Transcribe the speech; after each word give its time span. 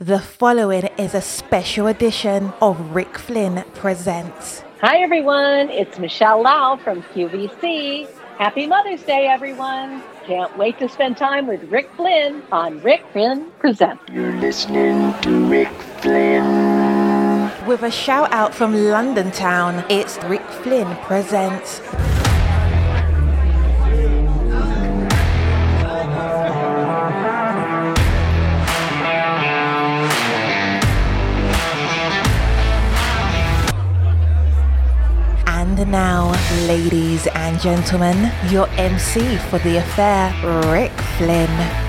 The 0.00 0.20
following 0.20 0.84
is 0.96 1.12
a 1.12 1.20
special 1.20 1.88
edition 1.88 2.52
of 2.62 2.94
Rick 2.94 3.18
Flynn 3.18 3.64
Presents. 3.74 4.62
Hi, 4.80 4.98
everyone. 4.98 5.70
It's 5.70 5.98
Michele 5.98 6.40
Lau 6.40 6.76
from 6.76 7.02
QVC. 7.02 8.08
Happy 8.38 8.68
Mother's 8.68 9.02
Day, 9.02 9.26
everyone. 9.26 10.04
Can't 10.24 10.56
wait 10.56 10.78
to 10.78 10.88
spend 10.88 11.16
time 11.16 11.48
with 11.48 11.64
Rick 11.64 11.90
Flynn 11.96 12.44
on 12.52 12.80
Rick 12.82 13.04
Flynn 13.12 13.50
Presents. 13.58 14.00
You're 14.12 14.34
listening 14.34 15.20
to 15.22 15.46
Rick 15.48 15.72
Flynn. 16.00 17.50
With 17.66 17.82
a 17.82 17.90
shout 17.90 18.32
out 18.32 18.54
from 18.54 18.76
London 18.76 19.32
Town, 19.32 19.84
it's 19.90 20.16
Rick 20.22 20.46
Flynn 20.62 20.94
Presents. 20.98 21.80
Now, 35.88 36.30
ladies 36.66 37.26
and 37.28 37.58
gentlemen, 37.60 38.30
your 38.50 38.68
MC 38.70 39.36
for 39.48 39.58
the 39.60 39.78
affair, 39.78 40.32
Rick 40.70 40.92
Flynn. 41.16 41.87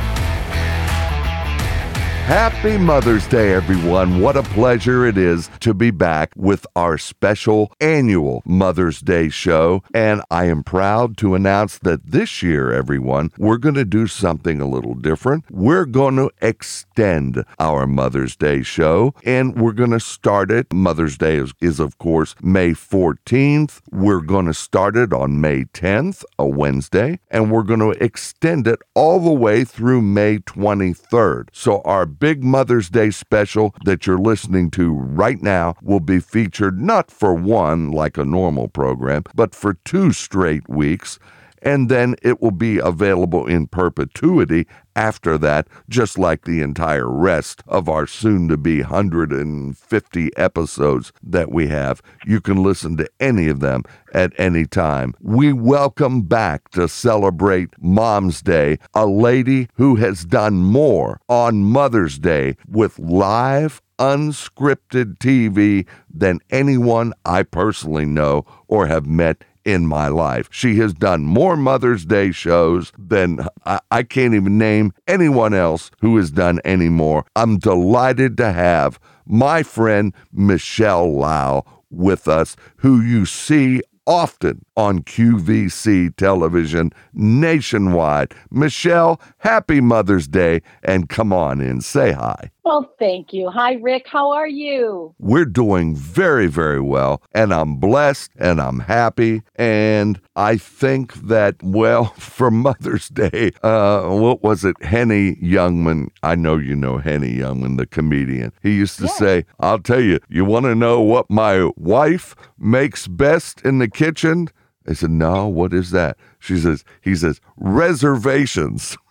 Happy 2.30 2.78
Mother's 2.78 3.26
Day, 3.26 3.54
everyone. 3.54 4.22
What 4.22 4.38
a 4.38 4.44
pleasure 4.44 5.04
it 5.04 5.18
is 5.18 5.50
to 5.62 5.74
be 5.74 5.90
back 5.90 6.32
with 6.36 6.68
our 6.76 6.96
special 7.00 7.74
annual 7.82 8.44
Mother's 8.46 9.00
Day 9.00 9.30
show. 9.30 9.82
And 9.96 10.22
I 10.30 10.46
am 10.46 10.62
proud 10.62 11.18
to 11.18 11.34
announce 11.34 11.80
that 11.80 12.06
this 12.06 12.44
year, 12.44 12.72
everyone, 12.72 13.32
we're 13.40 13.58
going 13.58 13.74
to 13.74 13.84
do 13.84 14.06
something 14.06 14.62
a 14.62 14.68
little 14.68 14.94
different. 14.94 15.46
We're 15.50 15.88
going 15.88 16.18
to 16.18 16.30
extend 16.40 17.44
our 17.58 17.88
Mother's 17.88 18.36
Day 18.36 18.62
show, 18.62 19.16
and 19.24 19.60
we're 19.60 19.72
going 19.72 19.90
to 19.90 20.00
start 20.00 20.52
it. 20.52 20.72
Mother's 20.72 21.18
Day 21.18 21.38
is, 21.38 21.56
is, 21.60 21.80
of 21.80 21.98
course, 21.98 22.36
May 22.44 22.74
14th. 22.74 23.82
We're 23.90 24.22
going 24.22 24.46
to 24.46 24.54
start 24.54 24.96
it 24.96 25.14
on 25.14 25.42
May 25.42 25.64
10th, 25.64 26.24
a 26.38 26.46
Wednesday, 26.46 27.22
and 27.32 27.50
we're 27.50 27.64
going 27.64 27.80
to 27.80 28.04
extend 28.04 28.68
it 28.68 28.78
all 28.94 29.20
the 29.20 29.34
way 29.34 29.64
through 29.64 30.04
May 30.04 30.38
23rd. 30.38 31.48
So 31.54 31.82
our 31.82 32.06
big 32.20 32.44
Mother's 32.44 32.90
Day 32.90 33.10
special 33.10 33.74
that 33.86 34.06
you're 34.06 34.18
listening 34.18 34.70
to 34.72 34.94
right 34.94 35.42
now 35.42 35.76
will 35.82 36.00
be 36.00 36.20
featured 36.20 36.80
not 36.80 37.10
for 37.10 37.34
one, 37.34 37.92
like 37.92 38.18
a 38.18 38.26
normal 38.26 38.68
program, 38.68 39.24
but 39.34 39.56
for 39.56 39.76
two 39.86 40.12
straight 40.12 40.68
weeks. 40.70 41.18
And 41.62 41.90
then 41.90 42.16
it 42.22 42.42
will 42.42 42.52
be 42.52 42.78
available 42.78 43.46
in 43.46 43.68
perpetuity 43.68 44.68
after 44.96 45.38
that, 45.38 45.68
just 45.88 46.18
like 46.18 46.44
the 46.44 46.62
entire 46.62 47.10
rest 47.10 47.64
of 47.68 47.88
our 47.88 48.06
soon 48.06 48.50
to 48.50 48.58
be 48.58 48.82
150 48.82 50.38
episodes 50.38 51.14
that 51.24 51.52
we 51.52 51.68
have. 51.68 52.02
You 52.26 52.42
can 52.42 52.62
listen 52.62 52.98
to 52.98 53.10
any 53.20 53.48
of 53.48 53.60
them 53.60 53.84
at 54.14 54.34
any 54.38 54.66
time. 54.66 55.14
We 55.22 55.54
welcome 55.54 56.24
back 56.24 56.70
to 56.72 56.88
celebrate 56.88 57.70
Mom's 57.80 58.42
Day 58.42 58.80
a 58.94 59.06
lady 59.06 59.70
who 59.76 59.96
has 59.96 60.26
done 60.26 60.58
more 60.58 61.22
on 61.30 61.64
Mother's 61.64 62.20
Day 62.20 62.58
with 62.68 63.00
live 63.00 63.82
unscripted 64.00 65.18
TV 65.18 65.86
than 66.12 66.40
anyone 66.50 67.14
I 67.26 67.44
personally 67.44 68.06
know 68.06 68.46
or 68.68 68.88
have 68.88 69.06
met 69.06 69.44
in 69.66 69.86
my 69.86 70.08
life. 70.08 70.48
She 70.52 70.78
has 70.78 70.94
done 70.94 71.24
more 71.24 71.56
Mother's 71.56 72.06
Day 72.06 72.32
shows 72.32 72.92
than 72.98 73.48
I, 73.66 73.80
I, 73.92 74.04
can't 74.04 74.34
even 74.34 74.58
name 74.58 74.94
anyone 75.08 75.54
else 75.54 75.92
who 76.02 76.18
has 76.18 76.32
done 76.32 76.60
any 76.64 76.90
more. 76.90 77.26
I'm 77.36 77.60
delighted 77.60 78.38
to 78.38 78.52
have 78.52 79.00
my 79.26 79.64
friend 79.64 80.14
Michele 80.32 81.14
Lau 81.14 81.64
with 81.92 82.28
us, 82.28 82.56
who 82.78 83.02
you 83.02 83.26
see 83.26 83.82
often 84.10 84.66
on 84.76 85.04
QVC 85.04 86.16
television 86.16 86.92
nationwide. 87.14 88.34
Michele, 88.50 89.22
happy 89.38 89.80
Mother's 89.82 90.28
Day 90.28 90.62
and 90.84 91.08
come 91.08 91.32
on 91.32 91.62
in, 91.62 91.80
say 91.80 92.12
hi. 92.12 92.50
Well, 92.70 92.94
thank 93.00 93.34
you. 93.34 93.50
Hi, 93.50 93.74
Rick. 93.82 94.08
How 94.08 94.30
are 94.30 94.48
you? 94.48 95.16
We're 95.18 95.46
doing 95.46 95.96
very, 95.96 96.46
very 96.46 96.80
well, 96.80 97.24
and 97.34 97.52
I'm 97.52 97.78
blessed 97.78 98.30
and 98.38 98.62
I'm 98.62 98.82
happy. 98.82 99.42
And 99.56 100.22
I 100.36 100.58
think 100.58 101.16
that, 101.16 101.56
well, 101.64 102.06
for 102.20 102.52
Mother's 102.52 103.10
Day, 103.10 103.54
uh, 103.64 104.10
what 104.10 104.44
was 104.44 104.66
it? 104.66 104.80
Henny 104.84 105.38
Youngman. 105.38 106.10
I 106.22 106.36
know 106.36 106.58
you 106.58 106.76
know 106.76 107.00
Henny 107.00 107.34
Youngman, 107.34 107.78
the 107.78 107.88
comedian. 107.88 108.52
He 108.62 108.76
used 108.76 109.00
to 109.00 109.08
say, 109.08 109.46
I'll 109.60 109.80
tell 109.80 110.02
you, 110.02 110.20
you 110.30 110.46
want 110.46 110.66
to 110.66 110.76
know 110.76 111.02
what 111.02 111.28
my 111.28 111.72
wife 111.76 112.36
makes 112.60 113.08
best 113.08 113.62
in 113.62 113.80
the 113.80 113.90
kitchen? 113.90 114.48
I 114.88 114.94
said, 114.94 115.10
No, 115.10 115.48
what 115.48 115.74
is 115.74 115.90
that? 115.90 116.18
She 116.38 116.60
says, 116.60 116.86
He 117.02 117.16
says, 117.16 117.42
reservations. 117.58 118.96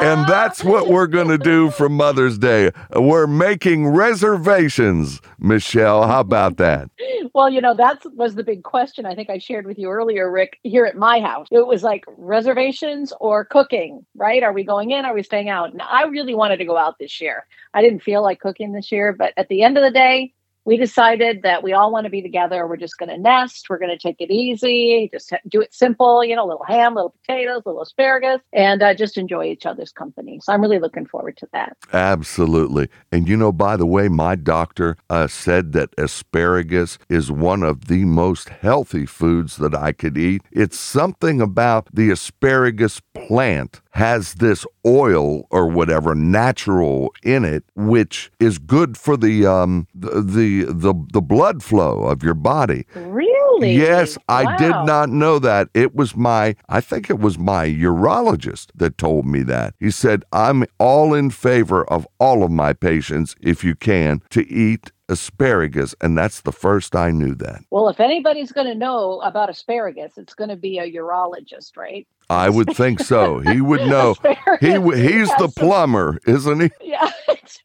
and 0.00 0.26
that's 0.28 0.64
what 0.64 0.88
we're 0.88 1.06
going 1.06 1.28
to 1.28 1.38
do 1.38 1.70
for 1.70 1.88
Mother's 1.88 2.38
Day. 2.38 2.70
We're 2.94 3.26
making 3.26 3.88
reservations. 3.88 5.20
Michele, 5.38 6.06
how 6.06 6.20
about 6.20 6.56
that? 6.58 6.90
Well, 7.34 7.50
you 7.50 7.60
know, 7.60 7.74
that 7.74 8.02
was 8.14 8.34
the 8.34 8.44
big 8.44 8.62
question 8.62 9.06
I 9.06 9.14
think 9.14 9.30
I 9.30 9.38
shared 9.38 9.66
with 9.66 9.78
you 9.78 9.88
earlier, 9.88 10.30
Rick, 10.30 10.58
here 10.62 10.84
at 10.84 10.96
my 10.96 11.20
house. 11.20 11.46
It 11.50 11.66
was 11.66 11.82
like 11.82 12.04
reservations 12.16 13.12
or 13.20 13.44
cooking, 13.44 14.04
right? 14.14 14.42
Are 14.42 14.52
we 14.52 14.64
going 14.64 14.90
in? 14.90 15.04
Are 15.04 15.14
we 15.14 15.22
staying 15.22 15.48
out? 15.48 15.72
And 15.72 15.82
I 15.82 16.04
really 16.04 16.34
wanted 16.34 16.58
to 16.58 16.64
go 16.64 16.76
out 16.76 16.98
this 16.98 17.20
year. 17.20 17.46
I 17.74 17.82
didn't 17.82 18.02
feel 18.02 18.22
like 18.22 18.40
cooking 18.40 18.72
this 18.72 18.90
year, 18.90 19.12
but 19.12 19.32
at 19.36 19.48
the 19.48 19.62
end 19.62 19.76
of 19.78 19.84
the 19.84 19.90
day, 19.90 20.32
we 20.64 20.76
decided 20.76 21.42
that 21.42 21.62
we 21.62 21.72
all 21.72 21.92
want 21.92 22.04
to 22.04 22.10
be 22.10 22.22
together. 22.22 22.66
We're 22.66 22.76
just 22.76 22.98
going 22.98 23.08
to 23.08 23.18
nest. 23.18 23.66
We're 23.68 23.78
going 23.78 23.90
to 23.90 23.98
take 23.98 24.16
it 24.20 24.30
easy, 24.30 25.08
just 25.12 25.32
do 25.48 25.60
it 25.60 25.72
simple, 25.72 26.24
you 26.24 26.36
know, 26.36 26.46
little 26.46 26.64
ham, 26.66 26.94
little 26.94 27.14
potatoes, 27.26 27.62
little 27.64 27.82
asparagus, 27.82 28.40
and 28.52 28.82
uh, 28.82 28.94
just 28.94 29.16
enjoy 29.16 29.46
each 29.46 29.66
other's 29.66 29.92
company. 29.92 30.40
So 30.42 30.52
I'm 30.52 30.60
really 30.60 30.78
looking 30.78 31.06
forward 31.06 31.36
to 31.38 31.48
that. 31.52 31.76
Absolutely. 31.92 32.88
And 33.10 33.28
you 33.28 33.36
know, 33.36 33.52
by 33.52 33.76
the 33.76 33.86
way, 33.86 34.08
my 34.08 34.34
doctor 34.36 34.96
uh, 35.08 35.26
said 35.26 35.72
that 35.72 35.90
asparagus 35.98 36.98
is 37.08 37.30
one 37.30 37.62
of 37.62 37.86
the 37.86 38.04
most 38.04 38.48
healthy 38.48 39.06
foods 39.06 39.56
that 39.56 39.74
I 39.74 39.92
could 39.92 40.18
eat. 40.18 40.42
It's 40.52 40.78
something 40.78 41.40
about 41.40 41.88
the 41.92 42.10
asparagus 42.10 43.00
plant 43.14 43.80
has 43.92 44.34
this 44.34 44.66
oil 44.86 45.46
or 45.50 45.66
whatever 45.66 46.14
natural 46.14 47.12
in 47.22 47.44
it, 47.44 47.64
which 47.74 48.30
is 48.38 48.58
good 48.58 48.96
for 48.96 49.16
the 49.16 49.46
um 49.46 49.86
the 49.94 50.20
the 50.20 50.64
the, 50.64 50.94
the 51.12 51.20
blood 51.20 51.62
flow 51.62 52.02
of 52.04 52.22
your 52.22 52.34
body. 52.34 52.86
Really? 52.94 53.72
Yes, 53.72 54.16
wow. 54.28 54.36
I 54.36 54.56
did 54.56 54.70
not 54.70 55.10
know 55.10 55.38
that. 55.38 55.68
It 55.74 55.94
was 55.94 56.16
my 56.16 56.56
I 56.68 56.80
think 56.80 57.10
it 57.10 57.18
was 57.18 57.38
my 57.38 57.66
urologist 57.66 58.68
that 58.74 58.96
told 58.98 59.26
me 59.26 59.42
that. 59.42 59.74
He 59.78 59.90
said, 59.90 60.24
"I'm 60.32 60.64
all 60.78 61.14
in 61.14 61.30
favor 61.30 61.84
of 61.84 62.06
all 62.18 62.44
of 62.44 62.50
my 62.50 62.72
patients 62.72 63.34
if 63.40 63.64
you 63.64 63.74
can 63.74 64.22
to 64.30 64.48
eat 64.48 64.92
asparagus, 65.10 65.94
and 66.00 66.16
that's 66.16 66.40
the 66.42 66.52
first 66.52 66.94
I 66.94 67.10
knew 67.10 67.34
that. 67.34 67.62
Well, 67.70 67.88
if 67.88 68.00
anybody's 68.00 68.52
going 68.52 68.68
to 68.68 68.74
know 68.74 69.20
about 69.22 69.50
asparagus, 69.50 70.16
it's 70.16 70.34
going 70.34 70.50
to 70.50 70.56
be 70.56 70.78
a 70.78 70.90
urologist, 70.90 71.76
right? 71.76 72.06
I 72.30 72.48
would 72.48 72.74
think 72.76 73.00
so. 73.00 73.40
He 73.40 73.60
would 73.60 73.80
know. 73.86 74.14
he 74.60 74.70
he's 74.72 75.28
the 75.36 75.52
plumber, 75.54 76.18
isn't 76.26 76.60
he? 76.60 76.70
Yeah. 76.80 77.10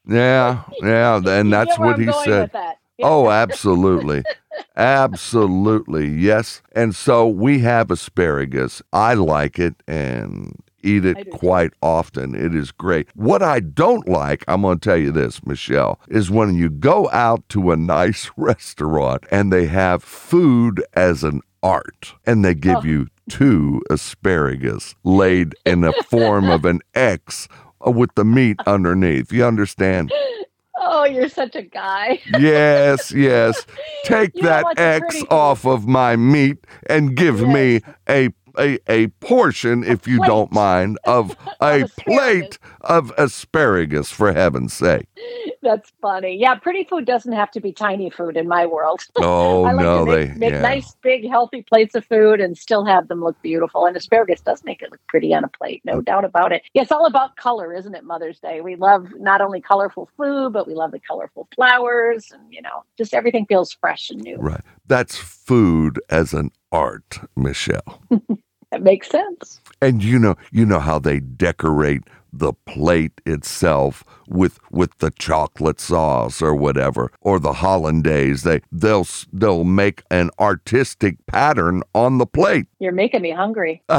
Yeah, 0.08 0.64
yeah, 0.82 1.20
and 1.26 1.52
that's 1.52 1.78
what 1.80 2.00
he 2.00 2.12
said. 2.24 2.52
Yeah. 2.54 2.74
Oh, 3.04 3.30
absolutely. 3.44 4.24
absolutely. 4.76 6.08
Yes. 6.10 6.62
And 6.76 6.96
so 6.96 7.28
we 7.28 7.60
have 7.60 7.92
asparagus. 7.92 8.82
I 8.94 9.14
like 9.16 9.60
it 9.60 9.76
and 9.88 10.56
eat 10.84 11.06
it 11.06 11.32
quite 11.32 11.72
often. 11.82 12.36
It 12.36 12.56
is 12.56 12.72
great. 12.72 13.08
What 13.16 13.42
I 13.42 13.60
don't 13.60 14.08
like, 14.08 14.44
I'm 14.48 14.62
going 14.62 14.80
to 14.80 14.90
tell 14.90 14.98
you 14.98 15.12
this, 15.12 15.44
Michele, 15.46 16.00
is 16.08 16.30
when 16.30 16.56
you 16.56 16.70
go 16.70 17.10
out 17.12 17.48
to 17.50 17.72
a 17.72 17.76
nice 17.76 18.30
restaurant 18.38 19.26
and 19.32 19.52
they 19.52 19.66
have 19.68 20.04
food 20.04 20.84
as 20.94 21.24
an 21.24 21.42
art 21.66 22.14
and 22.28 22.46
they 22.46 22.54
give 22.54 22.78
oh. 22.78 22.84
you 22.84 23.08
two 23.28 23.82
asparagus 23.90 24.94
laid 25.04 25.56
in 25.66 25.82
the 25.82 25.92
form 26.08 26.48
of 26.48 26.64
an 26.64 26.80
X 26.96 27.48
with 27.84 28.12
the 28.16 28.24
meat 28.24 28.58
underneath. 28.68 29.32
You 29.32 29.46
understand? 29.46 30.14
Oh, 30.78 31.06
you're 31.06 31.30
such 31.30 31.56
a 31.56 31.64
guy. 31.64 32.22
yes, 32.40 33.12
yes. 33.12 33.66
Take 34.04 34.36
you 34.36 34.44
that 34.44 34.78
X 34.78 35.24
off 35.32 35.66
of 35.66 35.88
my 35.88 36.16
meat 36.16 36.58
and 36.88 37.16
give 37.16 37.40
yes. 37.40 37.54
me 37.54 37.82
a 38.08 38.30
a, 38.58 38.80
a 38.88 39.08
portion, 39.20 39.84
a 39.84 39.88
if 39.88 40.08
you 40.08 40.18
plate. 40.18 40.28
don't 40.28 40.52
mind, 40.52 40.98
of 41.06 41.36
a 41.62 41.88
plate 42.00 42.58
of 42.82 43.12
asparagus, 43.18 44.12
for 44.12 44.32
heaven's 44.32 44.74
sake. 44.74 45.08
That's 45.66 45.92
funny. 46.00 46.38
Yeah, 46.40 46.54
pretty 46.54 46.84
food 46.84 47.06
doesn't 47.06 47.34
have 47.34 47.50
to 47.52 47.60
be 47.60 47.72
tiny 47.72 48.12
food 48.12 48.38
in 48.38 48.48
my 48.48 48.66
world. 48.66 49.02
Oh 49.18 49.64
I 49.64 49.72
like 49.72 49.84
no, 49.84 50.06
to 50.06 50.12
make, 50.12 50.30
they 50.30 50.36
make 50.36 50.52
yeah. 50.52 50.62
nice, 50.62 50.96
big, 51.02 51.28
healthy 51.28 51.64
plates 51.64 51.96
of 51.96 52.06
food 52.06 52.40
and 52.40 52.56
still 52.56 52.86
have 52.86 53.08
them 53.08 53.24
look 53.24 53.42
beautiful. 53.42 53.86
And 53.86 53.98
asparagus 53.98 54.42
does 54.42 54.64
make 54.64 54.84
it 54.84 54.92
look 54.92 55.00
pretty 55.08 55.34
on 55.34 55.44
a 55.44 55.48
plate, 55.48 55.82
no 55.84 56.00
mm. 56.00 56.06
doubt 56.06 56.26
about 56.26 56.52
it. 56.52 56.62
Yeah, 56.74 56.84
it's 56.84 56.92
all 56.92 57.08
about 57.08 57.38
color, 57.38 57.74
isn't 57.74 57.96
it? 57.96 58.04
Mother's 58.04 58.40
Day. 58.40 58.62
We 58.62 58.76
love 58.76 59.08
not 59.18 59.42
only 59.42 59.62
colorful 59.62 60.10
food, 60.16 60.54
but 60.54 60.68
we 60.68 60.76
love 60.76 60.92
the 60.92 61.00
colorful 61.00 61.48
flowers, 61.56 62.32
and 62.32 62.44
you 62.52 62.62
know, 62.62 62.84
just 62.98 63.16
everything 63.16 63.48
feels 63.48 63.74
fresh 63.74 64.12
and 64.12 64.22
new. 64.22 64.38
Right. 64.38 64.62
That's 64.86 65.18
food 65.18 66.00
as 66.10 66.34
an 66.34 66.52
art, 66.72 67.20
Michele. 67.36 68.02
That 68.72 68.84
makes 68.84 69.10
sense. 69.10 69.62
And 69.82 70.04
you 70.04 70.20
know, 70.20 70.36
you 70.52 70.66
know 70.66 70.80
how 70.80 71.00
they 71.00 71.22
decorate 71.22 72.04
the 72.40 72.54
plate 72.54 73.22
itself 73.26 74.04
with 74.28 74.60
with 74.72 74.98
the 75.00 75.12
chocolate 75.12 75.80
sauce 75.80 76.42
or 76.42 76.56
whatever, 76.56 77.12
or 77.22 77.40
the 77.40 77.54
hollandaise. 77.54 78.44
They 78.44 78.62
they'll 78.72 79.08
they'll 79.32 79.64
make 79.64 80.04
an 80.10 80.30
artistic 80.40 81.26
pattern 81.28 81.84
on 81.94 82.18
the 82.18 82.26
plate. 82.26 82.68
You're 82.86 82.94
making 82.94 83.22
me 83.22 83.32
hungry. 83.32 83.84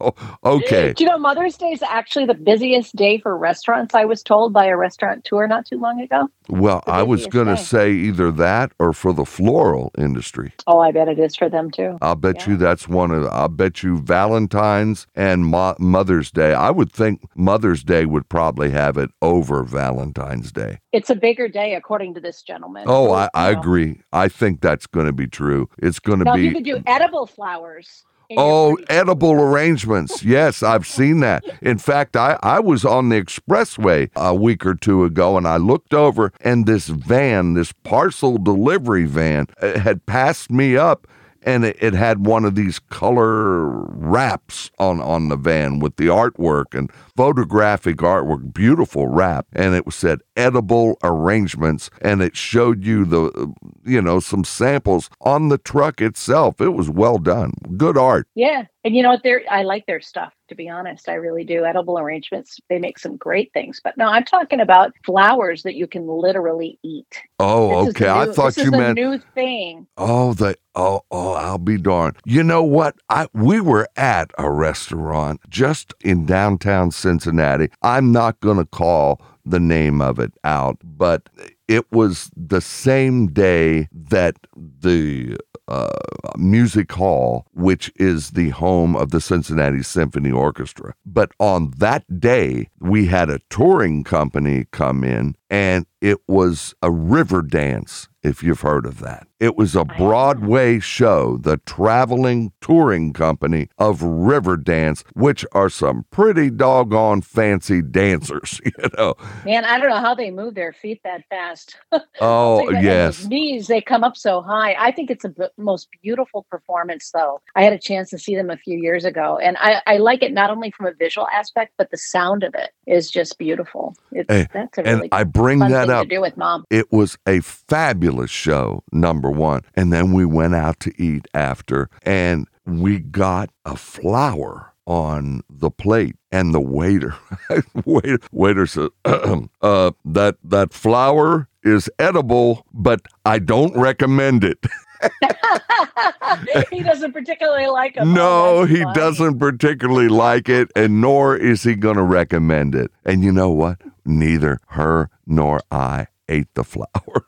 Oh, 0.00 0.12
okay. 0.44 0.92
Do 0.92 1.04
you 1.04 1.10
know 1.10 1.18
Mother's 1.18 1.56
Day 1.56 1.70
is 1.70 1.82
actually 1.82 2.26
the 2.26 2.34
busiest 2.34 2.96
day 2.96 3.18
for 3.18 3.36
restaurants? 3.36 3.94
I 3.94 4.04
was 4.04 4.22
told 4.22 4.52
by 4.52 4.66
a 4.66 4.76
restaurant 4.76 5.24
tour 5.24 5.46
not 5.46 5.66
too 5.66 5.78
long 5.78 6.00
ago. 6.00 6.28
Well, 6.48 6.82
I 6.86 7.02
was 7.02 7.26
going 7.26 7.46
to 7.46 7.56
say 7.56 7.92
either 7.92 8.30
that 8.32 8.72
or 8.78 8.92
for 8.92 9.12
the 9.12 9.24
floral 9.24 9.92
industry. 9.96 10.52
Oh, 10.66 10.80
I 10.80 10.90
bet 10.90 11.08
it 11.08 11.18
is 11.18 11.36
for 11.36 11.48
them 11.48 11.70
too. 11.70 11.96
I'll 12.02 12.16
bet 12.16 12.40
Yeah. 12.40 12.50
you 12.52 12.56
that's 12.56 12.88
one 12.88 13.10
of. 13.12 13.26
I'll 13.26 13.48
bet 13.48 13.82
you 13.82 13.98
Valentine's 13.98 15.06
and 15.14 15.46
Mo- 15.46 15.76
Mother's 15.78 16.30
Day. 16.30 16.52
I 16.54 16.70
would 16.70 16.90
think 16.92 17.22
Mother's 17.36 17.84
Day 17.84 18.04
would 18.06 18.28
probably 18.28 18.70
have 18.70 18.96
it 18.98 19.10
over 19.22 19.62
Valentine's 19.64 20.50
Day. 20.52 20.78
It's 20.94 21.10
a 21.10 21.16
bigger 21.16 21.48
day, 21.48 21.74
according 21.74 22.14
to 22.14 22.20
this 22.20 22.42
gentleman. 22.42 22.84
Oh, 22.86 23.10
I, 23.12 23.28
I 23.34 23.50
agree. 23.50 24.00
I 24.12 24.28
think 24.28 24.60
that's 24.60 24.86
going 24.86 25.06
to 25.06 25.12
be 25.12 25.26
true. 25.26 25.68
It's 25.78 25.98
going 25.98 26.20
to 26.20 26.32
be. 26.32 26.42
you 26.42 26.52
could 26.52 26.64
do 26.64 26.80
edible 26.86 27.26
flowers. 27.26 28.04
Oh, 28.36 28.78
edible 28.88 29.32
arrangements. 29.32 30.22
Yes, 30.22 30.62
I've 30.62 30.86
seen 30.86 31.20
that. 31.20 31.44
In 31.60 31.78
fact, 31.78 32.16
I, 32.16 32.38
I 32.42 32.60
was 32.60 32.84
on 32.84 33.08
the 33.08 33.20
expressway 33.22 34.10
a 34.14 34.34
week 34.34 34.64
or 34.64 34.74
two 34.74 35.04
ago 35.04 35.36
and 35.36 35.46
I 35.46 35.56
looked 35.56 35.92
over 35.92 36.32
and 36.40 36.64
this 36.64 36.86
van, 36.86 37.54
this 37.54 37.72
parcel 37.72 38.38
delivery 38.38 39.04
van, 39.04 39.48
uh, 39.60 39.78
had 39.78 40.06
passed 40.06 40.50
me 40.50 40.76
up 40.76 41.06
and 41.44 41.64
it, 41.64 41.76
it 41.80 41.94
had 41.94 42.26
one 42.26 42.44
of 42.44 42.54
these 42.54 42.78
color 42.78 43.68
wraps 43.68 44.70
on, 44.78 45.00
on 45.00 45.28
the 45.28 45.36
van 45.36 45.78
with 45.78 45.96
the 45.96 46.06
artwork 46.06 46.76
and 46.76 46.90
photographic 47.16 47.98
artwork, 47.98 48.52
beautiful 48.52 49.06
wrap. 49.08 49.46
And 49.52 49.74
it 49.74 49.84
said 49.92 50.20
edible 50.36 50.98
arrangements 51.04 51.90
and 52.00 52.22
it 52.22 52.36
showed 52.36 52.84
you 52.84 53.04
the, 53.04 53.54
you 53.84 54.00
know, 54.00 54.20
some 54.20 54.44
samples 54.44 55.10
on 55.20 55.48
the 55.48 55.58
truck 55.58 56.00
itself. 56.00 56.60
It 56.60 56.70
was 56.70 56.88
well 56.90 57.18
done. 57.18 57.52
Good 57.76 57.98
art. 57.98 58.26
Yeah, 58.34 58.64
and 58.84 58.96
you 58.96 59.02
know 59.02 59.10
what? 59.10 59.22
They're 59.24 59.42
I 59.50 59.62
like 59.64 59.86
their 59.86 60.00
stuff. 60.00 60.32
To 60.48 60.54
be 60.56 60.68
honest, 60.68 61.08
I 61.08 61.14
really 61.14 61.44
do. 61.44 61.64
Edible 61.64 61.98
arrangements. 61.98 62.60
They 62.70 62.78
make 62.78 62.98
some 62.98 63.16
great 63.16 63.52
things. 63.54 63.80
But 63.82 63.96
no, 63.98 64.06
I'm 64.06 64.24
talking 64.24 64.60
about 64.60 64.92
flowers 65.04 65.62
that 65.64 65.74
you 65.76 65.86
can 65.88 66.06
literally 66.08 66.78
eat. 66.84 67.22
Oh, 67.38 67.86
This 67.86 67.90
okay. 67.90 68.06
a 68.06 68.14
I 68.14 68.26
new- 68.26 68.32
thought 68.32 68.62
you 68.62 68.72
meant 68.72 68.96
new 68.96 69.18
thing. 69.34 69.88
oh 69.96 70.34
the 70.34 70.56
oh 70.74 71.02
oh 71.10 71.32
I'll 71.34 71.58
be 71.58 71.78
darned. 71.78 72.16
You 72.26 72.42
know 72.44 72.62
what? 72.64 72.96
I 73.10 73.28
we 73.34 73.60
were 73.60 73.88
at 73.96 74.30
a 74.38 74.50
restaurant 74.50 75.40
just 75.48 75.94
in 76.02 76.26
downtown 76.26 76.90
Cincinnati. 76.92 77.70
I'm 77.82 78.12
not 78.12 78.40
going 78.40 78.58
to 78.58 78.66
call 78.66 79.20
the 79.46 79.60
name 79.60 80.00
of 80.02 80.18
it 80.18 80.32
out, 80.44 80.78
but 80.84 81.28
it 81.68 81.90
was 81.92 82.30
the 82.36 82.60
same 82.60 83.28
day 83.28 83.88
that 83.92 84.36
the 84.56 85.38
uh, 85.68 85.88
music 86.36 86.92
hall, 86.92 87.46
which 87.52 87.90
is 87.96 88.30
the 88.30 88.50
home 88.50 88.96
of 88.96 89.10
the 89.10 89.20
Cincinnati 89.20 89.82
Symphony 89.82 90.30
Orchestra. 90.30 90.94
But 91.06 91.32
on 91.38 91.72
that 91.78 92.20
day, 92.20 92.68
we 92.80 93.06
had 93.06 93.30
a 93.30 93.40
touring 93.50 94.04
company 94.04 94.66
come 94.70 95.04
in, 95.04 95.36
and 95.54 95.86
it 96.00 96.18
was 96.26 96.74
a 96.82 96.88
Riverdance, 96.88 98.08
if 98.24 98.42
you've 98.42 98.62
heard 98.62 98.86
of 98.86 98.98
that. 99.00 99.28
It 99.38 99.56
was 99.56 99.76
a 99.76 99.84
Broadway 99.84 100.80
show, 100.80 101.36
the 101.36 101.58
traveling 101.58 102.52
touring 102.60 103.12
company 103.12 103.68
of 103.78 104.00
Riverdance, 104.00 105.04
which 105.14 105.46
are 105.52 105.68
some 105.70 106.06
pretty 106.10 106.50
doggone 106.50 107.20
fancy 107.22 107.82
dancers, 107.82 108.60
you 108.64 108.88
know. 108.98 109.14
Man, 109.44 109.64
I 109.64 109.78
don't 109.78 109.90
know 109.90 110.00
how 110.00 110.14
they 110.14 110.30
move 110.30 110.54
their 110.54 110.72
feet 110.72 111.00
that 111.04 111.22
fast. 111.30 111.76
Oh, 112.20 112.68
and 112.68 112.82
yes. 112.82 113.24
knees 113.26 113.66
they 113.66 113.80
come 113.80 114.04
up 114.04 114.16
so 114.16 114.40
high. 114.40 114.76
I 114.78 114.92
think 114.92 115.10
it's 115.10 115.24
a 115.24 115.28
b- 115.30 115.46
most 115.58 115.88
beautiful 116.02 116.46
performance, 116.48 117.10
though. 117.12 117.40
I 117.56 117.62
had 117.62 117.72
a 117.72 117.78
chance 117.78 118.10
to 118.10 118.18
see 118.18 118.36
them 118.36 118.50
a 118.50 118.56
few 118.56 118.78
years 118.78 119.04
ago, 119.04 119.38
and 119.38 119.56
I, 119.58 119.82
I 119.86 119.96
like 119.98 120.22
it 120.22 120.32
not 120.32 120.50
only 120.50 120.70
from 120.70 120.86
a 120.86 120.92
visual 120.92 121.26
aspect, 121.28 121.72
but 121.76 121.90
the 121.90 121.98
sound 121.98 122.44
of 122.44 122.54
it 122.54 122.70
is 122.86 123.10
just 123.10 123.38
beautiful. 123.38 123.96
It's 124.12 124.28
Hey, 124.28 124.46
that's 124.52 124.78
a 124.78 124.86
And 124.86 124.96
really 124.96 125.08
I 125.12 125.24
bring 125.44 125.58
that 125.60 125.90
up 125.90 126.04
to 126.04 126.14
do 126.14 126.20
with 126.20 126.36
mom. 126.36 126.64
It 126.70 126.90
was 126.92 127.18
a 127.26 127.40
fabulous 127.40 128.30
show, 128.30 128.82
number 128.92 129.30
one. 129.30 129.62
And 129.74 129.92
then 129.92 130.12
we 130.12 130.24
went 130.24 130.54
out 130.54 130.80
to 130.80 130.92
eat 131.00 131.26
after, 131.34 131.88
and 132.02 132.48
we 132.66 132.98
got 132.98 133.50
a 133.64 133.76
flower 133.76 134.72
on 134.86 135.42
the 135.48 135.70
plate. 135.70 136.16
And 136.30 136.54
the 136.54 136.60
waiter, 136.60 137.14
waiter, 137.84 138.18
waiter 138.32 138.66
said, 138.66 138.90
uh, 139.04 139.92
"That 140.04 140.36
that 140.42 140.72
flower 140.72 141.48
is 141.62 141.88
edible, 141.98 142.66
but 142.72 143.02
I 143.24 143.38
don't 143.38 143.76
recommend 143.76 144.44
it." 144.44 144.58
he 146.70 146.82
doesn't 146.82 147.12
particularly 147.12 147.66
like 147.66 147.94
them. 147.94 148.14
no, 148.14 148.64
he 148.64 148.82
funny. 148.82 148.94
doesn't 148.94 149.38
particularly 149.38 150.08
like 150.08 150.48
it, 150.48 150.70
and 150.74 151.00
nor 151.00 151.36
is 151.36 151.62
he 151.62 151.74
going 151.74 151.96
to 151.96 152.02
recommend 152.02 152.74
it. 152.74 152.90
And 153.04 153.22
you 153.22 153.32
know 153.32 153.50
what? 153.50 153.80
Neither 154.04 154.58
her 154.68 155.10
nor 155.26 155.60
I 155.70 156.06
ate 156.28 156.52
the 156.54 156.64
flower. 156.64 157.26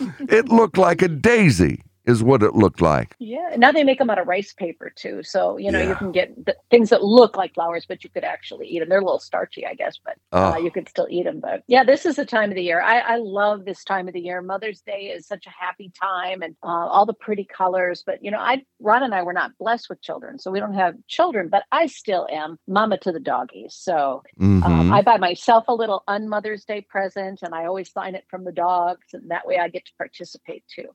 it 0.20 0.48
looked 0.48 0.78
like 0.78 1.02
a 1.02 1.08
daisy, 1.08 1.82
is 2.10 2.22
what 2.22 2.42
it 2.42 2.54
looked 2.54 2.80
like. 2.82 3.14
Yeah, 3.18 3.54
now 3.56 3.72
they 3.72 3.84
make 3.84 3.98
them 3.98 4.10
out 4.10 4.18
of 4.18 4.26
rice 4.26 4.52
paper 4.52 4.90
too. 4.94 5.22
So 5.22 5.56
you 5.56 5.70
know 5.70 5.78
Yeah. 5.78 5.88
you 5.90 5.94
can 5.96 6.12
get 6.12 6.34
th- 6.46 6.58
things 6.70 6.90
that 6.90 7.02
look 7.02 7.36
like 7.36 7.54
flowers, 7.54 7.86
but 7.88 8.04
you 8.04 8.10
could 8.10 8.24
actually 8.24 8.66
eat 8.68 8.80
them. 8.80 8.88
They're 8.88 9.00
a 9.00 9.04
little 9.04 9.18
starchy, 9.18 9.64
I 9.66 9.74
guess, 9.74 9.98
but 10.04 10.16
uh, 10.32 10.54
Oh. 10.54 10.58
you 10.58 10.70
could 10.70 10.88
still 10.88 11.06
eat 11.10 11.24
them. 11.24 11.40
But 11.40 11.62
yeah, 11.66 11.84
this 11.84 12.04
is 12.06 12.16
the 12.16 12.26
time 12.26 12.50
of 12.50 12.56
the 12.56 12.62
year. 12.62 12.80
I, 12.82 12.98
I 13.00 13.16
love 13.16 13.64
this 13.64 13.84
time 13.84 14.08
of 14.08 14.14
the 14.14 14.20
year. 14.20 14.42
Mother's 14.42 14.80
Day 14.82 15.12
is 15.16 15.26
such 15.26 15.46
a 15.46 15.50
happy 15.50 15.90
time, 16.00 16.42
and 16.42 16.54
uh, 16.62 16.66
all 16.94 17.06
the 17.06 17.14
pretty 17.14 17.44
colors. 17.44 18.02
But 18.04 18.22
you 18.24 18.30
know, 18.30 18.38
I 18.38 18.62
Ron 18.80 19.02
and 19.02 19.14
I 19.14 19.22
were 19.22 19.32
not 19.32 19.52
blessed 19.58 19.88
with 19.88 20.02
children, 20.02 20.38
so 20.38 20.50
we 20.50 20.60
don't 20.60 20.74
have 20.74 20.94
children. 21.08 21.48
But 21.48 21.64
I 21.72 21.86
still 21.86 22.26
am 22.30 22.58
mama 22.66 22.98
to 22.98 23.12
the 23.12 23.20
doggies. 23.20 23.74
So 23.78 24.22
um, 24.40 24.62
Mhm. 24.62 24.92
I 24.92 25.02
buy 25.02 25.16
myself 25.18 25.64
a 25.68 25.74
little 25.74 26.02
un-Mother's 26.08 26.64
Day 26.64 26.80
present, 26.82 27.40
and 27.42 27.54
I 27.54 27.66
always 27.66 27.90
sign 27.92 28.14
it 28.14 28.24
from 28.28 28.44
the 28.44 28.52
dogs, 28.52 29.06
and 29.12 29.30
that 29.30 29.46
way 29.46 29.58
I 29.58 29.68
get 29.68 29.84
to 29.86 29.92
participate 29.98 30.64
too. 30.74 30.88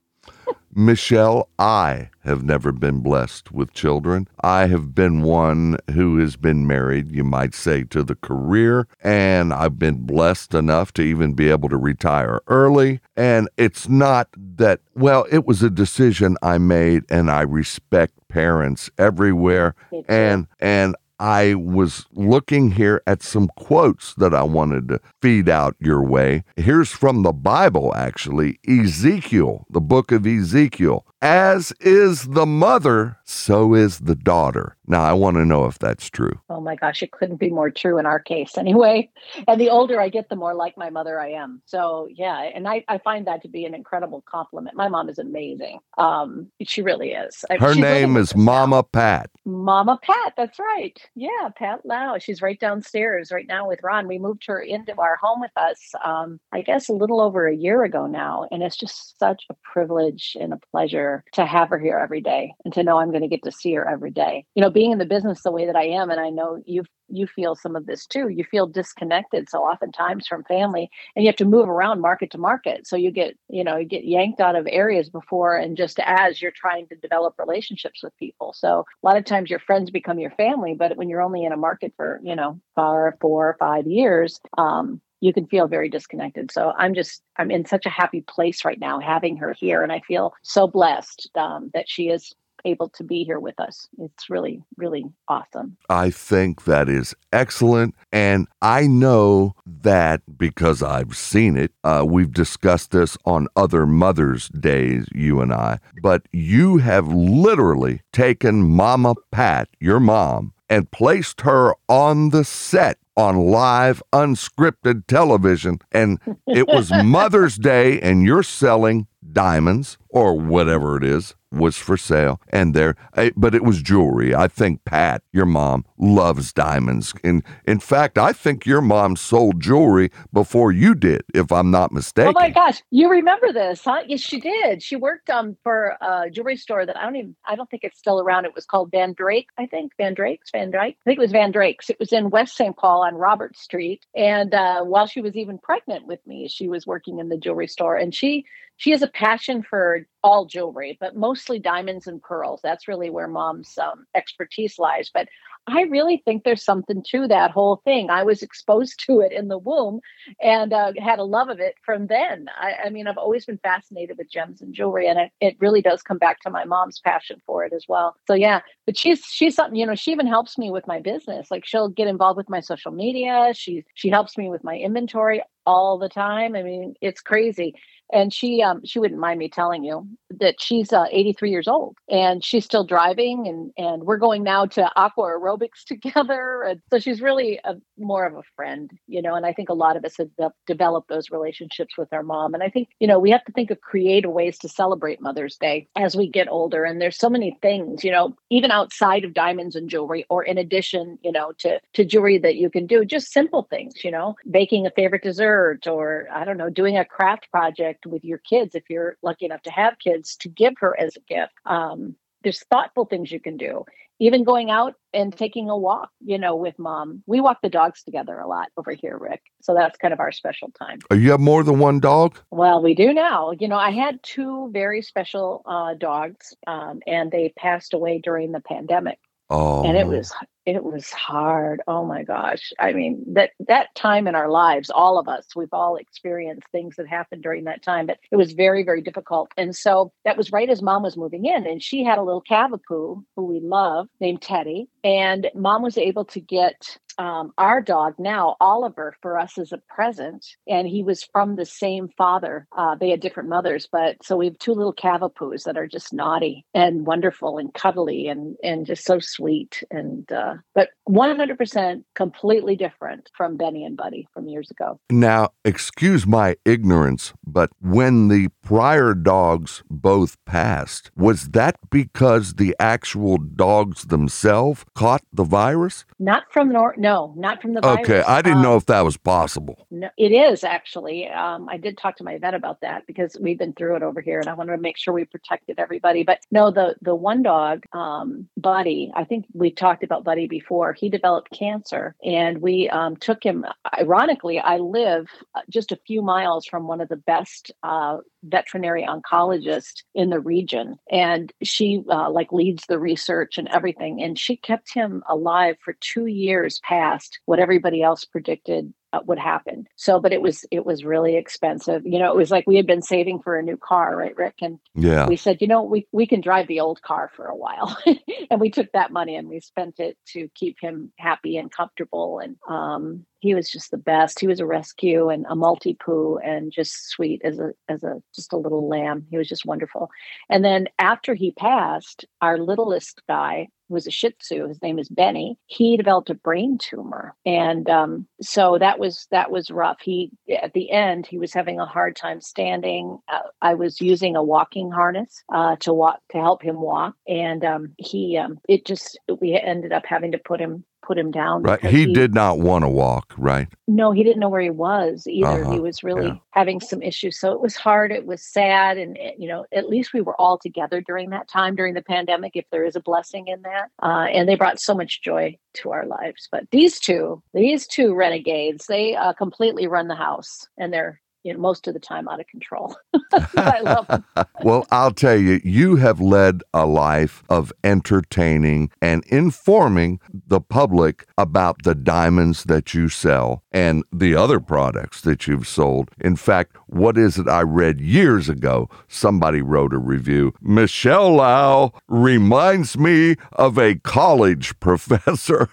Michele, 0.78 1.48
I 1.58 2.10
have 2.26 2.44
never 2.44 2.74
been 2.74 3.00
blessed 3.00 3.54
with 3.54 3.74
children. 3.74 4.28
I 4.42 4.68
have 4.68 4.94
been 4.94 5.22
one 5.22 5.78
who 5.92 6.18
has 6.18 6.36
been 6.36 6.68
married, 6.68 7.12
you 7.12 7.24
might 7.24 7.56
say, 7.56 7.86
to 7.86 8.04
the 8.04 8.16
career, 8.16 8.86
and 9.02 9.54
I've 9.54 9.80
been 9.80 10.06
blessed 10.06 10.54
enough 10.54 10.92
to 10.94 11.02
even 11.02 11.34
be 11.34 11.50
able 11.50 11.70
to 11.70 11.78
retire 11.78 12.42
early. 12.48 13.00
And 13.16 13.48
it's 13.56 13.88
not 13.88 14.28
that, 14.58 14.82
well, 14.96 15.26
it 15.32 15.46
was 15.46 15.64
a 15.64 15.70
decision 15.70 16.36
I 16.42 16.58
made, 16.58 17.04
and 17.10 17.32
I 17.32 17.42
respect 17.42 18.28
parents 18.28 18.90
everywhere. 18.98 19.76
And, 20.10 20.48
and, 20.60 20.96
I 21.20 21.54
was 21.54 22.06
looking 22.12 22.72
here 22.72 23.02
at 23.08 23.24
some 23.24 23.50
quotes 23.56 24.14
that 24.16 24.34
I 24.34 24.44
wanted 24.44 24.90
to 24.90 25.00
feed 25.22 25.48
out 25.48 25.76
your 25.80 26.04
way. 26.04 26.44
Here's 26.56 26.92
from 26.92 27.24
the 27.24 27.32
Bible, 27.32 27.94
actually 27.96 28.60
Ezekiel, 28.68 29.66
the 29.70 29.82
book 29.82 30.12
of 30.12 30.28
Ezekiel. 30.28 31.06
As 31.22 31.72
is 31.80 32.28
the 32.28 32.46
mother, 32.46 33.18
so 33.26 33.74
is 33.74 34.00
the 34.00 34.16
daughter. 34.16 34.78
Now, 34.88 35.04
I 35.04 35.14
want 35.14 35.38
to 35.38 35.46
know 35.46 35.66
if 35.66 35.80
that's 35.80 36.10
true. 36.10 36.40
Oh 36.50 36.62
my 36.62 36.76
gosh, 36.76 37.02
it 37.02 37.12
couldn't 37.12 37.38
be 37.38 37.50
more 37.50 37.72
true 37.72 37.98
in 37.98 38.06
our 38.06 38.20
case 38.20 38.58
anyway. 38.58 39.10
And 39.48 39.60
the 39.60 39.70
older 39.70 40.00
I 40.00 40.10
get, 40.10 40.30
the 40.30 40.36
more 40.36 40.54
like 40.54 40.78
my 40.78 40.92
mother 40.92 41.20
I 41.20 41.30
am. 41.30 41.62
So 41.66 42.08
yeah, 42.12 42.40
and 42.54 42.68
I, 42.68 42.84
I 42.88 43.00
find 43.00 43.26
that 43.26 43.42
to 43.42 43.48
be 43.48 43.66
an 43.66 43.74
incredible 43.74 44.24
compliment. 44.30 44.76
My 44.76 44.88
mom 44.88 45.10
is 45.10 45.18
amazing. 45.18 45.80
Um, 45.98 46.52
she 46.64 46.84
really 46.84 47.12
is. 47.12 47.44
Her 47.50 47.74
she's 47.74 47.82
name 47.82 48.16
is. 48.16 48.36
Mama 48.36 48.84
Pat. 48.84 49.32
Mama 49.46 50.00
Pat, 50.02 50.34
that's 50.38 50.60
right. 50.60 51.00
Yeah, 51.16 51.50
Pat 51.56 51.84
Lau. 51.84 52.20
She's 52.20 52.42
right 52.42 52.60
downstairs 52.60 53.32
right 53.32 53.48
now 53.48 53.68
with 53.68 53.80
Ron. 53.82 54.08
We 54.08 54.20
moved 54.20 54.46
her 54.46 54.60
into 54.60 54.94
our 55.00 55.18
home 55.22 55.42
with 55.42 55.52
us, 55.58 55.80
um, 56.04 56.40
I 56.52 56.62
guess 56.62 56.90
a 56.90 56.94
little 56.94 57.22
over 57.22 57.48
a 57.48 57.56
year 57.56 57.84
ago 57.84 58.06
now. 58.06 58.48
And 58.52 58.62
it's 58.62 58.78
just 58.78 59.18
such 59.18 59.46
a 59.50 59.56
privilege 59.64 60.38
and 60.40 60.54
a 60.54 60.60
pleasure 60.72 61.24
to 61.34 61.46
have 61.46 61.70
her 61.70 61.80
here 61.80 61.98
every 61.98 62.22
day 62.22 62.54
and 62.64 62.74
to 62.74 62.84
know 62.84 63.00
I'm 63.00 63.15
going 63.16 63.30
to 63.30 63.34
get 63.36 63.44
to 63.44 63.52
see 63.52 63.74
her 63.74 63.88
every 63.88 64.12
day. 64.12 64.46
You 64.56 64.62
know, 64.62 64.70
being 64.70 64.92
in 64.92 64.98
the 64.98 65.06
business 65.06 65.42
the 65.42 65.52
way 65.52 65.66
that 65.66 65.76
I 65.76 65.86
am, 65.86 66.10
and 66.10 66.20
I 66.20 66.30
know 66.30 66.62
you 66.66 66.84
you 67.08 67.28
feel 67.28 67.56
some 67.56 67.76
of 67.76 67.86
this 67.86 68.06
too. 68.06 68.30
You 68.30 68.44
feel 68.44 68.68
disconnected 68.68 69.50
so 69.50 69.60
oftentimes 69.60 70.28
from 70.28 70.44
family, 70.44 70.90
and 71.16 71.24
you 71.24 71.30
have 71.30 71.36
to 71.38 71.46
move 71.46 71.70
around 71.70 72.02
market 72.02 72.32
to 72.32 72.38
market. 72.38 72.88
So 72.88 72.96
you 72.96 73.12
get 73.12 73.38
you 73.50 73.64
know 73.64 73.78
you 73.78 73.86
get 73.86 74.06
yanked 74.06 74.42
out 74.42 74.56
of 74.56 74.68
areas 74.70 75.10
before, 75.10 75.56
and 75.56 75.78
just 75.78 76.00
as 76.04 76.42
you're 76.42 76.52
trying 76.52 76.88
to 76.88 76.96
develop 76.96 77.36
relationships 77.38 78.04
with 78.04 78.18
people. 78.18 78.54
So 78.54 78.86
a 79.04 79.06
lot 79.06 79.18
of 79.18 79.26
times 79.26 79.50
your 79.50 79.60
friends 79.60 79.92
become 79.92 80.20
your 80.20 80.32
family, 80.32 80.76
but 80.78 80.98
when 80.98 81.10
you're 81.10 81.22
only 81.22 81.46
in 81.46 81.54
a 81.54 81.58
market 81.58 81.94
for 81.96 82.20
you 82.24 82.36
know 82.36 82.60
four, 82.76 83.18
four 83.22 83.50
or 83.50 83.58
five 83.60 83.88
years, 83.88 84.40
um, 84.58 85.02
you 85.22 85.34
can 85.34 85.48
feel 85.48 85.68
very 85.68 85.90
disconnected. 85.90 86.52
So 86.52 86.74
I'm 86.78 86.94
just, 86.94 87.22
I'm 87.38 87.50
in 87.50 87.66
such 87.66 87.86
a 87.86 87.90
happy 87.90 88.22
place 88.22 88.66
right 88.66 88.80
now 88.80 89.00
having 89.00 89.38
her 89.38 89.54
here. 89.54 89.82
And 89.82 89.92
I 89.92 90.02
feel 90.02 90.34
so 90.44 90.68
blessed 90.68 91.30
um, 91.36 91.72
that 91.74 91.90
she 91.90 92.10
is 92.10 92.34
able 92.66 92.90
to 92.90 93.04
be 93.04 93.24
here 93.24 93.40
with 93.40 93.60
us. 93.60 93.88
It's 94.00 94.30
really, 94.30 94.62
really 94.76 95.06
awesome. 95.28 95.78
I 95.90 96.10
think 96.10 96.66
that 96.66 96.90
is 96.90 97.16
excellent. 97.32 97.96
And 98.12 98.48
I 98.62 98.88
know 98.88 99.56
that 99.66 100.22
because 100.38 100.82
I've 100.84 101.16
seen 101.16 101.56
it, 101.58 101.72
uh, 101.84 102.04
we've 102.08 102.34
discussed 102.34 102.92
this 102.92 103.18
on 103.26 103.48
other 103.56 103.86
Mother's 103.86 104.50
Days, 104.50 105.08
you 105.14 105.42
and 105.42 105.54
I, 105.54 105.80
but 106.02 106.24
you 106.32 106.78
have 106.78 107.08
literally 107.08 108.02
taken 108.12 108.64
Mama 108.64 109.16
Pat, 109.32 109.70
your 109.80 110.00
mom, 110.00 110.54
and 110.70 110.90
placed 110.92 111.42
her 111.42 111.76
on 111.88 112.30
the 112.30 112.44
set 112.44 112.98
on 113.18 113.38
live, 113.38 114.04
unscripted 114.12 115.08
television. 115.08 115.80
And 115.92 116.20
it 116.48 116.68
was 116.68 116.92
Mother's 117.04 117.56
Day, 117.56 118.00
and 118.02 118.26
you're 118.26 118.44
selling 118.44 119.08
diamonds 119.32 119.98
or 120.16 120.34
whatever 120.34 120.96
it 120.96 121.04
is 121.04 121.36
was 121.52 121.78
for 121.78 121.96
sale. 121.96 122.42
And 122.50 122.74
there 122.74 122.96
but 123.36 123.54
it 123.54 123.64
was 123.64 123.82
jewelry. 123.82 124.34
I 124.34 124.48
think 124.48 124.84
pat 124.86 125.22
your 125.32 125.46
mom 125.46 125.86
loves 125.98 126.54
diamonds. 126.54 127.14
And 127.24 127.44
in 127.66 127.80
fact 127.80 128.18
i 128.18 128.32
think 128.32 128.66
your 128.66 128.82
mom 128.82 129.18
sold 129.18 129.60
jewelry 129.60 130.10
before 130.32 130.72
you 130.72 130.96
did 130.96 131.24
if 131.34 131.52
i'm 131.52 131.70
not 131.70 131.92
mistaken 131.92 132.34
oh 132.36 132.40
my 132.40 132.50
gosh 132.50 132.82
you 132.92 133.10
remember 133.10 133.52
this 133.52 133.84
huh? 133.84 134.04
Yes 134.08 134.22
she 134.22 134.40
did. 134.40 134.82
She 134.82 134.96
worked 134.96 135.30
um 135.30 135.58
for 135.64 135.98
a 136.02 136.30
jewelry 136.32 136.56
store 136.56 136.86
that 136.86 136.98
i 136.98 137.04
don't 137.04 137.18
even 137.18 137.36
i 137.46 137.56
don't 137.56 137.70
think 137.70 137.84
it's 137.84 138.00
still 138.00 138.22
around. 138.22 138.46
It 138.46 138.56
was 138.56 138.66
called 138.66 138.92
van 138.92 139.14
drake 139.14 139.50
i 139.58 139.66
think. 139.66 139.92
Van 139.98 140.14
drake's? 140.14 140.50
Van 140.52 140.72
drake? 140.72 140.98
I 141.02 141.10
think 141.10 141.20
it 141.20 141.22
was 141.22 141.32
van 141.32 141.52
drake's. 141.52 141.90
It 141.90 142.00
was 142.00 142.14
in 142.14 142.30
west 142.30 142.56
st 142.56 142.78
paul 142.78 143.04
on 143.04 143.16
robert 143.16 143.58
street. 143.58 144.06
And 144.16 144.54
uh, 144.54 144.84
while 144.84 145.08
she 145.08 145.20
was 145.20 145.36
even 145.36 145.58
pregnant 145.58 146.08
with 146.08 146.26
me 146.26 146.48
she 146.48 146.70
was 146.70 146.88
working 146.88 147.20
in 147.20 147.28
the 147.28 147.38
jewelry 147.38 147.68
store. 147.68 147.98
And 147.98 148.16
she 148.16 148.46
she 148.78 148.92
has 148.92 149.02
a 149.02 149.08
passion 149.08 149.64
for 149.64 150.05
all 150.24 150.46
jewelry, 150.46 150.98
but 151.00 151.16
mostly 151.16 151.60
diamonds 151.60 152.08
and 152.08 152.22
pearls. 152.22 152.60
That's 152.64 152.88
really 152.88 153.10
where 153.10 153.28
mom's 153.28 153.78
um, 153.78 154.06
expertise 154.16 154.80
lies. 154.80 155.12
But 155.14 155.28
I 155.68 155.82
really 155.82 156.22
think 156.24 156.44
there's 156.44 156.64
something 156.64 157.04
to 157.12 157.28
that 157.28 157.52
whole 157.52 157.82
thing. 157.86 158.10
I 158.10 158.24
was 158.24 158.44
exposed 158.44 159.00
to 159.06 159.20
it 159.22 159.32
in 159.32 159.48
the 159.48 159.58
womb 159.58 160.02
and 160.42 160.74
uh, 160.74 160.94
had 161.00 161.20
a 161.20 161.24
love 161.24 161.50
of 161.50 161.60
it 161.60 161.76
from 161.84 162.08
then. 162.08 162.48
I, 162.60 162.86
I, 162.86 162.90
mean, 162.90 163.08
I've 163.08 163.18
always 163.18 163.46
been 163.46 163.58
fascinated 163.60 164.18
with 164.18 164.32
gems 164.32 164.62
and 164.62 164.74
jewelry, 164.74 165.08
and 165.08 165.20
it, 165.20 165.32
it 165.42 165.58
really 165.60 165.82
does 165.82 166.02
come 166.02 166.18
back 166.18 166.42
to 166.42 166.50
my 166.50 166.66
mom's 166.66 167.00
passion 167.00 167.42
for 167.46 167.64
it 167.64 167.74
as 167.74 167.86
well. 167.88 168.16
So 168.28 168.34
yeah, 168.34 168.62
but 168.86 168.98
she's 168.98 169.24
she's 169.26 169.56
something 169.56 169.76
you 169.76 169.86
know. 169.86 169.96
She 169.96 170.12
even 170.12 170.28
helps 170.28 170.58
me 170.58 170.72
with 170.72 170.88
my 170.88 171.00
business. 171.00 171.50
Like 171.50 171.66
she'll 171.66 171.90
get 171.90 172.08
involved 172.08 172.38
with 172.38 172.50
my 172.50 172.60
social 172.60 172.92
media. 172.92 173.52
She 173.54 173.86
she 173.94 174.10
helps 174.10 174.38
me 174.38 174.50
with 174.50 174.64
my 174.64 174.76
inventory 174.76 175.44
all 175.66 175.98
the 175.98 176.10
time. 176.10 176.56
I 176.56 176.64
mean, 176.64 176.96
it's 177.02 177.22
crazy 177.22 177.76
and 178.12 178.34
she 178.34 178.62
um 178.62 178.82
she 178.86 179.00
wouldn't 179.00 179.20
mind 179.20 179.40
me 179.40 179.50
telling 179.50 179.84
you 179.84 180.08
that 180.40 180.60
she's 180.60 180.92
uh, 180.92 181.06
83 181.12 181.50
years 181.50 181.68
old 181.68 181.98
and 182.10 182.44
she's 182.44 182.66
still 182.66 182.84
driving 182.84 183.48
and 183.48 183.72
and 183.78 184.04
we're 184.04 184.18
going 184.18 184.44
now 184.44 184.66
to 184.66 184.90
aqua 184.96 185.24
aerobics 185.24 185.84
together. 185.88 186.64
And 186.64 186.82
so 186.90 187.00
she's 187.00 187.22
really 187.22 187.60
a, 187.64 187.76
more 187.98 188.26
of 188.26 188.36
a 188.36 188.44
friend 188.56 188.92
you 189.08 189.22
know 189.22 189.36
and 189.36 189.46
i 189.46 189.54
think 189.54 189.70
a 189.70 189.74
lot 189.74 189.96
of 189.96 190.06
us 190.06 190.18
have 190.18 190.36
de- 190.38 190.54
developed 190.68 191.10
those 191.10 191.32
relationships 191.32 191.98
with 191.98 192.12
our 192.14 192.24
mom. 192.24 192.54
And 192.54 192.64
i 192.64 192.70
think 192.70 192.90
you 193.00 193.08
know 193.08 193.20
we 193.20 193.32
have 193.32 193.46
to 193.46 193.52
think 193.52 193.72
of 193.72 193.82
creative 193.82 194.32
ways 194.32 194.58
to 194.60 194.70
celebrate 194.70 195.22
mother's 195.22 195.58
day 195.58 195.88
as 195.96 196.16
we 196.16 196.28
get 196.30 196.48
older. 196.50 196.84
And 196.84 197.02
there's 197.02 197.18
so 197.18 197.30
many 197.30 197.58
things 197.62 198.04
you 198.04 198.12
know 198.12 198.36
even 198.50 198.72
outside 198.72 199.24
of 199.24 199.34
diamonds 199.34 199.76
and 199.76 199.90
jewelry 199.90 200.26
or 200.30 200.44
in 200.44 200.58
addition 200.58 201.18
you 201.24 201.32
know 201.32 201.52
to 201.60 201.80
to 201.94 202.06
jewelry 202.06 202.38
that 202.38 202.56
you 202.56 202.70
can 202.70 202.86
do 202.86 203.06
just 203.06 203.32
simple 203.32 203.64
things 203.70 204.04
you 204.04 204.12
know 204.12 204.36
baking 204.50 204.86
a 204.86 204.92
favorite 204.92 205.24
dessert 205.24 205.88
or 205.88 206.28
i 206.34 206.44
don't 206.44 206.58
know 206.58 206.70
doing 206.70 206.98
a 206.98 207.06
craft 207.06 207.50
project 207.52 207.95
with 208.06 208.24
your 208.24 208.38
kids 208.38 208.76
if 208.76 208.84
you're 208.90 209.18
lucky 209.22 209.46
enough 209.46 209.62
to 209.64 209.72
have 209.72 210.00
kids 210.00 210.36
to 210.38 210.50
give 210.50 210.74
her 210.80 210.98
as 211.00 211.16
a 211.16 211.34
gift. 211.34 211.54
Um, 211.66 212.16
there's 212.44 212.64
thoughtful 212.72 213.06
things 213.06 213.32
you 213.32 213.40
can 213.40 213.58
do. 213.58 213.86
Even 214.20 214.46
going 214.46 214.72
out 214.72 214.94
and 215.14 215.36
taking 215.36 215.70
a 215.70 215.78
walk, 215.78 216.10
you 216.24 216.38
know, 216.38 216.56
with 216.56 216.80
mom. 216.80 217.22
We 217.26 217.42
walk 217.42 217.58
the 217.62 217.70
dogs 217.70 218.02
together 218.04 218.40
a 218.40 218.48
lot 218.48 218.70
over 218.78 218.92
here, 218.94 219.18
Rick. 219.18 219.42
So 219.62 219.74
that's 219.74 219.98
kind 219.98 220.14
of 220.14 220.22
our 220.22 220.32
special 220.32 220.72
time. 220.80 221.00
Uh, 221.12 221.16
you 221.16 221.32
have 221.32 221.42
more 221.42 221.64
than 221.64 221.80
one 221.80 222.00
dog? 222.00 222.40
Well, 222.50 222.82
we 222.82 222.96
do 222.96 223.14
now. 223.14 223.52
You 223.60 223.68
know, 223.68 223.76
I 223.76 223.92
had 223.92 224.24
two 224.24 224.70
very 224.72 225.02
special 225.02 225.64
uh, 225.66 225.96
dogs, 225.96 226.56
um, 226.66 227.02
and 227.06 227.30
they 227.30 227.52
passed 227.58 227.94
away 227.94 228.20
during 228.24 228.54
the 228.54 228.62
pandemic. 228.62 229.20
Oh. 229.50 229.84
And 229.84 229.98
it 229.98 230.08
was 230.08 230.34
it 230.66 230.84
was 230.84 231.12
hard. 231.12 231.82
Oh 231.88 232.06
my 232.06 232.24
gosh. 232.24 232.74
I 232.80 232.94
mean, 232.94 233.24
that 233.34 233.52
that 233.68 233.94
time 233.96 234.28
in 234.28 234.36
our 234.36 234.50
lives, 234.50 234.90
all 234.90 235.20
of 235.20 235.28
us, 235.28 235.48
we've 235.56 235.74
all 235.74 235.96
experienced 235.96 236.68
things 236.72 236.96
that 236.96 237.08
happened 237.08 237.44
during 237.44 237.66
that 237.66 237.84
time, 237.84 238.08
but 238.08 238.20
it 238.32 238.36
was 238.36 238.54
very 238.54 238.84
very 238.84 239.02
difficult. 239.02 239.52
And 239.58 239.76
so 239.76 240.12
that 240.24 240.38
was 240.38 240.52
right 240.52 240.70
as 240.70 240.82
mom 240.82 241.04
was 241.04 241.18
moving 241.18 241.46
in 241.46 241.68
and 241.68 241.82
she 241.82 242.04
had 242.04 242.18
a 242.18 242.24
little 242.24 242.44
cavapoo 242.44 243.24
who 243.36 243.46
we 243.46 243.60
love 243.60 244.08
named 244.20 244.42
Teddy, 244.42 244.88
and 245.04 245.50
mom 245.54 245.82
was 245.82 245.98
able 245.98 246.26
to 246.26 246.40
get 246.40 246.98
um, 247.18 247.54
our 247.58 247.82
dog 247.82 248.16
now, 248.20 248.56
Oliver, 248.60 249.16
for 249.22 249.40
us 249.40 249.58
as 249.58 249.72
a 249.72 249.82
present. 249.90 250.46
And 250.68 250.88
he 250.88 251.04
was 251.04 251.24
from 251.24 251.56
the 251.56 251.66
same 251.66 252.10
father. 252.18 252.68
Uh, 252.76 252.96
they 252.96 253.10
had 253.10 253.20
different 253.20 253.50
mothers, 253.50 253.88
but 253.92 254.18
so 254.24 254.38
we 254.38 254.46
have 254.46 254.58
two 254.60 254.74
little 254.74 254.94
cavapoos 254.94 255.64
that 255.64 255.78
are 255.78 255.88
just 255.88 256.14
naughty 256.14 256.66
and 256.74 257.06
wonderful 257.06 257.58
and 257.58 257.74
cuddly 257.74 258.28
and 258.28 258.56
and 258.64 258.86
just 258.86 259.06
so 259.06 259.20
sweet. 259.20 259.84
And 259.92 260.30
uh, 260.32 260.56
but 260.74 260.90
100% 261.10 262.04
completely 262.16 262.76
different 262.76 263.30
from 263.36 263.58
Benny 263.58 263.86
and 263.86 263.96
Buddy 263.96 264.28
from 264.34 264.48
years 264.48 264.72
ago. 264.72 265.00
Now, 265.10 265.50
excuse 265.64 266.26
my 266.26 266.56
ignorance, 266.66 267.34
but 267.46 267.70
when 267.80 268.28
the 268.28 268.50
prior 268.64 269.14
dogs 269.14 269.84
both 269.90 270.38
passed, 270.46 271.12
was 271.16 271.50
that 271.50 271.78
because 271.90 272.56
the 272.56 272.76
actual 272.80 273.38
dogs 273.38 274.06
themselves 274.06 274.86
caught 274.96 275.24
the 275.32 275.44
virus? 275.44 276.06
Not 276.20 276.44
from 276.52 276.72
nor- 276.72 276.96
no, 277.06 277.34
not 277.38 277.62
from 277.62 277.74
the 277.76 277.82
virus. 277.82 278.10
Okay, 278.10 278.22
I 278.28 278.42
didn't 278.42 278.58
Um, 278.58 278.64
know 278.64 278.76
if 278.78 278.86
that 278.88 279.02
was 279.02 279.16
possible. 279.16 279.86
No, 279.92 280.10
it 280.18 280.32
is 280.32 280.64
actually. 280.64 281.28
Um, 281.30 281.70
I 281.70 281.78
did 281.78 281.98
talk 281.98 282.18
to 282.18 282.24
my 282.24 282.38
vet 282.40 282.56
about 282.56 282.82
that 282.82 283.06
because 283.06 283.38
we've 283.40 283.60
been 283.60 283.74
through 283.74 283.96
it 283.98 284.04
over 284.04 284.22
here, 284.22 284.40
and 284.40 284.50
I 284.50 284.54
wanted 284.54 284.76
to 284.76 284.82
make 284.82 284.98
sure 284.98 285.14
we 285.14 285.26
protected 285.26 285.76
everybody. 285.78 286.24
But 286.24 286.40
no, 286.50 286.72
the 286.72 286.96
the 287.02 287.14
one 287.14 287.44
dog, 287.44 287.84
um, 287.94 288.48
Buddy, 288.58 289.12
I 289.16 289.24
think 289.24 289.46
we 289.54 289.70
talked 289.70 290.04
about 290.04 290.24
Buddy 290.24 290.48
before. 290.48 290.94
He 290.94 291.10
developed 291.10 291.52
cancer, 291.52 292.16
and 292.24 292.60
we 292.60 292.90
um, 292.90 293.16
took 293.18 293.44
him. 293.44 293.66
Ironically, 294.00 294.58
I 294.60 294.78
live 294.78 295.28
uh, 295.54 295.62
just 295.70 295.92
a 295.92 296.00
few 296.08 296.24
miles 296.24 296.66
from 296.66 296.88
one 296.88 297.02
of 297.02 297.10
the 297.10 297.18
best 297.18 297.72
uh, 297.84 298.18
veterinary 298.46 299.06
oncologist 299.06 300.04
in 300.14 300.30
the 300.30 300.40
region, 300.40 300.98
and 301.12 301.52
she 301.64 302.04
uh, 302.10 302.30
like 302.30 302.52
leads 302.52 302.86
the 302.86 303.00
research 303.00 303.58
and 303.58 303.68
everything. 303.70 304.22
And 304.22 304.38
she 304.38 304.56
kept 304.56 304.94
him 304.94 305.24
alive 305.30 305.78
for 305.84 305.94
two 306.00 306.26
years 306.26 306.80
past 306.80 307.40
what 307.46 307.60
everybody 307.60 308.02
else 308.02 308.26
predicted 308.26 308.94
would 309.26 309.40
happen. 309.40 309.88
So, 309.96 310.20
but 310.20 310.34
it 310.34 310.42
was 310.42 310.66
it 310.72 310.86
was 310.86 311.06
really 311.06 311.36
expensive. 311.36 312.06
You 312.06 312.20
know, 312.20 312.32
it 312.32 312.36
was 312.38 312.52
like 312.52 312.66
we 312.68 312.76
had 312.76 312.88
been 312.88 313.02
saving 313.02 313.42
for 313.42 313.58
a 313.58 313.64
new 313.64 313.78
car, 313.78 314.16
right, 314.16 314.36
Rick? 314.36 314.56
And 314.62 314.80
Yeah. 314.94 315.28
we 315.28 315.36
said, 315.36 315.62
you 315.62 315.68
know, 315.68 315.84
we 315.84 316.08
we 316.12 316.28
can 316.28 316.42
drive 316.42 316.68
the 316.68 316.80
old 316.80 317.02
car 317.02 317.32
for 317.36 317.46
a 317.46 317.56
while, 317.56 317.98
and 318.52 318.60
we 318.60 318.70
took 318.70 318.92
that 318.94 319.12
money 319.12 319.36
and 319.36 319.48
we 319.48 319.60
spent 319.60 320.00
it 320.00 320.18
to 320.34 320.50
keep 320.56 320.78
him 320.82 321.12
happy 321.18 321.58
and 321.58 321.72
comfortable. 321.72 322.40
And 322.40 322.58
um, 322.68 323.26
he 323.40 323.54
was 323.54 323.70
just 323.70 323.92
the 323.92 323.98
best. 323.98 324.40
He 324.40 324.48
was 324.48 324.60
a 324.60 324.66
rescue 324.66 325.30
and 325.30 325.46
a 325.46 325.56
Maltipoo 325.56 326.40
and 326.44 326.72
just 326.72 327.10
sweet 327.10 327.42
as 327.44 327.60
a 327.60 327.74
as 327.88 328.04
a 328.04 328.22
just 328.36 328.54
a 328.54 328.58
little 328.58 328.88
lamb. 328.88 329.28
He 329.30 329.38
was 329.38 329.48
just 329.48 329.66
wonderful. 329.66 330.10
And 330.50 330.66
then 330.66 330.88
after 331.00 331.34
he 331.36 331.52
passed, 331.52 332.26
our 332.42 332.58
littlest 332.58 333.22
guy 333.28 333.68
was 333.90 334.08
a 334.08 334.12
Shih 334.12 334.32
Tzu. 334.32 334.68
His 334.68 334.82
name 334.82 335.00
is 335.00 335.10
Benny. 335.10 335.58
He 335.68 335.98
developed 335.98 336.30
a 336.30 336.36
brain 336.36 336.78
tumor, 336.78 337.36
and 337.46 337.90
um, 337.90 338.28
so 338.42 338.78
that 338.80 339.00
was 339.00 339.28
that 339.32 339.52
was 339.52 339.72
rough. 339.72 340.00
He 340.02 340.32
at 340.62 340.74
the 340.74 340.92
end 340.92 341.26
he 341.26 341.38
was 341.38 341.54
having 341.54 341.80
a 341.80 341.86
hard 341.86 342.16
time 342.16 342.42
standing. 342.42 343.20
Uh, 343.32 343.40
I 343.62 343.74
was 343.76 344.02
using 344.02 344.36
a 344.36 344.44
walking 344.44 344.92
harness 344.92 345.44
uh, 345.54 345.76
to 345.82 345.94
walk 345.94 346.20
to 346.32 346.38
help 346.38 346.62
him 346.62 346.82
walk, 346.82 347.16
and 347.28 347.64
um, 347.64 347.94
he 347.98 348.38
um, 348.38 348.60
it 348.68 348.86
just 348.86 349.20
we 349.40 349.60
ended 349.60 349.94
up 349.94 350.06
having 350.06 350.32
to 350.32 350.38
put 350.38 350.60
him 350.60 350.84
put 351.06 351.18
him 351.18 351.32
down. 351.32 351.64
Right. 351.64 351.80
because 351.80 351.96
He 351.96 352.12
did 352.12 352.34
not 352.34 352.60
want 352.60 352.84
to 352.84 352.90
walk, 352.90 353.34
right? 353.38 353.68
No, 353.88 354.12
he 354.12 354.24
didn't 354.24 354.40
know 354.40 354.50
where 354.50 354.62
he 354.62 354.70
was 354.70 355.28
either. 355.28 355.64
Uh-huh, 355.64 355.72
He 355.72 355.80
was 355.80 356.04
really 356.04 356.28
yeah. 356.28 356.36
having 356.52 356.80
some 356.80 357.02
issues. 357.02 357.40
So 357.40 357.52
it 357.52 357.62
was 357.62 357.76
hard. 357.76 358.12
It 358.12 358.26
was 358.26 358.42
sad. 358.42 358.98
And, 358.98 359.18
eh, 359.20 359.34
you 359.38 359.48
know, 359.48 359.66
at 359.72 359.90
least 359.90 360.14
we 360.14 360.22
were 360.22 360.40
all 360.40 360.58
together 360.58 361.02
during 361.02 361.30
that 361.30 361.48
time, 361.48 361.76
during 361.76 361.94
the 361.94 362.02
pandemic, 362.02 362.54
if 362.56 362.66
there 362.72 362.86
is 362.86 362.96
a 362.96 363.02
blessing 363.02 363.48
in 363.48 363.62
that. 363.62 363.92
Uh, 364.02 364.28
and 364.32 364.50
they 364.50 364.56
brought 364.56 364.80
so 364.80 364.96
much 364.96 365.22
joy 365.22 365.58
to 365.76 365.92
our 365.92 366.06
lives. 366.06 366.48
But 366.52 366.70
these 366.72 367.00
two, 367.00 367.42
these 367.54 367.88
two 367.88 368.16
renegades, 368.16 368.88
they 368.88 369.16
uh, 369.16 369.34
completely 369.34 369.88
run 369.88 370.08
the 370.08 370.16
house 370.16 370.68
and 370.78 370.92
they're, 370.92 371.22
you 371.46 371.54
know, 371.54 371.60
most 371.60 371.88
of 371.88 371.94
the 371.94 372.00
time 372.00 372.28
out 372.28 372.40
of 372.40 372.48
control. 372.48 372.98
I 373.56 373.80
love 373.82 374.08
them. 374.08 374.26
well, 374.64 374.88
I'll 374.90 375.12
tell 375.12 375.38
you, 375.38 375.62
you 375.64 375.96
have 375.98 376.20
led 376.20 376.64
a 376.74 376.88
life 376.88 377.44
of 377.50 377.72
entertaining 377.84 378.90
and 379.00 379.24
informing 379.28 380.20
the 380.48 380.60
public 380.60 381.28
about 381.38 381.84
the 381.84 381.94
diamonds 381.94 382.64
that 382.64 382.96
you 382.96 383.10
sell 383.10 383.64
and 383.72 384.04
the 384.12 384.36
other 384.36 384.60
products 384.60 385.22
that 385.22 385.46
you've 385.46 385.68
sold. 385.68 386.10
In 386.20 386.36
fact, 386.36 386.76
what 386.88 387.16
is 387.16 387.38
it 387.38 387.48
I 387.48 387.62
read 387.62 388.02
years 388.02 388.50
ago? 388.50 388.90
Somebody 389.08 389.62
wrote 389.62 389.94
a 389.94 390.00
review. 390.00 390.52
Michele 390.62 391.36
Lau 391.36 391.94
reminds 392.08 392.98
me 392.98 393.36
of 393.52 393.78
a 393.78 393.96
college 393.96 394.80
professor. 394.80 395.70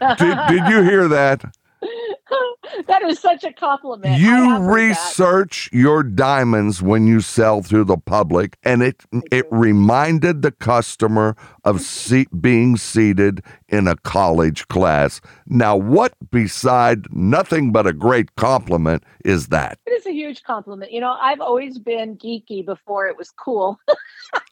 did, 0.00 0.38
did 0.48 0.66
you 0.68 0.82
hear 0.82 1.08
that? 1.08 1.54
that 2.86 3.02
is 3.02 3.18
such 3.20 3.44
a 3.44 3.52
compliment. 3.52 4.20
You 4.20 4.58
that. 4.58 4.60
research 4.60 5.68
your 5.72 6.02
diamonds 6.02 6.82
when 6.82 7.06
you 7.06 7.20
sell 7.20 7.62
to 7.64 7.84
the 7.84 7.96
public, 7.98 8.56
and 8.64 8.82
it 8.82 9.02
it 9.30 9.46
reminded 9.50 10.42
the 10.42 10.52
customer 10.52 11.36
of 11.64 11.80
se- 11.82 12.26
being 12.40 12.76
seated 12.76 13.42
in 13.68 13.86
a 13.88 13.96
college 13.96 14.68
class. 14.68 15.20
Now, 15.46 15.76
what 15.76 16.14
beside 16.30 17.06
nothing 17.14 17.72
but 17.72 17.86
a 17.86 17.92
great 17.92 18.34
compliment 18.36 19.04
is 19.24 19.48
that? 19.48 19.78
It 19.86 19.90
is 19.92 20.06
a 20.06 20.12
huge 20.12 20.42
compliment. 20.44 20.92
You 20.92 21.00
know, 21.00 21.16
I've 21.20 21.40
always 21.40 21.78
been 21.78 22.16
geeky 22.16 22.64
before 22.64 23.06
it 23.08 23.16
was 23.16 23.30
cool. 23.30 23.78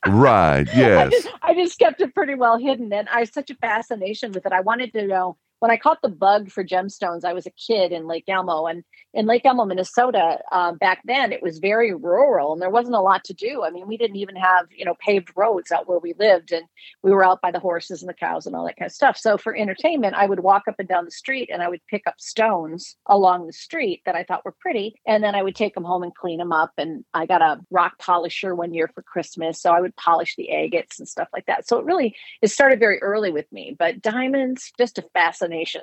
Right? 0.06 0.68
I, 0.74 0.76
Yes. 0.76 1.10
just, 1.12 1.28
I 1.42 1.54
just 1.54 1.78
kept 1.78 2.00
it 2.00 2.14
pretty 2.14 2.34
well 2.34 2.58
hidden. 2.58 2.92
And 2.92 3.08
I 3.08 3.20
have 3.20 3.30
such 3.30 3.50
a 3.50 3.54
fascination 3.56 4.32
with 4.32 4.46
it. 4.46 4.52
I 4.52 4.60
wanted 4.60 4.92
to 4.94 5.06
know 5.06 5.36
when 5.62 5.70
I 5.70 5.76
caught 5.76 6.02
the 6.02 6.08
bug 6.08 6.50
for 6.50 6.64
gemstones, 6.64 7.24
I 7.24 7.34
was 7.34 7.46
a 7.46 7.52
kid 7.52 7.92
in 7.92 8.08
Lake 8.08 8.24
Elmo. 8.26 8.66
And 8.66 8.82
in 9.14 9.26
Lake 9.26 9.44
Elmo, 9.44 9.64
Minnesota, 9.64 10.40
um, 10.50 10.76
back 10.76 11.02
then, 11.04 11.30
it 11.30 11.40
was 11.40 11.60
very 11.60 11.94
rural 11.94 12.52
and 12.52 12.60
there 12.60 12.68
wasn't 12.68 12.96
a 12.96 13.00
lot 13.00 13.22
to 13.26 13.32
do. 13.32 13.62
I 13.62 13.70
mean, 13.70 13.86
we 13.86 13.96
didn't 13.96 14.16
even 14.16 14.34
have, 14.34 14.66
you 14.76 14.84
know, 14.84 14.96
paved 14.98 15.30
roads 15.36 15.70
out 15.70 15.86
where 15.86 16.00
we 16.00 16.14
lived. 16.18 16.50
And 16.50 16.64
we 17.04 17.12
were 17.12 17.24
out 17.24 17.40
by 17.40 17.52
the 17.52 17.60
horses 17.60 18.02
and 18.02 18.08
the 18.08 18.14
cows 18.14 18.44
and 18.44 18.56
all 18.56 18.66
that 18.66 18.76
kind 18.76 18.88
of 18.88 18.92
stuff. 18.92 19.16
So 19.16 19.38
for 19.38 19.56
entertainment, 19.56 20.16
I 20.16 20.26
would 20.26 20.40
walk 20.40 20.64
up 20.66 20.80
and 20.80 20.88
down 20.88 21.04
the 21.04 21.12
street 21.12 21.48
and 21.52 21.62
I 21.62 21.68
would 21.68 21.86
pick 21.86 22.08
up 22.08 22.20
stones 22.20 22.96
along 23.06 23.46
the 23.46 23.52
street 23.52 24.02
that 24.04 24.16
I 24.16 24.24
thought 24.24 24.44
were 24.44 24.56
pretty. 24.58 24.96
And 25.06 25.22
then 25.22 25.36
I 25.36 25.44
would 25.44 25.54
take 25.54 25.74
them 25.74 25.84
home 25.84 26.02
and 26.02 26.12
clean 26.12 26.38
them 26.38 26.50
up. 26.50 26.72
And 26.76 27.04
I 27.14 27.24
got 27.26 27.40
a 27.40 27.60
rock 27.70 28.00
polisher 28.00 28.56
one 28.56 28.74
year 28.74 28.90
for 28.92 29.02
Christmas. 29.02 29.62
So 29.62 29.70
I 29.70 29.80
would 29.80 29.94
polish 29.94 30.34
the 30.34 30.48
agates 30.48 30.98
and 30.98 31.08
stuff 31.08 31.28
like 31.32 31.46
that. 31.46 31.68
So 31.68 31.78
it 31.78 31.84
really, 31.84 32.16
it 32.40 32.48
started 32.48 32.80
very 32.80 33.00
early 33.00 33.30
with 33.30 33.46
me, 33.52 33.76
but 33.78 34.02
diamonds, 34.02 34.72
just 34.76 34.98
a 34.98 35.04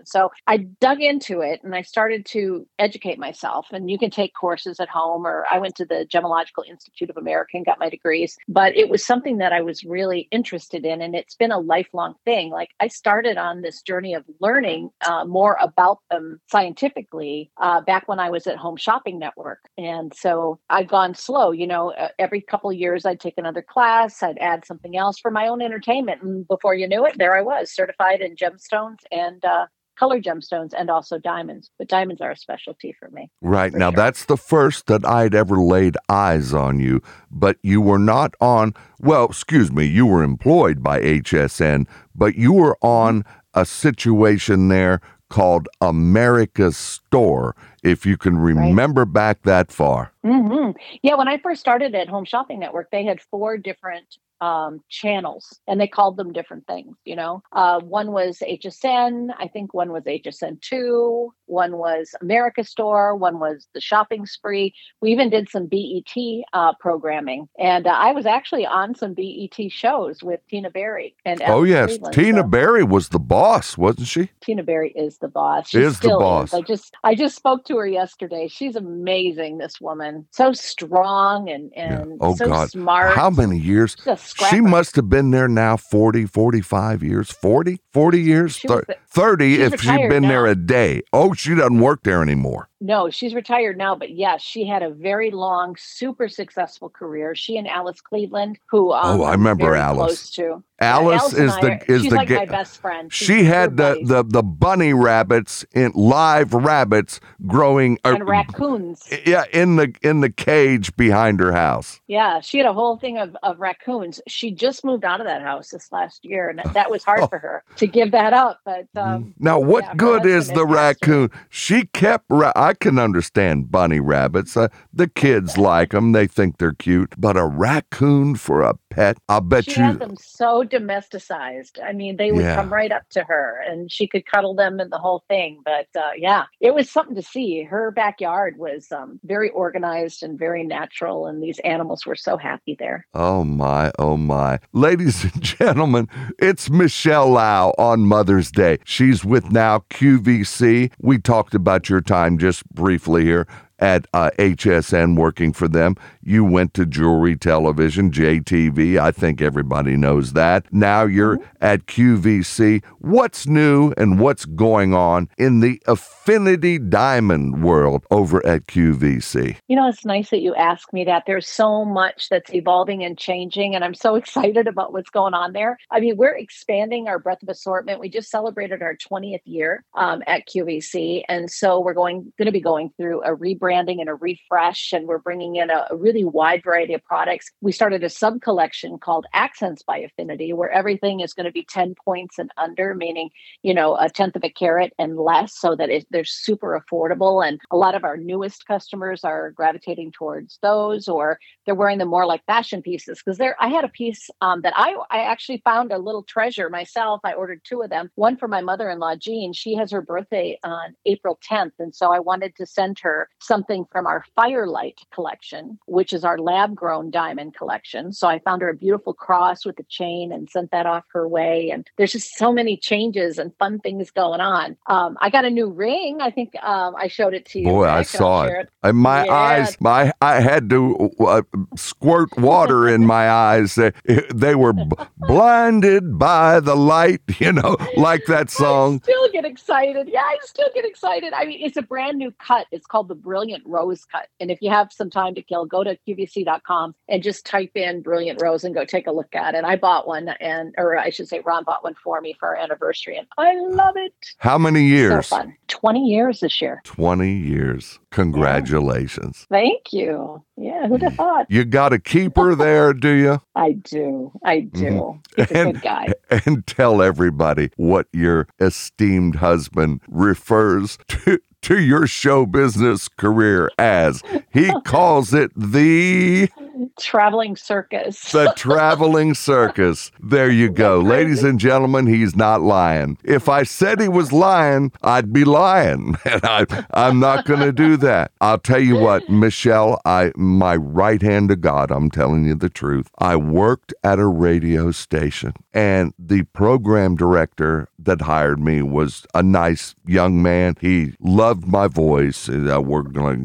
So 0.05 0.31
I 0.47 0.57
dug 0.57 1.01
into 1.01 1.41
it 1.41 1.61
and 1.63 1.75
I 1.75 1.81
started 1.81 2.25
to 2.27 2.67
educate 2.77 3.19
myself. 3.19 3.67
And 3.71 3.89
you 3.89 3.97
can 3.99 4.09
take 4.09 4.33
courses 4.33 4.79
at 4.79 4.89
home, 4.89 5.25
or 5.25 5.45
I 5.51 5.59
went 5.59 5.75
to 5.75 5.85
the 5.85 6.07
Gemological 6.11 6.67
Institute 6.67 7.09
of 7.09 7.17
America 7.17 7.51
and 7.55 7.65
got 7.65 7.79
my 7.79 7.89
degrees. 7.89 8.37
But 8.47 8.75
it 8.75 8.89
was 8.89 9.05
something 9.05 9.37
that 9.37 9.53
I 9.53 9.61
was 9.61 9.83
really 9.83 10.27
interested 10.31 10.85
in. 10.85 11.01
And 11.01 11.15
it's 11.15 11.35
been 11.35 11.51
a 11.51 11.59
lifelong 11.59 12.15
thing. 12.25 12.49
Like 12.49 12.69
I 12.79 12.87
started 12.87 13.37
on 13.37 13.61
this 13.61 13.81
journey 13.81 14.13
of 14.13 14.23
learning 14.39 14.89
uh, 15.05 15.25
more 15.25 15.57
about 15.61 15.99
them 16.09 16.39
scientifically 16.47 17.51
uh, 17.57 17.81
back 17.81 18.07
when 18.07 18.19
I 18.19 18.29
was 18.29 18.47
at 18.47 18.57
Home 18.57 18.77
Shopping 18.77 19.19
Network. 19.19 19.59
And 19.77 20.13
so 20.13 20.59
I've 20.69 20.87
gone 20.87 21.13
slow. 21.15 21.51
You 21.51 21.67
know, 21.67 21.91
uh, 21.91 22.09
every 22.17 22.41
couple 22.41 22.69
of 22.69 22.75
years 22.75 23.05
I'd 23.05 23.19
take 23.19 23.37
another 23.37 23.61
class, 23.61 24.21
I'd 24.23 24.37
add 24.39 24.65
something 24.65 24.97
else 24.97 25.19
for 25.19 25.31
my 25.31 25.47
own 25.47 25.61
entertainment. 25.61 26.21
And 26.21 26.47
before 26.47 26.75
you 26.75 26.87
knew 26.87 27.05
it, 27.05 27.17
there 27.17 27.37
I 27.37 27.41
was 27.41 27.71
certified 27.71 28.21
in 28.21 28.35
gemstones 28.35 28.99
and 29.11 29.43
uh, 29.43 29.58
color 29.99 30.21
gemstones 30.21 30.71
and 30.77 30.89
also 30.89 31.19
diamonds. 31.19 31.69
But 31.77 31.89
diamonds 31.89 32.21
are 32.21 32.31
a 32.31 32.37
specialty 32.37 32.95
for 32.97 33.09
me. 33.09 33.29
Right. 33.41 33.71
For 33.73 33.77
Now, 33.77 33.89
sure. 33.91 33.97
that's 33.97 34.25
the 34.25 34.37
first 34.37 34.87
that 34.87 35.05
I'd 35.05 35.35
ever 35.35 35.57
laid 35.57 35.97
eyes 36.07 36.53
on 36.53 36.79
you, 36.79 37.01
but 37.29 37.57
you 37.61 37.81
were 37.81 37.99
not 37.99 38.33
on, 38.39 38.73
well, 38.99 39.25
excuse 39.25 39.71
me, 39.71 39.85
you 39.85 40.05
were 40.05 40.23
employed 40.23 40.81
by 40.81 41.01
HSN, 41.01 41.85
but 42.15 42.35
you 42.35 42.53
were 42.53 42.77
on 42.81 43.25
a 43.53 43.65
situation 43.65 44.69
there 44.69 45.01
called 45.29 45.67
America's 45.81 46.75
Store, 46.77 47.55
if 47.83 48.05
you 48.05 48.17
can 48.17 48.37
remember 48.37 49.05
back 49.05 49.43
that 49.43 49.71
far. 49.71 50.11
hmm 50.23 50.71
Yeah, 51.03 51.15
when 51.15 51.27
I 51.27 51.37
first 51.37 51.61
started 51.61 51.93
at 51.93 52.09
Home 52.09 52.25
Shopping 52.25 52.59
Network, 52.59 52.89
they 52.91 53.03
had 53.05 53.21
four 53.21 53.57
different 53.57 54.17
um, 54.41 54.81
channels 54.89 55.59
and 55.67 55.79
they 55.79 55.87
called 55.87 56.17
them 56.17 56.31
different 56.33 56.65
things. 56.67 56.95
You 57.05 57.15
know, 57.15 57.43
uh, 57.51 57.79
one 57.81 58.11
was 58.11 58.39
HSN, 58.47 59.29
I 59.37 59.47
think 59.47 59.73
one 59.73 59.91
was 59.91 60.03
HSN2, 60.03 61.29
one 61.45 61.77
was 61.77 62.13
America 62.21 62.63
Store, 62.63 63.15
one 63.15 63.39
was 63.39 63.67
the 63.73 63.81
Shopping 63.81 64.25
Spree. 64.25 64.73
We 65.01 65.11
even 65.11 65.29
did 65.29 65.49
some 65.49 65.65
BET 65.67 66.13
uh, 66.53 66.73
programming. 66.79 67.47
And 67.57 67.87
uh, 67.87 67.91
I 67.91 68.11
was 68.11 68.25
actually 68.25 68.65
on 68.65 68.95
some 68.95 69.13
BET 69.13 69.71
shows 69.71 70.23
with 70.23 70.39
Tina 70.49 70.69
Berry. 70.69 71.15
and 71.25 71.41
Oh, 71.41 71.45
Alice 71.65 71.69
yes. 71.69 71.87
Cleveland, 71.89 72.13
Tina 72.15 72.37
so- 72.41 72.47
Berry 72.47 72.83
was 72.83 73.09
the 73.09 73.19
boss, 73.19 73.77
wasn't 73.77 74.07
she? 74.07 74.29
Tina 74.41 74.63
Berry 74.63 74.91
is 74.91 75.17
the 75.17 75.27
boss. 75.27 75.69
She 75.69 75.79
Is 75.79 75.93
the 75.99 76.07
still 76.07 76.19
boss. 76.19 76.53
I 76.53 76.61
just 76.61 76.95
I 77.03 77.15
just 77.15 77.35
spoke 77.35 77.65
to 77.65 77.77
her 77.77 77.87
yesterday. 77.87 78.47
She's 78.47 78.75
amazing, 78.75 79.57
this 79.57 79.81
woman. 79.81 80.27
So 80.31 80.53
strong 80.53 81.49
and 81.49 81.71
Yeah. 81.75 82.01
and 82.01 82.17
Oh, 82.21 82.35
so 82.35 82.47
God. 82.47 82.69
smart. 82.69 83.15
How 83.15 83.29
many 83.29 83.57
years? 83.57 83.95
She's 84.03 84.21
She 84.49 84.61
must 84.61 84.95
have 84.95 85.09
been 85.09 85.31
there 85.31 85.47
now 85.47 85.77
40, 85.77 86.25
45 86.25 87.03
years. 87.03 87.31
40? 87.31 87.81
40 87.93 88.21
years? 88.21 88.55
She 88.55 88.67
was 88.67 88.83
30 89.07 89.55
she's 89.55 89.73
if 89.73 89.81
she'd 89.81 90.09
been 90.09 90.23
there 90.23 90.45
a 90.45 90.55
day. 90.55 91.01
Oh, 91.11 91.33
she 91.33 91.55
doesn't 91.55 91.79
work 91.79 92.03
there 92.03 92.21
anymore. 92.21 92.68
No, 92.81 93.09
she's 93.09 93.33
retired 93.33 93.77
now, 93.77 93.93
but 93.95 94.11
yes, 94.11 94.41
she 94.41 94.65
had 94.65 94.83
a 94.83 94.89
very 94.89 95.31
long, 95.31 95.75
super 95.77 96.29
successful 96.29 96.89
career. 96.89 97.35
She 97.35 97.57
and 97.57 97.67
Alice 97.67 97.99
Cleveland, 97.99 98.57
who 98.67 98.93
um, 98.93 99.19
Oh, 99.19 99.23
I 99.25 99.31
remember 99.33 99.75
Alice. 99.75 99.97
Close 100.05 100.29
to. 100.31 100.63
Yeah, 100.81 100.93
Alice 100.95 101.33
is 101.33 101.53
the 101.57 101.71
are- 101.71 101.81
is 101.89 102.01
she's 102.03 102.09
the 102.11 102.15
like 102.15 102.29
ga- 102.29 102.35
my 102.37 102.45
best 102.45 102.79
friend. 102.79 103.11
She's- 103.11 103.27
She 103.39 103.43
had 103.43 103.75
the, 103.75 103.83
buddies. 103.95 104.07
the 104.07 104.23
the 104.23 104.43
bunny 104.43 104.93
rabbits 104.93 105.65
in 105.73 105.91
live 105.93 106.53
rabbits 106.53 107.19
growing 107.47 107.97
uh, 108.05 108.13
and 108.15 108.25
raccoons. 108.25 109.03
yeah 109.25 109.43
in 109.51 109.75
the 109.75 109.93
in 110.01 110.21
the 110.21 110.29
cage 110.29 110.95
behind 110.95 111.41
her 111.41 111.51
house. 111.51 111.99
Yeah, 112.07 112.39
she 112.39 112.59
had 112.59 112.65
a 112.65 112.71
whole 112.71 112.95
thing 112.95 113.17
of, 113.17 113.35
of 113.43 113.59
raccoons. 113.59 114.21
She 114.29 114.51
just 114.51 114.85
moved 114.85 115.03
out 115.03 115.19
of 115.19 115.27
that 115.27 115.41
house 115.41 115.71
this 115.71 115.91
last 115.91 116.23
year, 116.23 116.47
and 116.47 116.61
that, 116.73 116.89
was 116.89 117.03
hard 117.03 117.29
for 117.29 117.39
her 117.39 117.61
to 117.75 117.85
give 117.85 118.11
that 118.11 118.31
up. 118.31 118.61
But 118.63 118.87
um, 118.95 119.33
Now, 119.37 119.59
what 119.59 119.83
yeah, 119.83 119.95
good 119.95 120.25
is 120.25 120.47
the 120.47 120.65
had 120.65 120.67
passed 120.67 120.69
away. 120.69 120.75
raccoon? 121.17 121.31
She 121.49 121.87
kept. 121.87 122.23
Ra- 122.29 122.53
I 122.69 122.75
can 122.75 122.99
understand 122.99 123.71
bunny 123.71 123.99
rabbits. 123.99 124.55
Uh, 124.55 124.67
the 124.93 125.07
kids 125.07 125.57
like 125.57 125.89
them; 125.89 126.11
they 126.11 126.27
think 126.27 126.59
they're 126.59 126.71
cute. 126.71 127.15
But 127.17 127.35
a 127.35 127.47
raccoon 127.47 128.35
for 128.35 128.61
a 128.61 128.75
pet, 128.89 129.17
I 129.29 129.39
bet 129.39 129.65
she 129.65 129.71
you. 129.71 129.83
had 129.83 129.99
them 129.99 130.15
so 130.17 130.63
domesticized. 130.63 131.79
I 131.83 131.93
mean, 131.93 132.17
they 132.17 132.31
would 132.31 132.43
Yeah. 132.45 132.55
come 132.55 132.71
right 132.71 132.91
up 132.91 133.07
to 133.11 133.23
her, 133.23 133.63
and 133.67 133.91
she 133.91 134.07
could 134.07 134.25
cuddle 134.25 134.53
them 134.55 134.79
and 134.79 134.91
the 134.91 134.97
whole 134.97 135.23
thing. 135.27 135.61
But 135.63 135.87
uh, 135.97 136.11
yeah, 136.17 136.45
it 136.59 136.73
was 136.73 136.89
something 136.89 137.15
to 137.15 137.21
see. 137.21 137.63
Her 137.63 137.91
backyard 137.91 138.57
was 138.57 138.91
um, 138.91 139.19
very 139.23 139.49
organized 139.51 140.23
and 140.23 140.37
very 140.37 140.63
natural, 140.63 141.27
and 141.27 141.41
these 141.41 141.59
animals 141.59 142.05
were 142.05 142.15
so 142.15 142.37
happy 142.37 142.75
there. 142.77 143.05
Oh 143.13 143.43
my, 143.43 143.91
oh 143.99 144.17
my. 144.17 144.59
Ladies 144.73 145.23
and 145.33 145.41
gentlemen, 145.41 146.07
it's 146.39 146.69
Michele 146.69 147.29
Lau 147.29 147.73
on 147.77 148.01
Mother's 148.01 148.51
Day. 148.51 148.79
She's 148.85 149.23
with 149.25 149.51
now 149.51 149.79
QVC. 149.89 150.91
We 150.99 151.17
talked 151.19 151.53
about 151.55 151.89
your 151.89 152.01
time 152.01 152.37
just 152.37 152.67
briefly 152.69 153.23
here 153.23 153.47
at 153.79 154.07
uh, 154.13 154.31
HSN 154.37 155.17
working 155.17 155.53
for 155.53 155.67
them. 155.67 155.95
You 156.21 156.43
went 156.43 156.73
to 156.75 156.85
Jewelry 156.85 157.35
Television, 157.35 158.11
JTV. 158.11 158.99
I 158.99 159.11
think 159.11 159.41
everybody 159.41 159.95
knows 159.95 160.33
that. 160.33 160.65
Now 160.71 161.03
you're 161.03 161.39
at 161.61 161.85
QVC. 161.85 162.83
What's 162.99 163.47
new 163.47 163.93
and 163.97 164.19
what's 164.19 164.45
going 164.45 164.93
on 164.93 165.29
in 165.37 165.61
the 165.61 165.81
affinity 165.87 166.77
diamond 166.77 167.63
world 167.63 168.05
over 168.11 168.45
at 168.45 168.67
QVC? 168.67 169.57
You 169.67 169.75
know, 169.75 169.87
it's 169.87 170.05
nice 170.05 170.29
that 170.29 170.41
you 170.41 170.53
ask 170.55 170.91
me 170.93 171.03
that. 171.05 171.23
There's 171.25 171.47
so 171.47 171.85
much 171.85 172.29
that's 172.29 172.53
evolving 172.53 173.03
and 173.03 173.17
changing, 173.17 173.75
and 173.75 173.83
I'm 173.83 173.95
so 173.95 174.15
excited 174.19 174.67
about 174.67 174.93
what's 174.93 175.09
going 175.09 175.33
on 175.33 175.53
there. 175.53 175.77
I 175.89 175.99
mean, 175.99 176.17
we're 176.17 176.37
expanding 176.37 177.07
our 177.07 177.19
breadth 177.19 177.43
of 177.43 177.49
assortment. 177.49 177.99
We 177.99 178.09
just 178.09 178.29
celebrated 178.29 178.81
our 178.81 178.95
20th 178.95 179.41
year 179.45 179.83
um, 179.95 180.21
at 180.27 180.47
QVC, 180.47 181.23
and 181.29 181.49
so 181.49 181.79
we're 181.79 181.93
going 181.93 182.31
going 182.37 182.45
to 182.45 182.51
be 182.51 182.61
going 182.61 182.91
through 182.97 183.21
a 183.23 183.35
rebrand 183.35 183.68
rebranding 183.69 183.99
and 183.99 184.09
a 184.09 184.15
refresh, 184.15 184.93
and 184.93 185.07
we're 185.07 185.19
bringing 185.19 185.55
in 185.55 185.69
a, 185.69 185.87
a 185.89 185.95
really 185.95 186.23
wide 186.23 186.63
variety 186.63 186.93
of 186.93 187.03
products. 187.03 187.51
We 187.61 187.71
started 187.71 188.03
a 188.03 188.09
sub 188.09 188.41
collection 188.41 188.97
called 188.97 189.25
Accents 189.33 189.83
by 189.83 189.97
Affinity, 189.97 190.53
where 190.53 190.69
everything 190.69 191.19
is 191.19 191.33
going 191.33 191.45
to 191.45 191.51
be 191.51 191.63
10 191.63 191.95
points 192.03 192.39
and 192.39 192.51
under, 192.57 192.93
meaning, 192.93 193.29
you 193.63 193.73
know, 193.73 193.95
a 193.95 194.09
tenth 194.09 194.35
of 194.35 194.43
a 194.43 194.49
carat 194.49 194.93
and 194.97 195.17
less, 195.17 195.57
so 195.57 195.75
that 195.75 195.89
it, 195.89 196.07
they're 196.09 196.23
super 196.23 196.79
affordable. 196.79 197.45
And 197.45 197.59
a 197.71 197.77
lot 197.77 197.95
of 197.95 198.03
our 198.03 198.17
newest 198.17 198.65
customers 198.65 199.23
are 199.23 199.51
gravitating 199.51 200.11
towards 200.11 200.59
those, 200.61 201.07
or 201.07 201.39
they're 201.65 201.75
wearing 201.75 201.99
them 201.99 202.09
more 202.09 202.25
like 202.25 202.45
fashion 202.45 202.81
pieces. 202.81 203.21
Because 203.23 203.37
there, 203.37 203.55
I 203.59 203.67
had 203.67 203.83
a 203.83 203.89
piece 203.89 204.29
um, 204.41 204.61
that 204.61 204.73
I, 204.75 204.95
I 205.09 205.19
actually 205.19 205.61
found 205.63 205.91
a 205.91 205.97
little 205.97 206.23
treasure 206.23 206.69
myself. 206.69 207.21
I 207.23 207.33
ordered 207.33 207.61
two 207.63 207.81
of 207.81 207.89
them, 207.89 208.09
one 208.15 208.37
for 208.37 208.47
my 208.47 208.61
mother 208.61 208.89
in 208.89 208.99
law, 208.99 209.15
Jean. 209.15 209.53
She 209.53 209.75
has 209.75 209.91
her 209.91 210.01
birthday 210.01 210.57
on 210.63 210.95
April 211.05 211.39
10th. 211.49 211.71
And 211.79 211.93
so 211.93 212.11
I 212.11 212.19
wanted 212.19 212.55
to 212.55 212.65
send 212.65 212.99
her 212.99 213.29
something 213.59 213.85
from 213.91 214.07
our 214.07 214.23
Firelight 214.35 215.01
collection, 215.13 215.77
which 215.85 216.13
is 216.13 216.23
our 216.23 216.37
lab 216.39 216.73
grown 216.75 217.11
diamond 217.11 217.53
collection. 217.55 218.13
So 218.13 218.27
I 218.27 218.39
found 218.39 218.61
her 218.61 218.69
a 218.69 218.73
beautiful 218.73 219.13
cross 219.13 219.65
with 219.65 219.77
a 219.79 219.83
chain 219.83 220.31
and 220.31 220.49
sent 220.49 220.71
that 220.71 220.85
off 220.85 221.03
her 221.11 221.27
way. 221.27 221.69
And 221.71 221.85
there's 221.97 222.13
just 222.13 222.37
so 222.37 222.53
many 222.53 222.77
changes 222.77 223.37
and 223.37 223.51
fun 223.59 223.79
things 223.79 224.11
going 224.11 224.39
on. 224.39 224.77
Um, 224.87 225.17
I 225.19 225.29
got 225.29 225.43
a 225.43 225.49
new 225.49 225.69
ring. 225.69 226.19
I 226.21 226.31
think 226.31 226.53
um, 226.63 226.95
I 226.97 227.07
showed 227.09 227.33
it 227.33 227.45
to 227.47 227.59
you. 227.59 227.65
Boy, 227.65 227.85
I 227.85 228.03
saw 228.03 228.43
I'll 228.43 228.61
it. 228.61 228.69
my 228.95 229.25
Yeah. 229.25 229.33
eyes, 229.33 229.77
my 229.81 230.13
I 230.21 230.39
had 230.39 230.69
to 230.69 231.09
uh, 231.19 231.41
squirt 231.75 232.29
water 232.37 232.87
in 232.87 233.05
my 233.05 233.29
eyes. 233.29 233.75
They, 233.75 233.91
they 234.33 234.55
were 234.55 234.71
b- 234.73 234.85
blinded 235.17 236.17
by 236.17 236.59
the 236.61 236.75
light, 236.75 237.21
you 237.39 237.51
know, 237.51 237.75
like 237.97 238.25
that 238.27 238.47
I 238.47 238.51
song. 238.51 239.01
still 239.03 239.29
get 239.31 239.43
excited. 239.45 240.07
Yeah, 240.09 240.21
I 240.21 240.37
still 240.43 240.69
get 240.73 240.85
excited. 240.85 241.33
I 241.33 241.45
mean, 241.45 241.59
it's 241.61 241.75
a 241.77 241.81
brand 241.81 242.17
new 242.17 242.31
cut. 242.31 242.67
It's 242.71 242.85
called 242.87 243.07
the 243.09 243.15
Brilliant 243.15 243.48
Rose 243.65 244.05
Cut. 244.05 244.27
And 244.39 244.49
if 244.51 244.59
you 244.61 244.69
have 244.69 244.91
some 244.91 245.09
time 245.09 245.35
to 245.35 245.41
kill, 245.41 245.65
go 245.65 245.83
to 245.83 245.97
qvc.com 246.07 246.95
and 247.07 247.23
just 247.23 247.45
type 247.45 247.71
in 247.75 248.01
Brilliant 248.01 248.41
Rose 248.41 248.63
and 248.63 248.73
go 248.75 248.85
take 248.85 249.07
a 249.07 249.11
look 249.11 249.33
at 249.35 249.55
it. 249.55 249.63
I 249.63 249.75
bought 249.75 250.07
one, 250.07 250.29
and 250.39 250.73
or 250.77 250.97
I 250.97 251.09
should 251.09 251.27
say, 251.27 251.41
Ron 251.45 251.63
bought 251.63 251.83
one 251.83 251.95
for 252.03 252.21
me 252.21 252.35
for 252.39 252.49
our 252.49 252.55
anniversary, 252.55 253.17
and 253.17 253.27
I 253.37 253.53
love 253.59 253.95
it. 253.97 254.13
How 254.37 254.57
many 254.57 254.79
So 254.89 254.95
years? 254.95 255.27
fun. 255.27 255.55
Twenty 255.67 256.05
years 256.07 256.39
this 256.41 256.61
year. 256.61 256.81
20 256.85 257.31
years. 257.31 257.99
Congratulations. 258.11 259.45
Thank 259.49 259.93
you. 259.93 260.43
Yeah, 260.57 260.87
who'd 260.87 261.01
have 261.03 261.13
thought? 261.15 261.45
You 261.49 261.63
got 261.65 261.93
a 261.93 261.99
keeper 261.99 262.55
there, 262.55 262.93
do 262.93 263.09
you? 263.11 263.41
I 263.55 263.73
do. 263.73 264.31
I 264.43 264.61
do. 264.61 264.83
Mm-hmm. 264.83 265.41
He's 265.41 265.51
a 265.51 265.57
And- 265.57 265.73
good 265.73 265.81
guy. 265.83 266.13
And 266.45 266.65
tell 266.67 267.01
everybody 267.01 267.71
what 267.77 268.07
your 268.13 268.47
esteemed 268.59 269.35
husband 269.37 270.01
refers 270.07 270.97
to. 271.07 271.39
To 271.63 271.79
your 271.79 272.07
show 272.07 272.45
business 272.45 273.07
career 273.09 273.69
as 273.77 274.23
he 274.51 274.71
calls 274.85 275.33
it 275.33 275.51
the 275.55 276.49
Traveling 276.97 277.57
circus. 277.57 278.31
the 278.31 278.53
traveling 278.55 279.33
circus. 279.33 280.11
There 280.21 280.49
you 280.49 280.69
go. 280.69 280.99
Ladies 281.01 281.43
and 281.43 281.59
gentlemen, 281.59 282.07
he's 282.07 282.35
not 282.35 282.61
lying. 282.61 283.17
If 283.23 283.49
I 283.49 283.63
said 283.63 283.99
he 283.99 284.07
was 284.07 284.31
lying, 284.31 284.91
I'd 285.03 285.33
be 285.33 285.43
lying. 285.43 286.15
And 286.25 286.41
I 286.45 286.65
I'm 286.93 287.19
not 287.19 287.45
gonna 287.45 287.71
do 287.73 287.97
that. 287.97 288.31
I'll 288.39 288.59
tell 288.59 288.79
you 288.79 288.95
what, 288.97 289.27
Michele, 289.29 289.99
I 290.05 290.31
my 290.37 290.75
right 290.77 291.21
hand 291.21 291.49
to 291.49 291.55
God, 291.55 291.91
I'm 291.91 292.09
telling 292.09 292.45
you 292.45 292.55
the 292.55 292.69
truth. 292.69 293.09
I 293.19 293.35
worked 293.35 293.93
at 294.03 294.19
a 294.19 294.27
radio 294.27 294.91
station 294.91 295.53
and 295.73 296.13
the 296.17 296.43
program 296.43 297.15
director 297.15 297.89
that 298.05 298.21
hired 298.21 298.59
me 298.59 298.81
was 298.81 299.25
a 299.33 299.43
nice 299.43 299.95
young 300.05 300.41
man. 300.41 300.75
He 300.79 301.13
loved 301.19 301.67
my 301.67 301.87
voice. 301.87 302.49
Uh, 302.49 302.81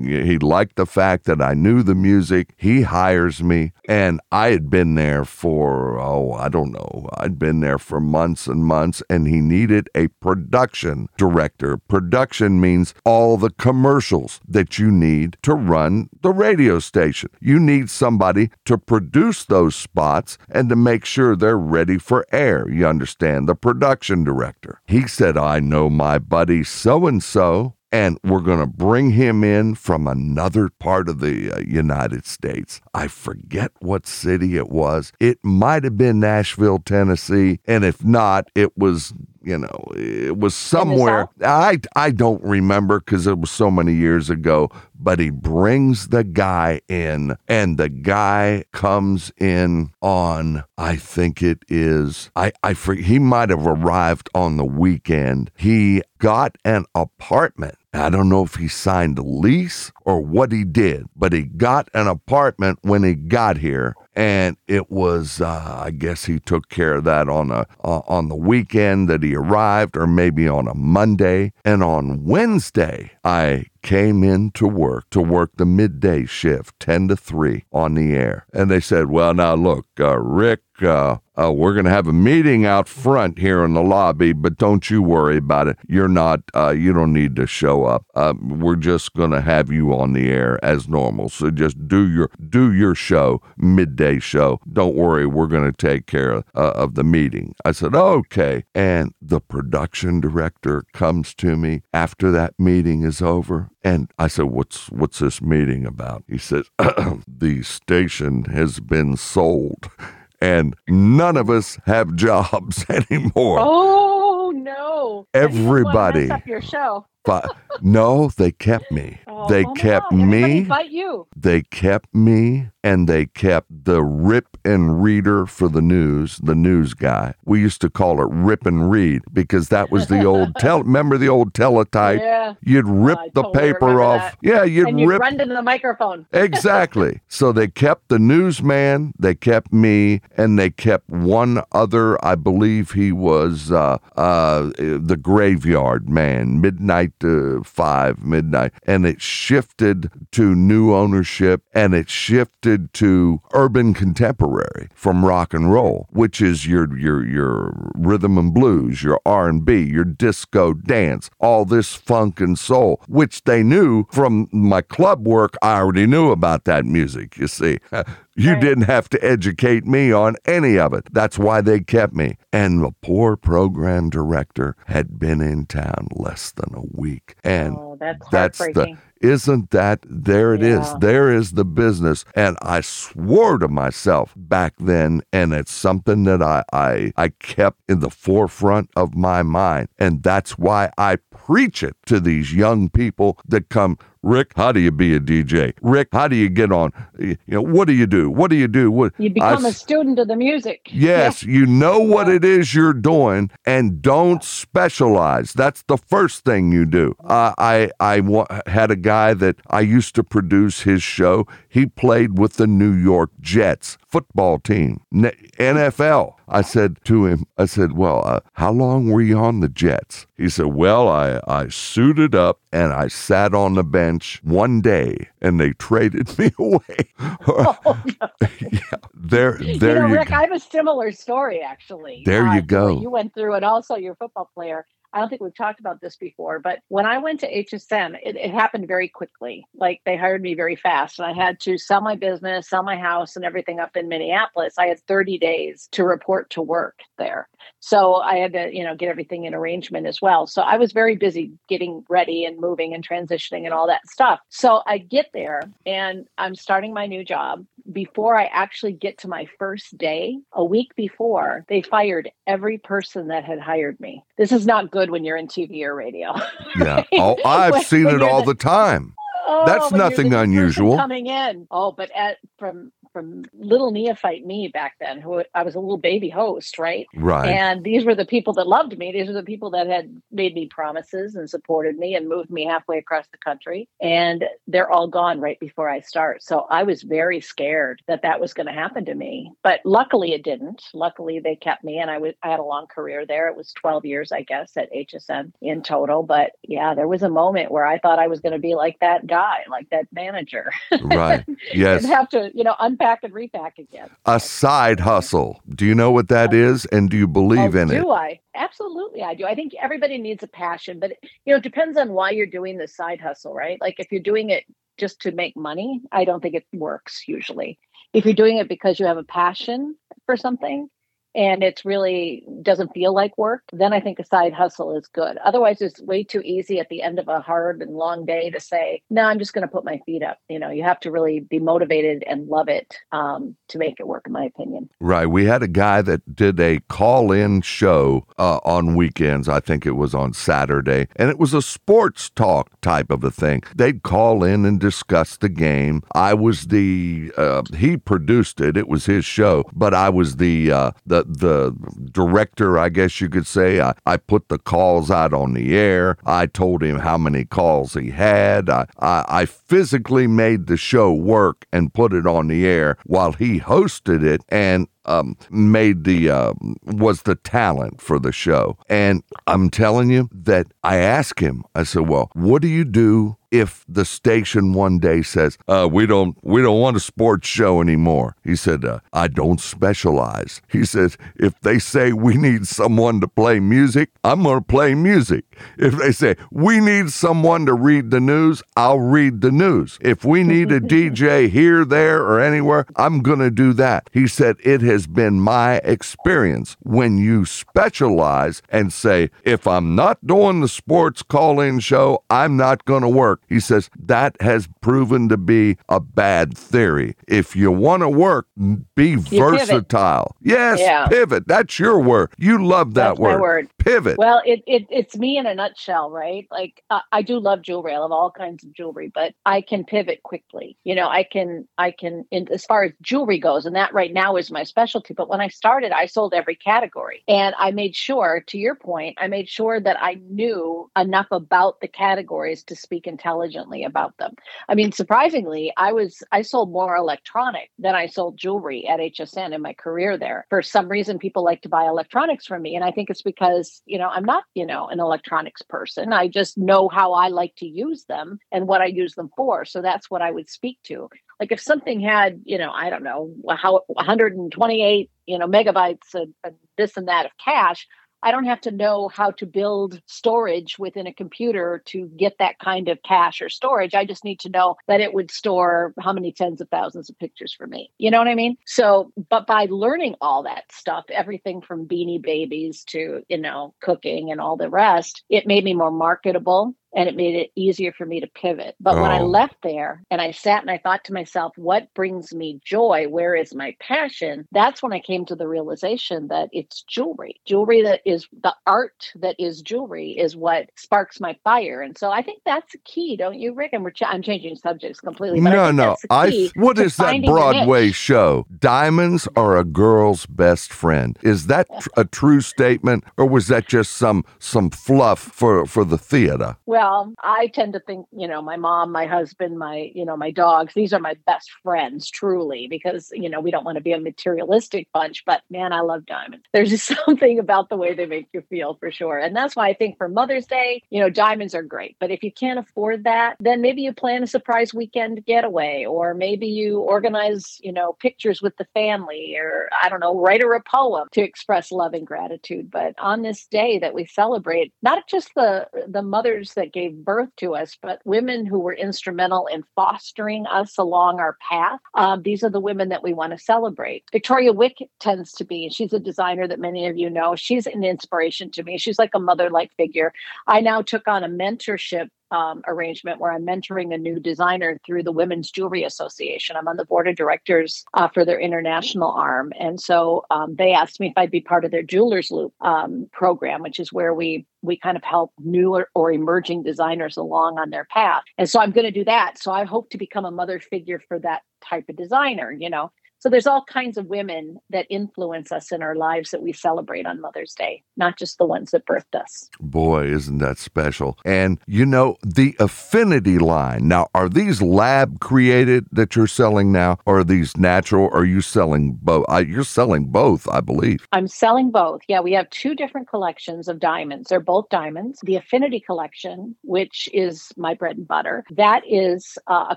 he 0.02 0.38
liked 0.38 0.76
the 0.76 0.86
fact 0.86 1.24
that 1.24 1.42
I 1.42 1.54
knew 1.54 1.82
the 1.82 1.94
music. 1.94 2.54
He 2.56 2.82
hires 2.82 3.42
me, 3.42 3.72
and 3.88 4.20
I 4.30 4.50
had 4.50 4.70
been 4.70 4.94
there 4.94 5.24
for, 5.24 5.98
oh, 5.98 6.32
I 6.32 6.48
don't 6.48 6.72
know, 6.72 7.08
I'd 7.14 7.38
been 7.38 7.60
there 7.60 7.78
for 7.78 8.00
months 8.00 8.46
and 8.46 8.64
months, 8.64 9.02
and 9.10 9.26
he 9.26 9.40
needed 9.40 9.88
a 9.94 10.08
production 10.08 11.08
director. 11.16 11.76
Production 11.76 12.60
means 12.60 12.94
all 13.04 13.36
the 13.36 13.50
commercials 13.50 14.40
that 14.46 14.78
you 14.78 14.90
need 14.90 15.36
to 15.42 15.54
run 15.54 16.08
the 16.22 16.32
radio 16.32 16.78
station. 16.78 17.30
You 17.40 17.58
need 17.58 17.90
somebody 17.90 18.50
to 18.64 18.78
produce 18.78 19.44
those 19.44 19.74
spots 19.74 20.38
and 20.48 20.68
to 20.68 20.76
make 20.76 21.04
sure 21.04 21.36
they're 21.36 21.58
ready 21.58 21.98
for 21.98 22.26
air. 22.32 22.68
You 22.70 22.86
understand? 22.86 23.48
The 23.48 23.54
production 23.54 24.24
director. 24.24 24.43
He 24.86 25.06
said, 25.06 25.36
I 25.36 25.60
know 25.60 25.88
my 25.88 26.18
buddy 26.18 26.64
so 26.64 27.06
and 27.06 27.22
so. 27.22 27.74
And 27.92 28.18
we're 28.24 28.40
going 28.40 28.58
to 28.58 28.66
bring 28.66 29.10
him 29.10 29.44
in 29.44 29.76
from 29.76 30.08
another 30.08 30.68
part 30.68 31.08
of 31.08 31.20
the 31.20 31.52
uh, 31.52 31.60
United 31.60 32.26
States. 32.26 32.80
I 32.92 33.06
forget 33.06 33.70
what 33.78 34.04
city 34.04 34.56
it 34.56 34.68
was. 34.68 35.12
It 35.20 35.38
might 35.44 35.84
have 35.84 35.96
been 35.96 36.18
Nashville, 36.18 36.80
Tennessee. 36.80 37.60
And 37.66 37.84
if 37.84 38.04
not, 38.04 38.50
it 38.56 38.76
was 38.76 39.14
you 39.44 39.58
know, 39.58 39.92
it 39.94 40.38
was 40.38 40.54
somewhere. 40.54 41.28
I 41.42 41.78
I 41.96 42.10
don't 42.10 42.42
remember 42.42 43.00
because 43.00 43.26
it 43.26 43.38
was 43.38 43.50
so 43.50 43.70
many 43.70 43.94
years 43.94 44.30
ago. 44.30 44.70
But 44.98 45.18
he 45.18 45.28
brings 45.30 46.08
the 46.08 46.24
guy 46.24 46.80
in, 46.88 47.36
and 47.46 47.76
the 47.76 47.90
guy 47.90 48.64
comes 48.72 49.32
in 49.38 49.92
on. 50.00 50.64
I 50.78 50.96
think 50.96 51.42
it 51.42 51.62
is. 51.68 52.30
I 52.34 52.52
I 52.62 52.72
he 52.72 53.18
might 53.18 53.50
have 53.50 53.66
arrived 53.66 54.30
on 54.34 54.56
the 54.56 54.64
weekend. 54.64 55.50
He 55.56 56.02
got 56.18 56.56
an 56.64 56.86
apartment. 56.94 57.76
I 57.94 58.10
don't 58.10 58.28
know 58.28 58.42
if 58.42 58.56
he 58.56 58.68
signed 58.68 59.18
a 59.18 59.22
lease 59.22 59.92
or 60.04 60.20
what 60.20 60.52
he 60.52 60.64
did, 60.64 61.06
but 61.16 61.32
he 61.32 61.42
got 61.42 61.88
an 61.94 62.08
apartment 62.08 62.80
when 62.82 63.02
he 63.02 63.14
got 63.14 63.58
here 63.58 63.94
and 64.16 64.56
it 64.68 64.90
was 64.90 65.40
uh, 65.40 65.82
I 65.84 65.90
guess 65.90 66.24
he 66.24 66.38
took 66.38 66.68
care 66.68 66.94
of 66.94 67.04
that 67.04 67.28
on 67.28 67.50
a 67.50 67.66
uh, 67.82 68.00
on 68.06 68.28
the 68.28 68.36
weekend 68.36 69.08
that 69.08 69.22
he 69.22 69.34
arrived 69.34 69.96
or 69.96 70.06
maybe 70.06 70.48
on 70.48 70.68
a 70.68 70.74
Monday. 70.74 71.52
And 71.64 71.82
on 71.82 72.24
Wednesday 72.24 73.12
I 73.24 73.66
came 73.82 74.22
in 74.22 74.50
to 74.52 74.66
work 74.66 75.10
to 75.10 75.20
work 75.20 75.52
the 75.56 75.66
midday 75.66 76.26
shift 76.26 76.78
10 76.80 77.08
to 77.08 77.16
3 77.16 77.64
on 77.72 77.94
the 77.94 78.14
air. 78.14 78.46
And 78.52 78.70
they 78.70 78.80
said 78.80 79.10
well 79.10 79.34
now 79.34 79.54
look 79.54 79.86
uh, 79.98 80.18
Rick 80.18 80.60
uh, 80.82 81.18
uh, 81.36 81.50
we're 81.50 81.72
going 81.72 81.84
to 81.84 81.90
have 81.90 82.06
a 82.06 82.12
meeting 82.12 82.64
out 82.64 82.88
front 82.88 83.38
here 83.38 83.64
in 83.64 83.74
the 83.74 83.82
lobby, 83.82 84.32
but 84.32 84.56
don't 84.56 84.88
you 84.88 85.02
worry 85.02 85.36
about 85.36 85.66
it. 85.66 85.76
You're 85.88 86.08
not, 86.08 86.42
uh, 86.54 86.70
you 86.70 86.92
don't 86.92 87.12
need 87.12 87.34
to 87.36 87.46
show 87.46 87.84
up. 87.84 88.06
Uh, 88.14 88.34
we're 88.40 88.76
just 88.76 89.14
going 89.14 89.32
to 89.32 89.40
have 89.40 89.70
you 89.70 89.92
on 89.92 90.12
the 90.12 90.30
air 90.30 90.64
as 90.64 90.88
normal. 90.88 91.28
So 91.28 91.50
just 91.50 91.88
do 91.88 92.08
your 92.08 92.30
do 92.48 92.72
your 92.72 92.94
show, 92.94 93.42
midday 93.56 94.20
show. 94.20 94.60
Don't 94.72 94.94
worry, 94.94 95.26
we're 95.26 95.48
going 95.48 95.70
to 95.70 95.76
take 95.76 96.06
care 96.06 96.30
of, 96.30 96.44
uh, 96.54 96.70
of 96.70 96.94
the 96.94 97.04
meeting. 97.04 97.54
I 97.64 97.72
said, 97.72 97.94
okay. 97.96 98.64
And 98.74 99.12
the 99.20 99.40
production 99.40 100.20
director 100.20 100.84
comes 100.92 101.34
to 101.34 101.56
me 101.56 101.82
after 101.92 102.30
that 102.30 102.54
meeting 102.58 103.02
is 103.02 103.20
over. 103.20 103.70
And 103.82 104.10
I 104.18 104.28
said, 104.28 104.46
"What's 104.46 104.90
what's 104.90 105.18
this 105.18 105.42
meeting 105.42 105.84
about?" 105.84 106.24
He 106.26 106.38
says, 106.38 106.70
"The 106.78 107.62
station 107.62 108.44
has 108.44 108.80
been 108.80 109.18
sold." 109.18 109.90
and 110.44 110.76
none 110.88 111.36
of 111.38 111.48
us 111.48 111.78
have 111.86 112.14
jobs 112.16 112.84
anymore. 113.10 113.58
Oh 113.60 114.52
no! 114.54 115.26
I 115.34 115.46
didn't 115.48 115.64
wanna 115.64 115.88
Everybody. 115.88 116.26
mess 116.26 116.30
up 116.30 116.46
your 116.46 116.60
show. 116.62 117.06
But 117.24 117.56
no, 117.80 118.28
they 118.28 118.52
kept 118.52 118.90
me. 118.92 119.20
Oh, 119.26 119.48
they 119.48 119.64
oh 119.64 119.72
kept 119.72 120.10
God, 120.10 120.20
me. 120.20 120.64
But 120.64 120.90
you. 120.90 121.26
They 121.34 121.62
kept 121.62 122.14
me 122.14 122.68
and 122.84 123.08
they 123.08 123.24
kept 123.26 123.84
the 123.84 124.02
rip 124.02 124.58
and 124.62 125.02
reader 125.02 125.46
for 125.46 125.68
the 125.68 125.80
news, 125.80 126.36
the 126.36 126.54
news 126.54 126.92
guy. 126.92 127.34
We 127.44 127.60
used 127.60 127.80
to 127.80 127.88
call 127.90 128.20
it 128.20 128.28
rip 128.30 128.66
and 128.66 128.90
read 128.90 129.22
because 129.32 129.70
that 129.70 129.90
was 129.90 130.08
the 130.08 130.22
old 130.24 130.54
tel 130.58 130.82
remember 130.82 131.16
the 131.16 131.28
old 131.28 131.54
teletype? 131.54 132.20
Yeah. 132.20 132.54
You'd 132.60 132.86
rip 132.86 133.18
I 133.18 133.28
the 133.32 133.42
totally 133.42 133.72
paper 133.72 134.02
off. 134.02 134.20
that. 134.20 134.38
Yeah, 134.42 134.64
you'd 134.64 134.88
and 134.88 135.00
you 135.00 135.08
rip 135.08 135.20
run 135.20 135.40
into 135.40 135.54
the 135.54 135.62
microphone. 135.62 136.26
Exactly. 136.32 137.20
so 137.28 137.52
they 137.52 137.68
kept 137.68 138.08
the 138.08 138.18
newsman, 138.18 139.14
they 139.18 139.34
kept 139.34 139.72
me, 139.72 140.20
and 140.36 140.58
they 140.58 140.68
kept 140.68 141.08
one 141.08 141.62
other. 141.72 142.22
I 142.24 142.34
believe 142.34 142.92
he 142.92 143.12
was 143.12 143.72
uh, 143.72 143.98
uh, 144.14 144.70
the 144.76 145.18
graveyard 145.20 146.08
man, 146.10 146.60
midnight 146.60 147.13
to 147.20 147.62
five, 147.64 148.24
midnight. 148.24 148.72
And 148.84 149.06
it 149.06 149.20
shifted 149.20 150.10
to 150.32 150.54
new 150.54 150.92
ownership 150.94 151.62
and 151.72 151.94
it 151.94 152.08
shifted 152.08 152.92
to 152.94 153.40
urban 153.52 153.94
contemporary 153.94 154.88
from 154.94 155.24
rock 155.24 155.54
and 155.54 155.72
roll, 155.72 156.08
which 156.10 156.40
is 156.40 156.66
your 156.66 156.96
your 156.96 157.26
your 157.26 157.72
rhythm 157.94 158.38
and 158.38 158.52
blues, 158.54 159.02
your 159.02 159.20
R&B, 159.26 159.82
your 159.82 160.04
disco 160.04 160.72
dance, 160.72 161.30
all 161.40 161.64
this 161.64 161.94
funk 161.94 162.40
and 162.40 162.58
soul, 162.58 163.02
which 163.08 163.44
they 163.44 163.62
knew 163.62 164.06
from 164.10 164.48
my 164.52 164.80
club 164.80 165.26
work. 165.26 165.56
I 165.62 165.78
already 165.78 166.06
knew 166.06 166.30
about 166.30 166.64
that 166.64 166.84
music, 166.84 167.36
you 167.36 167.48
see. 167.48 167.78
You 168.36 168.52
Right. 168.52 168.60
didn't 168.60 168.84
have 168.84 169.08
to 169.10 169.24
educate 169.24 169.84
me 169.86 170.10
on 170.12 170.36
any 170.44 170.76
of 170.78 170.92
it. 170.92 171.06
That's 171.12 171.38
why 171.38 171.60
they 171.60 171.80
kept 171.80 172.14
me. 172.14 172.36
And 172.52 172.82
the 172.82 172.90
poor 173.00 173.36
program 173.36 174.10
director 174.10 174.74
had 174.86 175.18
been 175.18 175.40
in 175.40 175.66
town 175.66 176.08
less 176.16 176.50
than 176.50 176.74
a 176.74 176.82
week. 176.92 177.36
And 177.44 177.76
oh, 177.78 177.96
that's 178.00 178.28
that's 178.30 178.58
the. 178.58 178.96
Isn't 179.24 179.70
that 179.70 179.98
there 180.08 180.50
it 180.54 180.62
is 180.62 180.86
Yeah. 180.86 180.96
there 181.00 181.28
is 181.40 181.52
the 181.52 181.64
business 181.64 182.24
and 182.34 182.56
i 182.62 182.80
swore 182.82 183.56
to 183.58 183.68
myself 183.68 184.32
back 184.36 184.74
then 184.78 185.10
and 185.32 185.52
it's 185.58 185.72
something 185.72 186.24
that 186.24 186.42
I, 186.42 186.62
I 186.72 187.12
i 187.16 187.28
kept 187.52 187.80
in 187.88 188.00
the 188.00 188.10
forefront 188.10 188.90
of 189.02 189.14
my 189.16 189.42
mind 189.42 189.88
and 189.98 190.22
that's 190.22 190.52
why 190.66 190.82
i 190.98 191.16
preach 191.46 191.82
it 191.82 191.96
to 192.06 192.20
these 192.20 192.48
young 192.64 192.88
people 192.90 193.30
that 193.52 193.68
come 193.68 193.96
rick 194.34 194.52
how 194.56 194.72
do 194.72 194.80
you 194.80 194.90
be 194.90 195.14
a 195.14 195.20
dj 195.20 195.72
rick 195.82 196.08
how 196.12 196.26
do 196.32 196.36
you 196.36 196.48
get 196.48 196.70
on 196.72 196.92
you 197.18 197.36
know 197.48 197.62
what 197.76 197.86
do 197.88 197.92
you 198.02 198.06
do 198.06 198.24
what 198.30 198.48
do 198.50 198.56
you 198.56 198.68
do 198.68 198.90
what 198.90 199.12
You 199.18 199.30
become 199.30 199.64
a 199.64 199.68
s- 199.68 199.78
student 199.86 200.18
of 200.22 200.28
the 200.28 200.36
music. 200.48 200.80
Yes, 201.10 201.42
you 201.56 201.64
know 201.82 201.98
what 202.14 202.26
Yeah. 202.28 202.34
it 202.38 202.44
is 202.56 202.74
you're 202.76 202.98
doing, 203.12 203.42
and 203.74 204.00
don't 204.14 204.42
specialize. 204.42 205.48
That's 205.62 205.82
the 205.92 205.98
first 206.14 206.44
thing 206.48 206.62
you 206.78 206.84
do. 207.00 207.06
Uh, 207.36 207.52
I 207.74 207.76
I 208.00 208.20
wa- 208.20 208.46
had 208.78 208.90
a 208.90 208.96
guy 208.96 209.13
that 209.34 209.56
I 209.68 209.80
used 209.80 210.14
to 210.16 210.24
produce 210.24 210.80
his 210.82 211.02
show. 211.02 211.46
He 211.68 211.86
played 211.86 212.38
with 212.38 212.54
the 212.54 212.66
New 212.66 212.92
York 212.92 213.30
Jets 213.40 213.98
football 214.08 214.58
team, 214.58 215.00
NFL. 215.12 216.34
I 216.48 216.62
said 216.62 216.98
to 217.04 217.26
him, 217.26 217.46
I 217.58 217.66
said, 217.66 217.92
"Well, 217.92 218.22
uh, 218.26 218.40
how 218.54 218.72
long 218.72 219.10
were 219.10 219.22
you 219.22 219.38
on 219.38 219.60
the 219.60 219.68
Jets?" 219.68 220.26
He 220.36 220.48
said, 220.48 220.66
"Well, 220.66 221.08
I 221.08 221.40
I 221.46 221.68
suited 221.68 222.34
up 222.34 222.60
and 222.72 222.92
I 222.92 223.08
sat 223.08 223.54
on 223.54 223.74
the 223.74 223.84
bench 223.84 224.40
one 224.44 224.80
day, 224.80 225.28
and 225.40 225.60
they 225.60 225.72
traded 225.72 226.38
me 226.38 226.50
away." 226.58 227.10
Oh, 227.48 228.02
no. 228.20 228.28
yeah, 228.72 228.80
there, 229.14 229.62
you 229.62 229.78
there 229.78 230.00
know, 230.00 230.06
you 230.08 230.14
Rick, 230.14 230.28
go. 230.28 230.34
I 230.34 230.42
have 230.42 230.52
a 230.52 230.60
similar 230.60 231.12
story 231.12 231.60
actually. 231.62 232.22
There 232.24 232.46
you 232.54 232.62
go. 232.62 233.00
You 233.00 233.10
went 233.10 233.34
through, 233.34 233.54
and 233.54 233.64
also 233.64 233.96
your 233.96 234.14
football 234.16 234.50
player. 234.54 234.86
I 235.14 235.20
don't 235.20 235.28
think 235.28 235.40
we've 235.40 235.54
talked 235.54 235.78
about 235.78 236.00
this 236.00 236.16
before, 236.16 236.58
but 236.58 236.80
when 236.88 237.06
I 237.06 237.18
went 237.18 237.38
to 237.40 237.50
HSN, 237.50 238.18
it, 238.24 238.36
it 238.36 238.50
happened 238.50 238.88
very 238.88 239.08
quickly. 239.08 239.64
Like 239.74 240.00
they 240.04 240.16
hired 240.16 240.42
me 240.42 240.54
very 240.54 240.74
fast, 240.74 241.20
and 241.20 241.26
I 241.26 241.32
had 241.32 241.60
to 241.60 241.78
sell 241.78 242.00
my 242.00 242.16
business, 242.16 242.68
sell 242.68 242.82
my 242.82 242.96
house, 242.96 243.36
and 243.36 243.44
everything 243.44 243.78
up 243.78 243.96
in 243.96 244.08
Minneapolis. 244.08 244.74
I 244.76 244.88
had 244.88 245.00
30 245.00 245.38
days 245.38 245.88
to 245.92 246.04
report 246.04 246.50
to 246.50 246.62
work 246.62 246.98
there. 247.16 247.48
So 247.80 248.16
I 248.16 248.36
had 248.36 248.52
to, 248.54 248.74
you 248.74 248.82
know, 248.82 248.96
get 248.96 249.08
everything 249.08 249.44
in 249.44 249.54
arrangement 249.54 250.06
as 250.06 250.20
well. 250.20 250.46
So 250.46 250.62
I 250.62 250.76
was 250.76 250.92
very 250.92 251.16
busy 251.16 251.52
getting 251.68 252.04
ready 252.08 252.44
and 252.44 252.58
moving 252.58 252.94
and 252.94 253.06
transitioning 253.06 253.64
and 253.64 253.72
all 253.72 253.86
that 253.86 254.08
stuff. 254.08 254.40
So 254.48 254.82
I 254.86 254.98
get 254.98 255.30
there 255.32 255.62
and 255.86 256.26
I'm 256.38 256.54
starting 256.54 256.92
my 256.92 257.06
new 257.06 257.24
job. 257.24 257.64
Before 257.92 258.36
I 258.38 258.46
actually 258.46 258.92
get 258.92 259.18
to 259.18 259.28
my 259.28 259.46
first 259.58 259.96
day, 259.98 260.38
a 260.52 260.64
week 260.64 260.94
before, 260.96 261.64
they 261.68 261.82
fired 261.82 262.30
every 262.46 262.78
person 262.78 263.28
that 263.28 263.44
had 263.44 263.60
hired 263.60 264.00
me. 264.00 264.24
This 264.38 264.52
is 264.52 264.66
not 264.66 264.90
good 264.90 265.03
when 265.10 265.24
you're 265.24 265.36
in 265.36 265.46
TV 265.48 265.82
or 265.84 265.94
radio. 265.94 266.34
Yeah. 266.78 267.04
Oh, 267.14 267.36
I've 267.44 267.72
When- 267.72 267.84
seen 267.84 268.04
when 268.04 268.16
it 268.16 268.22
all 268.22 268.42
the- 268.42 268.52
the 268.54 268.58
time. 268.58 269.14
Oh, 269.46 269.64
That's 269.66 269.92
nothing 269.92 270.30
the 270.30 270.44
new 270.46 270.46
person 270.46 270.50
unusual. 270.52 270.96
coming 270.96 271.26
in. 271.26 271.66
Oh, 271.70 271.92
but 271.92 272.10
at 272.16 272.38
from 272.58 272.92
from 273.14 273.44
little 273.56 273.92
neophyte 273.92 274.44
me 274.44 274.68
back 274.68 274.96
then, 275.00 275.20
who 275.20 275.44
I 275.54 275.62
was 275.62 275.76
a 275.76 275.80
little 275.80 275.96
baby 275.96 276.28
host, 276.28 276.78
right? 276.78 277.06
Right. 277.14 277.48
And 277.48 277.84
these 277.84 278.04
were 278.04 278.16
the 278.16 278.26
people 278.26 278.52
that 278.54 278.66
loved 278.66 278.98
me. 278.98 279.12
These 279.12 279.28
were 279.28 279.32
the 279.32 279.44
people 279.44 279.70
that 279.70 279.86
had 279.86 280.20
made 280.32 280.52
me 280.52 280.66
promises 280.66 281.36
and 281.36 281.48
supported 281.48 281.96
me 281.96 282.16
and 282.16 282.28
moved 282.28 282.50
me 282.50 282.66
halfway 282.66 282.98
across 282.98 283.26
the 283.30 283.38
country. 283.38 283.88
And 284.02 284.44
they're 284.66 284.90
all 284.90 285.06
gone 285.06 285.40
right 285.40 285.58
before 285.60 285.88
I 285.88 286.00
start. 286.00 286.42
So 286.42 286.66
I 286.68 286.82
was 286.82 287.02
very 287.02 287.40
scared 287.40 288.02
that 288.08 288.22
that 288.22 288.40
was 288.40 288.52
going 288.52 288.66
to 288.66 288.72
happen 288.72 289.04
to 289.04 289.14
me. 289.14 289.52
But 289.62 289.80
luckily 289.84 290.32
it 290.32 290.42
didn't. 290.42 290.82
Luckily 290.92 291.38
they 291.38 291.54
kept 291.54 291.84
me 291.84 291.98
and 291.98 292.10
I 292.10 292.18
was 292.18 292.34
I 292.42 292.50
had 292.50 292.58
a 292.58 292.64
long 292.64 292.88
career 292.88 293.24
there. 293.24 293.48
It 293.48 293.56
was 293.56 293.72
12 293.74 294.04
years, 294.04 294.32
I 294.32 294.42
guess, 294.42 294.76
at 294.76 294.92
HSN 294.92 295.52
in 295.62 295.82
total. 295.82 296.24
But 296.24 296.50
yeah, 296.64 296.94
there 296.94 297.08
was 297.08 297.22
a 297.22 297.28
moment 297.28 297.70
where 297.70 297.86
I 297.86 297.98
thought 297.98 298.18
I 298.18 298.26
was 298.26 298.40
going 298.40 298.54
to 298.54 298.58
be 298.58 298.74
like 298.74 298.98
that 298.98 299.28
guy, 299.28 299.58
like 299.70 299.88
that 299.90 300.08
manager. 300.12 300.72
right. 301.02 301.44
Yes. 301.72 302.04
have 302.04 302.28
to, 302.30 302.50
you 302.54 302.62
know, 302.62 302.74
unpack 302.78 303.03
and 303.22 303.32
repack 303.32 303.78
again. 303.78 304.08
A 304.26 304.40
side 304.40 305.00
hustle. 305.00 305.60
Do 305.74 305.84
you 305.86 305.94
know 305.94 306.10
what 306.10 306.28
that 306.28 306.52
is? 306.52 306.84
And 306.86 307.10
do 307.10 307.16
you 307.16 307.28
believe 307.28 307.74
oh, 307.74 307.78
in 307.80 307.90
it? 307.90 308.00
do 308.00 308.10
I? 308.10 308.40
Absolutely, 308.54 309.22
I 309.22 309.34
do. 309.34 309.44
I 309.44 309.54
think 309.54 309.72
everybody 309.80 310.18
needs 310.18 310.42
a 310.42 310.48
passion, 310.48 310.98
but 311.00 311.12
you 311.44 311.52
know, 311.52 311.56
it 311.56 311.62
depends 311.62 311.96
on 311.96 312.12
why 312.12 312.30
you're 312.30 312.46
doing 312.46 312.78
the 312.78 312.88
side 312.88 313.20
hustle, 313.20 313.54
right? 313.54 313.80
Like 313.80 313.96
if 313.98 314.10
you're 314.10 314.22
doing 314.22 314.50
it 314.50 314.64
just 314.96 315.20
to 315.22 315.32
make 315.32 315.56
money, 315.56 316.00
I 316.12 316.24
don't 316.24 316.40
think 316.40 316.54
it 316.54 316.66
works 316.72 317.24
usually. 317.26 317.78
If 318.12 318.24
you're 318.24 318.34
doing 318.34 318.58
it 318.58 318.68
because 318.68 318.98
you 318.98 319.06
have 319.06 319.16
a 319.16 319.24
passion 319.24 319.96
for 320.26 320.36
something 320.36 320.88
and 321.34 321.62
it's 321.62 321.84
really 321.84 322.44
doesn't 322.62 322.92
feel 322.92 323.14
like 323.14 323.36
work, 323.38 323.62
then 323.72 323.92
I 323.92 324.00
think 324.00 324.18
a 324.18 324.24
side 324.24 324.52
hustle 324.52 324.96
is 324.96 325.06
good. 325.06 325.36
Otherwise, 325.38 325.80
it's 325.80 326.00
way 326.00 326.24
too 326.24 326.40
easy 326.40 326.80
at 326.80 326.88
the 326.88 327.02
end 327.02 327.18
of 327.18 327.28
a 327.28 327.40
hard 327.40 327.82
and 327.82 327.92
long 327.92 328.24
day 328.26 328.50
to 328.50 328.60
say, 328.60 329.02
"No, 329.10 329.22
I'm 329.22 329.38
just 329.38 329.52
going 329.52 329.66
to 329.66 329.72
put 329.72 329.84
my 329.84 330.00
feet 330.06 330.22
up." 330.22 330.38
You 330.48 330.58
know, 330.58 330.70
you 330.70 330.82
have 330.82 331.00
to 331.00 331.10
really 331.10 331.40
be 331.40 331.58
motivated 331.58 332.24
and 332.26 332.48
love 332.48 332.68
it 332.68 332.96
um, 333.12 333.56
to 333.68 333.78
make 333.78 334.00
it 334.00 334.06
work, 334.06 334.24
in 334.26 334.32
my 334.32 334.44
opinion. 334.44 334.88
Right. 335.00 335.26
We 335.26 335.44
had 335.44 335.62
a 335.62 335.68
guy 335.68 336.02
that 336.02 336.34
did 336.34 336.58
a 336.60 336.80
call 336.88 337.32
in 337.32 337.62
show 337.62 338.26
uh, 338.38 338.58
on 338.64 338.94
weekends. 338.94 339.48
I 339.48 339.60
think 339.60 339.86
it 339.86 339.92
was 339.92 340.14
on 340.14 340.32
Saturday. 340.32 341.08
And 341.16 341.30
it 341.30 341.38
was 341.38 341.54
a 341.54 341.62
sports 341.62 342.30
talk 342.30 342.80
type 342.80 343.10
of 343.10 343.24
a 343.24 343.30
thing. 343.30 343.62
They'd 343.74 344.02
call 344.02 344.44
in 344.44 344.64
and 344.64 344.78
discuss 344.78 345.36
the 345.36 345.48
game. 345.48 346.02
I 346.14 346.34
was 346.34 346.66
the, 346.68 347.32
uh, 347.36 347.62
he 347.76 347.96
produced 347.96 348.60
it. 348.60 348.76
It 348.76 348.88
was 348.88 349.06
his 349.06 349.24
show, 349.24 349.64
but 349.72 349.94
I 349.94 350.08
was 350.08 350.36
the, 350.36 350.70
uh, 350.70 350.90
the, 351.06 351.23
the 351.26 351.72
director, 352.12 352.78
I 352.78 352.88
guess 352.88 353.20
you 353.20 353.28
could 353.28 353.46
say. 353.46 353.80
I, 353.80 353.94
I 354.06 354.16
put 354.16 354.48
the 354.48 354.58
calls 354.58 355.10
out 355.10 355.32
on 355.32 355.54
the 355.54 355.76
air. 355.76 356.16
I 356.24 356.46
told 356.46 356.82
him 356.82 356.98
how 356.98 357.18
many 357.18 357.44
calls 357.44 357.94
he 357.94 358.10
had. 358.10 358.68
I, 358.68 358.86
I, 358.98 359.24
I 359.28 359.46
physically 359.46 360.26
made 360.26 360.66
the 360.66 360.76
show 360.76 361.12
work 361.12 361.66
and 361.72 361.92
put 361.92 362.12
it 362.12 362.26
on 362.26 362.48
the 362.48 362.66
air 362.66 362.96
while 363.04 363.32
he 363.32 363.60
hosted 363.60 364.24
it 364.24 364.40
and 364.48 364.88
um, 365.06 365.36
made 365.50 366.04
the 366.04 366.30
uh, 366.30 366.54
was 366.84 367.22
the 367.22 367.34
talent 367.34 368.00
for 368.00 368.18
the 368.18 368.32
show. 368.32 368.78
And 368.88 369.22
I'm 369.46 369.70
telling 369.70 370.10
you 370.10 370.28
that 370.32 370.66
I 370.82 370.96
asked 370.96 371.40
him. 371.40 371.64
I 371.74 371.82
said, 371.82 372.08
"Well, 372.08 372.30
what 372.34 372.62
do 372.62 372.68
you 372.68 372.84
do 372.84 373.36
if 373.60 373.84
the 373.88 374.04
station 374.04 374.72
one 374.72 374.98
day 374.98 375.22
says 375.22 375.56
uh, 375.68 375.88
we 375.90 376.06
don't 376.06 376.36
we 376.42 376.62
don't 376.62 376.80
want 376.80 376.96
a 376.96 377.00
sports 377.00 377.48
show 377.48 377.80
anymore?" 377.80 378.36
He 378.42 378.56
said, 378.56 378.84
uh, 378.84 379.00
"I 379.12 379.28
don't 379.28 379.60
specialize." 379.60 380.60
He 380.68 380.84
says, 380.84 381.16
"If 381.36 381.58
they 381.60 381.78
say 381.78 382.12
we 382.12 382.36
need 382.36 382.66
someone 382.66 383.20
to 383.20 383.28
play 383.28 383.60
music, 383.60 384.10
I'm 384.24 384.42
going 384.42 384.58
to 384.58 384.64
play 384.64 384.94
music. 384.94 385.44
If 385.78 385.96
they 385.96 386.12
say 386.12 386.36
we 386.50 386.80
need 386.80 387.10
someone 387.10 387.66
to 387.66 387.74
read 387.74 388.10
the 388.10 388.20
news, 388.20 388.62
I'll 388.76 389.00
read 389.00 389.40
the 389.40 389.52
news. 389.52 389.98
If 390.00 390.24
we 390.24 390.42
need 390.42 390.72
a 390.72 390.80
DJ 390.94 391.48
here, 391.48 391.84
there, 391.84 392.22
or 392.22 392.40
anywhere, 392.40 392.86
I'm 392.96 393.20
going 393.20 393.40
to 393.40 393.50
do 393.50 393.72
that." 393.74 394.10
He 394.12 394.26
said, 394.26 394.56
"It 394.64 394.80
has 394.82 395.06
been 395.06 395.40
my 395.40 395.76
experience 395.84 396.76
when 396.80 397.18
you 397.18 397.44
specialize 397.44 398.62
and 398.68 398.92
say, 398.92 399.30
if 399.44 399.66
I'm 399.66 399.94
not 399.94 400.26
doing 400.26 400.60
the 400.60 400.68
sports 400.68 401.22
call 401.22 401.60
in 401.60 401.80
show, 401.80 402.22
I'm 402.30 402.56
not 402.56 402.84
going 402.84 403.02
to 403.02 403.08
work. 403.08 403.42
He 403.54 403.60
says, 403.60 403.90
that 403.98 404.36
has 404.42 404.68
proven 404.82 405.28
to 405.30 405.38
be 405.38 405.78
a 405.88 406.00
bad 406.00 406.58
theory. 406.58 407.16
If 407.28 407.56
you 407.56 407.72
want 407.72 408.02
to 408.02 408.10
work, 408.10 408.48
be 408.96 409.16
pivot. 409.16 409.30
versatile. 409.30 410.36
Yes, 410.42 410.80
Yeah. 410.80 411.08
pivot. 411.08 411.48
That's 411.48 411.78
your 411.78 412.00
word. 412.00 412.32
You 412.38 412.66
love 412.66 412.94
that 412.94 413.10
That's 413.10 413.20
my 413.20 413.36
word. 413.36 413.40
word. 413.42 413.70
Pivot. 413.78 414.18
Well, 414.18 414.42
it, 414.44 414.62
it 414.66 414.86
it's 414.90 415.16
me 415.16 415.38
in 415.38 415.46
a 415.46 415.54
nutshell, 415.54 416.10
right? 416.10 416.46
Like 416.50 416.82
uh, 416.90 417.00
I 417.12 417.22
do 417.22 417.38
love 417.38 417.62
jewelry. 417.62 417.94
I 417.94 417.98
love 417.98 418.12
all 418.12 418.30
kinds 418.30 418.64
of 418.64 418.72
jewelry, 418.74 419.10
but 419.14 419.34
I 419.46 419.60
can 419.62 419.84
pivot 419.84 420.22
quickly. 420.22 420.76
You 420.84 420.94
know, 420.94 421.08
I 421.08 421.22
can 421.24 421.68
I 421.78 421.92
can 421.92 422.24
in, 422.30 422.48
as 422.52 422.64
far 422.64 422.84
as 422.84 422.92
jewelry 423.02 423.38
goes, 423.38 423.66
and 423.66 423.76
that 423.76 423.94
right 423.94 424.12
now 424.12 424.36
is 424.36 424.50
my 424.50 424.64
specialty. 424.64 425.14
But 425.14 425.28
when 425.28 425.40
I 425.40 425.48
started, 425.48 425.92
I 425.92 426.06
sold 426.06 426.34
every 426.34 426.56
category, 426.56 427.22
and 427.28 427.54
I 427.58 427.70
made 427.72 427.96
sure, 427.96 428.42
to 428.48 428.58
your 428.58 428.74
point, 428.76 429.16
I 429.20 429.28
made 429.28 429.48
sure 429.48 429.80
that 429.80 429.98
I 430.02 430.14
knew 430.30 430.90
enough 430.96 431.28
about 431.32 431.80
the 431.80 431.88
categories 431.88 432.64
to 432.64 432.76
speak 432.76 433.06
intelligently 433.06 433.43
about 433.84 434.16
them. 434.18 434.34
I 434.68 434.74
mean, 434.74 434.92
surprisingly, 434.92 435.72
I 435.76 435.92
was 435.92 436.22
I 436.32 436.42
sold 436.42 436.70
more 436.70 436.96
electronic 436.96 437.70
than 437.78 437.94
I 437.94 438.06
sold 438.06 438.36
jewelry 438.36 438.86
at 438.86 439.00
HSN 439.00 439.54
in 439.54 439.62
my 439.62 439.72
career 439.74 440.16
there. 440.16 440.46
For 440.50 440.62
some 440.62 440.88
reason, 440.88 441.18
people 441.18 441.44
like 441.44 441.62
to 441.62 441.68
buy 441.68 441.84
electronics 441.84 442.46
from 442.46 442.62
me, 442.62 442.76
and 442.76 442.84
I 442.84 442.90
think 442.90 443.10
it's 443.10 443.22
because 443.22 443.82
you 443.86 443.98
know 443.98 444.08
I'm 444.08 444.24
not 444.24 444.44
you 444.54 444.66
know 444.66 444.88
an 444.88 445.00
electronics 445.00 445.62
person. 445.62 446.12
I 446.12 446.28
just 446.28 446.56
know 446.56 446.88
how 446.88 447.12
I 447.12 447.28
like 447.28 447.54
to 447.56 447.66
use 447.66 448.04
them 448.04 448.38
and 448.52 448.66
what 448.66 448.80
I 448.80 448.86
use 448.86 449.14
them 449.14 449.30
for. 449.36 449.64
So 449.64 449.82
that's 449.82 450.10
what 450.10 450.22
I 450.22 450.30
would 450.30 450.48
speak 450.48 450.78
to. 450.84 451.08
Like 451.40 451.52
if 451.52 451.60
something 451.60 452.00
had 452.00 452.40
you 452.44 452.58
know 452.58 452.70
I 452.70 452.90
don't 452.90 453.02
know 453.02 453.34
how 453.56 453.82
128 453.88 455.10
you 455.26 455.38
know 455.38 455.46
megabytes 455.46 456.14
and, 456.14 456.34
and 456.44 456.54
this 456.76 456.96
and 456.96 457.08
that 457.08 457.26
of 457.26 457.32
cache. 457.42 457.86
I 458.24 458.30
don't 458.30 458.46
have 458.46 458.62
to 458.62 458.70
know 458.70 459.08
how 459.08 459.32
to 459.32 459.46
build 459.46 460.00
storage 460.06 460.78
within 460.78 461.06
a 461.06 461.12
computer 461.12 461.82
to 461.86 462.08
get 462.16 462.38
that 462.38 462.58
kind 462.58 462.88
of 462.88 463.02
cache 463.02 463.42
or 463.42 463.50
storage. 463.50 463.94
I 463.94 464.06
just 464.06 464.24
need 464.24 464.40
to 464.40 464.48
know 464.48 464.76
that 464.88 465.02
it 465.02 465.12
would 465.12 465.30
store 465.30 465.92
how 466.00 466.14
many 466.14 466.32
tens 466.32 466.62
of 466.62 466.70
thousands 466.70 467.10
of 467.10 467.18
pictures 467.18 467.52
for 467.52 467.66
me. 467.66 467.92
You 467.98 468.10
know 468.10 468.18
what 468.18 468.28
I 468.28 468.34
mean? 468.34 468.56
So, 468.64 469.12
but 469.28 469.46
by 469.46 469.66
learning 469.68 470.14
all 470.22 470.44
that 470.44 470.64
stuff, 470.72 471.04
everything 471.10 471.60
from 471.60 471.86
beanie 471.86 472.22
babies 472.22 472.82
to, 472.84 473.22
you 473.28 473.38
know, 473.38 473.74
cooking 473.82 474.32
and 474.32 474.40
all 474.40 474.56
the 474.56 474.70
rest, 474.70 475.22
it 475.28 475.46
made 475.46 475.62
me 475.62 475.74
more 475.74 475.90
marketable 475.90 476.74
and 476.94 477.08
it 477.08 477.16
made 477.16 477.34
it 477.34 477.50
easier 477.54 477.92
for 477.92 478.06
me 478.06 478.20
to 478.20 478.26
pivot. 478.26 478.76
But 478.80 478.96
oh. 478.96 479.02
when 479.02 479.10
I 479.10 479.20
oh. 479.20 479.26
left 479.26 479.56
there 479.62 480.02
and 480.10 480.20
I 480.20 480.30
sat 480.30 480.62
and 480.62 480.70
I 480.70 480.78
thought 480.78 481.04
to 481.04 481.12
myself, 481.12 481.52
what 481.56 481.92
brings 481.94 482.34
me 482.34 482.60
joy? 482.64 483.06
Where 483.08 483.34
is 483.34 483.54
my 483.54 483.76
passion? 483.80 484.46
That's 484.52 484.82
when 484.82 484.92
I 484.92 485.00
came 485.00 485.24
to 485.26 485.34
the 485.34 485.48
realization 485.48 486.28
that 486.28 486.48
it's 486.52 486.82
jewelry. 486.82 487.40
Jewelry 487.44 487.82
that 487.82 488.00
is 488.04 488.26
the 488.42 488.54
art 488.66 489.12
that 489.16 489.36
is 489.38 489.62
jewelry 489.62 490.12
is 490.12 490.36
what 490.36 490.70
sparks 490.76 491.20
my 491.20 491.36
fire. 491.44 491.80
And 491.80 491.98
so 491.98 492.10
I 492.10 492.22
think 492.22 492.42
that's 492.44 492.74
a 492.74 492.78
key, 492.78 493.16
don't 493.16 493.38
you, 493.38 493.54
Rick? 493.54 493.72
And 493.72 493.82
we're 493.82 493.90
ch- 493.90 494.02
I'm 494.06 494.22
changing 494.22 494.56
subjects 494.56 495.00
completely. 495.00 495.40
no, 495.40 495.70
no. 495.70 495.96
I 496.10 496.50
what 496.56 496.78
is 496.78 496.96
that 496.96 497.22
Broadway 497.24 497.90
show? 497.90 498.46
Diamonds 498.58 499.28
are 499.36 499.56
a 499.56 499.64
girl's 499.64 500.26
best 500.26 500.72
friend. 500.72 501.18
Is 501.22 501.46
that 501.48 501.66
a 501.96 502.04
true 502.04 502.40
statement, 502.40 503.04
or 503.16 503.26
was 503.26 503.48
that 503.48 503.66
just 503.66 503.92
some 503.92 504.24
some 504.38 504.70
fluff 504.70 505.18
for 505.18 505.66
for 505.66 505.84
the 505.84 505.98
theater? 505.98 506.56
Well 506.66 506.83
well, 506.84 507.14
I 507.18 507.46
tend 507.46 507.72
to 507.72 507.80
think, 507.80 508.06
you 508.12 508.28
know, 508.28 508.42
my 508.42 508.56
mom, 508.56 508.92
my 508.92 509.06
husband, 509.06 509.58
my, 509.58 509.90
you 509.94 510.04
know, 510.04 510.18
my 510.18 510.30
dogs, 510.30 510.74
these 510.74 510.92
are 510.92 511.00
my 511.00 511.16
best 511.26 511.50
friends, 511.62 512.10
truly, 512.10 512.66
because, 512.68 513.10
you 513.14 513.30
know, 513.30 513.40
we 513.40 513.50
don't 513.50 513.64
want 513.64 513.76
to 513.76 513.82
be 513.82 513.92
a 513.92 513.98
materialistic 513.98 514.88
bunch, 514.92 515.24
but 515.24 515.40
man, 515.48 515.72
I 515.72 515.80
love 515.80 516.04
diamonds. 516.04 516.44
There's 516.52 516.68
just 516.68 516.94
something 517.06 517.38
about 517.38 517.70
the 517.70 517.78
way 517.78 517.94
they 517.94 518.04
make 518.04 518.28
you 518.34 518.42
feel 518.50 518.74
for 518.74 518.90
sure. 518.90 519.16
And 519.16 519.34
that's 519.34 519.56
why 519.56 519.70
I 519.70 519.72
think 519.72 519.96
for 519.96 520.10
Mother's 520.10 520.44
Day, 520.44 520.82
you 520.90 521.00
know, 521.00 521.08
diamonds 521.08 521.54
are 521.54 521.62
great. 521.62 521.96
But 522.00 522.10
if 522.10 522.22
you 522.22 522.30
can't 522.30 522.58
afford 522.58 523.04
that, 523.04 523.36
then 523.40 523.62
maybe 523.62 523.80
you 523.80 523.94
plan 523.94 524.22
a 524.22 524.26
surprise 524.26 524.74
weekend 524.74 525.24
getaway, 525.24 525.86
or 525.88 526.12
maybe 526.12 526.48
you 526.48 526.80
organize, 526.80 527.58
you 527.62 527.72
know, 527.72 527.94
pictures 527.94 528.42
with 528.42 528.58
the 528.58 528.66
family, 528.74 529.36
or 529.38 529.70
I 529.82 529.88
don't 529.88 530.00
know, 530.00 530.20
write 530.20 530.42
her 530.42 530.52
a 530.52 530.62
poem 530.62 531.08
to 531.12 531.22
express 531.22 531.72
love 531.72 531.94
and 531.94 532.06
gratitude. 532.06 532.70
But 532.70 532.94
on 532.98 533.22
this 533.22 533.46
day 533.46 533.78
that 533.78 533.94
we 533.94 534.04
celebrate, 534.04 534.74
not 534.82 535.08
just 535.08 535.30
the 535.34 535.66
the 535.88 536.02
mothers 536.02 536.52
that 536.54 536.73
gave 536.74 536.94
birth 536.96 537.30
to 537.38 537.54
us, 537.54 537.78
but 537.80 538.02
women 538.04 538.44
who 538.44 538.58
were 538.58 538.74
instrumental 538.74 539.46
in 539.46 539.64
fostering 539.74 540.44
us 540.46 540.76
along 540.76 541.20
our 541.20 541.38
path. 541.48 541.80
Um, 541.94 542.22
these 542.22 542.42
are 542.44 542.50
the 542.50 542.60
women 542.60 542.90
that 542.90 543.02
we 543.02 543.14
want 543.14 543.32
to 543.32 543.38
celebrate. 543.38 544.04
Victoria 544.12 544.52
Wieck 544.52 544.90
tends 545.00 545.32
to 545.34 545.44
be, 545.44 545.70
she's 545.70 545.92
a 545.94 546.00
designer 546.00 546.46
that 546.48 546.58
many 546.58 546.86
of 546.86 546.98
you 546.98 547.08
know. 547.08 547.36
She's 547.36 547.66
an 547.66 547.84
inspiration 547.84 548.50
to 548.50 548.62
me. 548.64 548.76
She's 548.76 548.98
like 548.98 549.14
a 549.14 549.20
mother 549.20 549.48
like 549.48 549.72
figure. 549.76 550.12
I 550.46 550.60
now 550.60 550.82
took 550.82 551.08
on 551.08 551.24
a 551.24 551.28
mentorship 551.28 552.08
um, 552.34 552.62
arrangement 552.66 553.20
where 553.20 553.32
I'm 553.32 553.46
mentoring 553.46 553.94
a 553.94 553.98
new 553.98 554.18
designer 554.18 554.80
through 554.84 555.04
the 555.04 555.12
Women's 555.12 555.50
Jewelry 555.50 555.84
Association. 555.84 556.56
I'm 556.56 556.66
on 556.66 556.76
the 556.76 556.84
board 556.84 557.06
of 557.06 557.14
directors 557.14 557.84
uh, 557.94 558.08
for 558.08 558.24
their 558.24 558.40
international 558.40 559.12
arm. 559.12 559.52
And 559.58 559.80
so 559.80 560.24
um, 560.30 560.56
they 560.56 560.72
asked 560.72 560.98
me 560.98 561.08
if 561.08 561.12
I'd 561.16 561.30
be 561.30 561.40
part 561.40 561.64
of 561.64 561.70
their 561.70 561.82
Jewelers 561.82 562.32
Loop 562.32 562.52
um, 562.60 563.08
program, 563.12 563.62
which 563.62 563.78
is 563.78 563.92
where 563.92 564.12
we 564.12 564.46
we 564.62 564.76
kind 564.78 564.96
of 564.96 565.04
help 565.04 565.30
newer 565.38 565.88
or 565.94 566.10
emerging 566.10 566.62
designers 566.62 567.16
along 567.18 567.58
on 567.58 567.70
their 567.70 567.84
path. 567.84 568.22
And 568.38 568.48
so 568.48 568.60
I'm 568.60 568.72
going 568.72 568.86
to 568.86 568.90
do 568.90 569.04
that. 569.04 569.38
So 569.38 569.52
I 569.52 569.64
hope 569.64 569.90
to 569.90 569.98
become 569.98 570.24
a 570.24 570.30
mother 570.30 570.58
figure 570.58 571.00
for 571.06 571.18
that 571.20 571.42
type 571.62 571.84
of 571.88 571.96
designer, 571.96 572.50
you 572.50 572.70
know. 572.70 572.90
So 573.24 573.30
there's 573.30 573.46
all 573.46 573.64
kinds 573.64 573.96
of 573.96 574.08
women 574.08 574.58
that 574.68 574.86
influence 574.90 575.50
us 575.50 575.72
in 575.72 575.82
our 575.82 575.94
lives 575.94 576.30
that 576.30 576.42
we 576.42 576.52
celebrate 576.52 577.06
on 577.06 577.22
Mother's 577.22 577.54
Day, 577.54 577.82
not 577.96 578.18
just 578.18 578.36
the 578.36 578.44
ones 578.44 578.70
that 578.72 578.84
birthed 578.84 579.18
us. 579.18 579.48
Boy, 579.58 580.08
isn't 580.08 580.36
that 580.40 580.58
special. 580.58 581.18
And 581.24 581.58
you 581.66 581.86
know, 581.86 582.18
the 582.22 582.54
affinity 582.58 583.38
line. 583.38 583.88
Now, 583.88 584.08
are 584.14 584.28
these 584.28 584.60
lab 584.60 585.20
created 585.20 585.86
that 585.90 586.14
you're 586.14 586.26
selling 586.26 586.70
now 586.70 586.98
or 587.06 587.20
are 587.20 587.24
these 587.24 587.56
natural? 587.56 588.10
Are 588.12 588.26
you 588.26 588.42
selling 588.42 588.98
both? 589.00 589.24
You're 589.46 589.64
selling 589.64 590.08
both, 590.08 590.46
I 590.46 590.60
believe. 590.60 591.08
I'm 591.12 591.26
selling 591.26 591.70
both. 591.70 592.02
Yeah, 592.08 592.20
we 592.20 592.32
have 592.32 592.50
two 592.50 592.74
different 592.74 593.08
collections 593.08 593.68
of 593.68 593.80
diamonds. 593.80 594.28
They're 594.28 594.38
both 594.38 594.68
diamonds. 594.68 595.20
The 595.22 595.36
affinity 595.36 595.80
collection, 595.80 596.56
which 596.62 597.08
is 597.14 597.52
my 597.56 597.72
bread 597.72 597.96
and 597.96 598.06
butter, 598.06 598.44
that 598.50 598.82
is 598.86 599.38
uh, 599.46 599.68
a 599.70 599.76